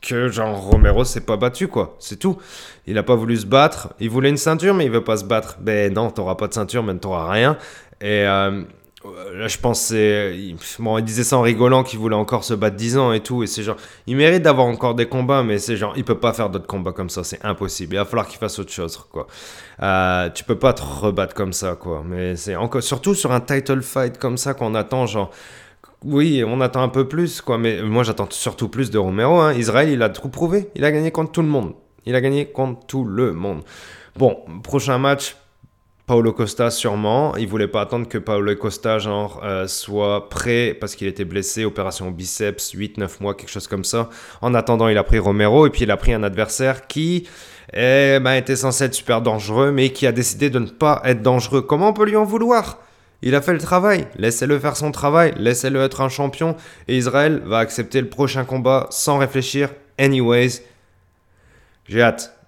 que 0.02 0.30
genre 0.30 0.60
Romero 0.60 1.04
s'est 1.04 1.22
pas 1.22 1.38
battu 1.38 1.68
quoi, 1.68 1.96
c'est 2.00 2.18
tout. 2.18 2.38
Il 2.88 2.98
a 2.98 3.04
pas 3.04 3.14
voulu 3.16 3.38
se 3.38 3.46
battre, 3.46 3.94
il 4.00 4.10
voulait 4.10 4.30
une 4.30 4.38
ceinture 4.38 4.74
mais 4.74 4.86
il 4.86 4.92
veut 4.92 5.04
pas 5.04 5.18
se 5.18 5.26
battre. 5.26 5.58
Ben 5.62 5.94
non, 5.94 6.10
t'auras 6.10 6.34
pas 6.34 6.48
de 6.48 6.54
ceinture, 6.54 6.82
mais 6.82 6.96
t'auras 6.96 7.30
rien. 7.30 7.56
Et 8.02 8.26
là, 9.34 9.48
je 9.48 9.58
pense 9.58 9.82
c'est. 9.82 10.34
Bon, 10.80 10.98
il 10.98 11.04
disait 11.04 11.24
ça 11.24 11.38
en 11.38 11.42
rigolant 11.42 11.84
qu'il 11.84 12.00
voulait 12.00 12.16
encore 12.16 12.44
se 12.44 12.54
battre 12.54 12.76
10 12.76 12.98
ans 12.98 13.12
et 13.14 13.22
tout. 13.22 13.44
Et 13.44 13.48
c'est 13.48 13.64
genre. 13.64 13.78
Il 14.08 14.16
mérite 14.16 14.44
d'avoir 14.44 14.68
encore 14.68 14.96
des 14.96 15.08
combats, 15.08 15.44
mais 15.44 15.60
c'est 15.60 15.78
genre. 15.78 15.94
Il 15.96 16.04
peut 16.04 16.20
pas 16.20 16.34
faire 16.34 16.50
d'autres 16.50 16.68
combats 16.68 16.92
comme 16.92 17.10
ça. 17.10 17.24
C'est 17.24 17.44
impossible. 17.44 17.96
Il 17.96 17.98
va 17.98 18.06
falloir 18.06 18.28
qu'il 18.28 18.40
fasse 18.40 18.60
autre 18.60 18.72
chose, 18.72 18.98
quoi. 19.12 19.28
Euh, 19.82 20.30
tu 20.30 20.44
peux 20.44 20.58
pas 20.58 20.74
te 20.74 20.82
rebattre 20.82 21.34
comme 21.34 21.54
ça, 21.54 21.76
quoi. 21.76 22.04
Mais 22.06 22.36
c'est 22.36 22.56
encore. 22.56 22.84
Surtout 22.84 23.16
sur 23.16 23.32
un 23.32 23.42
title 23.42 23.82
fight 23.82 24.18
comme 24.18 24.38
ça 24.38 24.54
qu'on 24.54 24.76
attend, 24.76 25.06
genre. 25.06 25.32
Oui, 26.04 26.44
on 26.46 26.62
attend 26.62 26.82
un 26.82 26.90
peu 26.90 27.08
plus, 27.08 27.42
quoi. 27.42 27.58
Mais 27.58 27.82
moi, 27.84 28.04
j'attends 28.04 28.28
surtout 28.30 28.70
plus 28.70 28.90
de 28.90 28.98
Romero. 28.98 29.40
Hein. 29.40 29.54
Israël, 29.54 29.90
il 29.90 30.02
a 30.02 30.10
tout 30.10 30.30
prouvé. 30.30 30.70
Il 30.76 30.84
a 30.86 30.92
gagné 30.92 31.12
contre 31.12 31.32
tout 31.32 31.42
le 31.42 31.48
monde. 31.48 31.74
Il 32.06 32.16
a 32.16 32.22
gagné 32.22 32.46
contre 32.46 32.86
tout 32.88 33.04
le 33.04 33.34
monde. 33.34 33.62
Bon, 34.18 34.40
prochain 34.64 34.98
match, 34.98 35.36
Paulo 36.12 36.34
Costa 36.34 36.70
sûrement. 36.72 37.38
Il 37.38 37.48
voulait 37.48 37.70
pas 37.70 37.80
attendre 37.80 38.06
que 38.06 38.18
Paulo 38.18 38.54
Costa 38.58 39.00
genre 39.00 39.40
euh, 39.46 39.66
soit 39.66 40.28
prêt 40.28 40.76
parce 40.78 40.96
qu'il 40.96 41.08
était 41.08 41.24
blessé, 41.24 41.64
opération 41.64 42.12
biceps, 42.12 42.76
8-9 42.76 43.22
mois, 43.22 43.34
quelque 43.34 43.50
chose 43.50 43.70
comme 43.70 43.86
ça. 43.86 44.10
En 44.42 44.54
attendant, 44.54 44.90
il 44.90 44.98
a 44.98 45.06
pris 45.06 45.20
Romero 45.20 45.68
et 45.68 45.70
puis 45.70 45.84
il 45.84 45.92
a 45.92 45.96
pris 45.96 46.12
un 46.12 46.22
adversaire 46.24 46.88
qui 46.88 47.30
eh 47.72 48.20
ben, 48.22 48.34
était 48.34 48.58
censé 48.58 48.84
être 48.84 48.94
super 48.94 49.22
dangereux 49.22 49.72
mais 49.72 49.92
qui 49.92 50.06
a 50.06 50.12
décidé 50.12 50.50
de 50.50 50.60
ne 50.60 50.66
pas 50.66 51.02
être 51.06 51.22
dangereux. 51.22 51.62
Comment 51.62 51.88
on 51.88 51.94
peut 51.94 52.04
lui 52.04 52.18
en 52.18 52.26
vouloir? 52.26 52.80
Il 53.22 53.34
a 53.34 53.42
fait 53.42 53.54
le 53.54 53.60
travail, 53.60 54.06
laissez-le 54.18 54.60
faire 54.60 54.76
son 54.76 54.92
travail, 54.92 55.34
laissez-le 55.38 55.82
être 55.82 56.02
un 56.02 56.10
champion 56.10 56.58
et 56.90 56.98
Israël 56.98 57.42
va 57.46 57.60
accepter 57.60 58.02
le 58.02 58.10
prochain 58.10 58.44
combat 58.44 58.88
sans 58.90 59.18
réfléchir. 59.18 59.70
Anyways, 59.98 60.62
j'ai 61.88 62.02
hâte. 62.02 62.41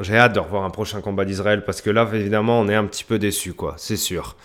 J'ai 0.00 0.16
hâte 0.16 0.34
de 0.34 0.40
revoir 0.40 0.64
un 0.64 0.70
prochain 0.70 1.00
combat 1.00 1.24
d'Israël 1.24 1.64
parce 1.64 1.80
que 1.80 1.88
là, 1.88 2.06
évidemment, 2.12 2.60
on 2.60 2.68
est 2.68 2.74
un 2.74 2.84
petit 2.84 3.04
peu 3.04 3.18
déçu, 3.18 3.54
quoi, 3.54 3.74
c'est 3.78 3.96
sûr. 3.96 4.36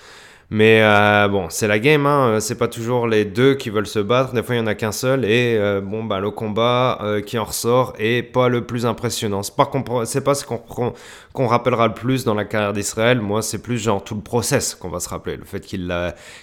Mais 0.53 0.81
euh, 0.83 1.29
bon, 1.29 1.47
c'est 1.49 1.69
la 1.69 1.79
game, 1.79 2.05
hein. 2.05 2.41
c'est 2.41 2.57
pas 2.57 2.67
toujours 2.67 3.07
les 3.07 3.23
deux 3.23 3.55
qui 3.55 3.69
veulent 3.69 3.87
se 3.87 3.99
battre, 3.99 4.33
des 4.33 4.43
fois 4.43 4.55
il 4.55 4.57
y 4.57 4.61
en 4.61 4.67
a 4.67 4.75
qu'un 4.75 4.91
seul, 4.91 5.23
et 5.23 5.55
euh, 5.57 5.79
bon, 5.79 6.03
bah, 6.03 6.19
le 6.19 6.29
combat 6.29 6.99
euh, 7.01 7.21
qui 7.21 7.37
en 7.37 7.45
ressort 7.45 7.93
est 7.99 8.21
pas 8.21 8.49
le 8.49 8.65
plus 8.65 8.85
impressionnant. 8.85 9.43
C'est 9.43 9.55
pas, 9.55 9.65
pas 9.65 10.35
ce 10.35 10.43
qu'on 10.43 11.47
rappellera 11.47 11.87
le 11.87 11.93
plus 11.93 12.25
dans 12.25 12.33
la 12.33 12.43
carrière 12.43 12.73
d'Israël, 12.73 13.21
moi 13.21 13.41
c'est 13.41 13.61
plus 13.63 13.77
genre 13.77 14.03
tout 14.03 14.13
le 14.13 14.19
process 14.19 14.75
qu'on 14.75 14.89
va 14.89 14.99
se 14.99 15.07
rappeler, 15.07 15.37
le 15.37 15.45
fait 15.45 15.61
qu'il 15.61 15.89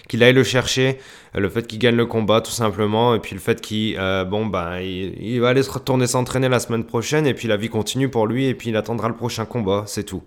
qu'il 0.09 0.23
aille 0.23 0.33
le 0.33 0.43
chercher, 0.43 0.99
le 1.35 1.51
fait 1.51 1.67
qu'il 1.67 1.79
gagne 1.79 1.97
le 1.97 2.07
combat 2.07 2.41
tout 2.41 2.51
simplement, 2.51 3.15
et 3.15 3.19
puis 3.19 3.35
le 3.35 3.41
fait 3.43 3.61
qu'il 3.61 3.95
bon, 4.31 4.47
bah, 4.47 4.81
il 4.81 5.39
va 5.39 5.51
aller 5.51 5.63
se 5.63 5.71
retourner 5.71 6.07
s'entraîner 6.07 6.49
la 6.49 6.61
semaine 6.61 6.85
prochaine, 6.85 7.27
et 7.27 7.35
puis 7.35 7.47
la 7.47 7.59
vie 7.59 7.69
continue 7.69 8.09
pour 8.09 8.27
lui, 8.27 8.47
et 8.47 8.55
puis 8.55 8.71
il 8.71 8.77
attendra 8.79 9.09
le 9.09 9.17
prochain 9.17 9.45
combat, 9.45 9.85
c'est 9.87 10.05
tout. 10.05 10.23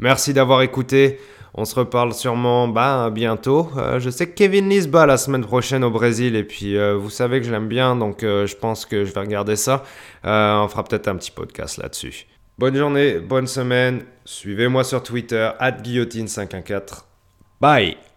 Merci 0.00 0.32
d'avoir 0.32 0.62
écouté. 0.62 1.20
On 1.54 1.64
se 1.64 1.74
reparle 1.74 2.14
sûrement 2.14 2.68
bah, 2.68 3.10
bientôt. 3.10 3.70
Euh, 3.76 4.00
je 4.00 4.10
sais 4.10 4.28
que 4.28 4.34
Kevin 4.34 4.68
Lee 4.68 4.88
la 4.92 5.16
semaine 5.16 5.44
prochaine 5.44 5.84
au 5.84 5.90
Brésil 5.90 6.36
et 6.36 6.44
puis 6.44 6.76
euh, 6.76 6.96
vous 6.96 7.10
savez 7.10 7.40
que 7.40 7.46
je 7.46 7.50
l'aime 7.50 7.68
bien 7.68 7.96
donc 7.96 8.22
euh, 8.22 8.46
je 8.46 8.56
pense 8.56 8.86
que 8.86 9.04
je 9.04 9.12
vais 9.12 9.20
regarder 9.20 9.56
ça. 9.56 9.84
on 10.24 10.68
fera 10.68 10.84
peut-être 10.84 11.08
un 11.08 11.16
petit 11.16 11.30
podcast 11.30 11.78
là-dessus. 11.78 12.26
Bonne 12.58 12.76
journée, 12.76 13.18
bonne 13.18 13.46
semaine. 13.46 14.02
Suivez-moi 14.24 14.84
sur 14.84 15.02
Twitter, 15.02 15.50
guillotine514. 15.60 17.04
Bye 17.60 18.07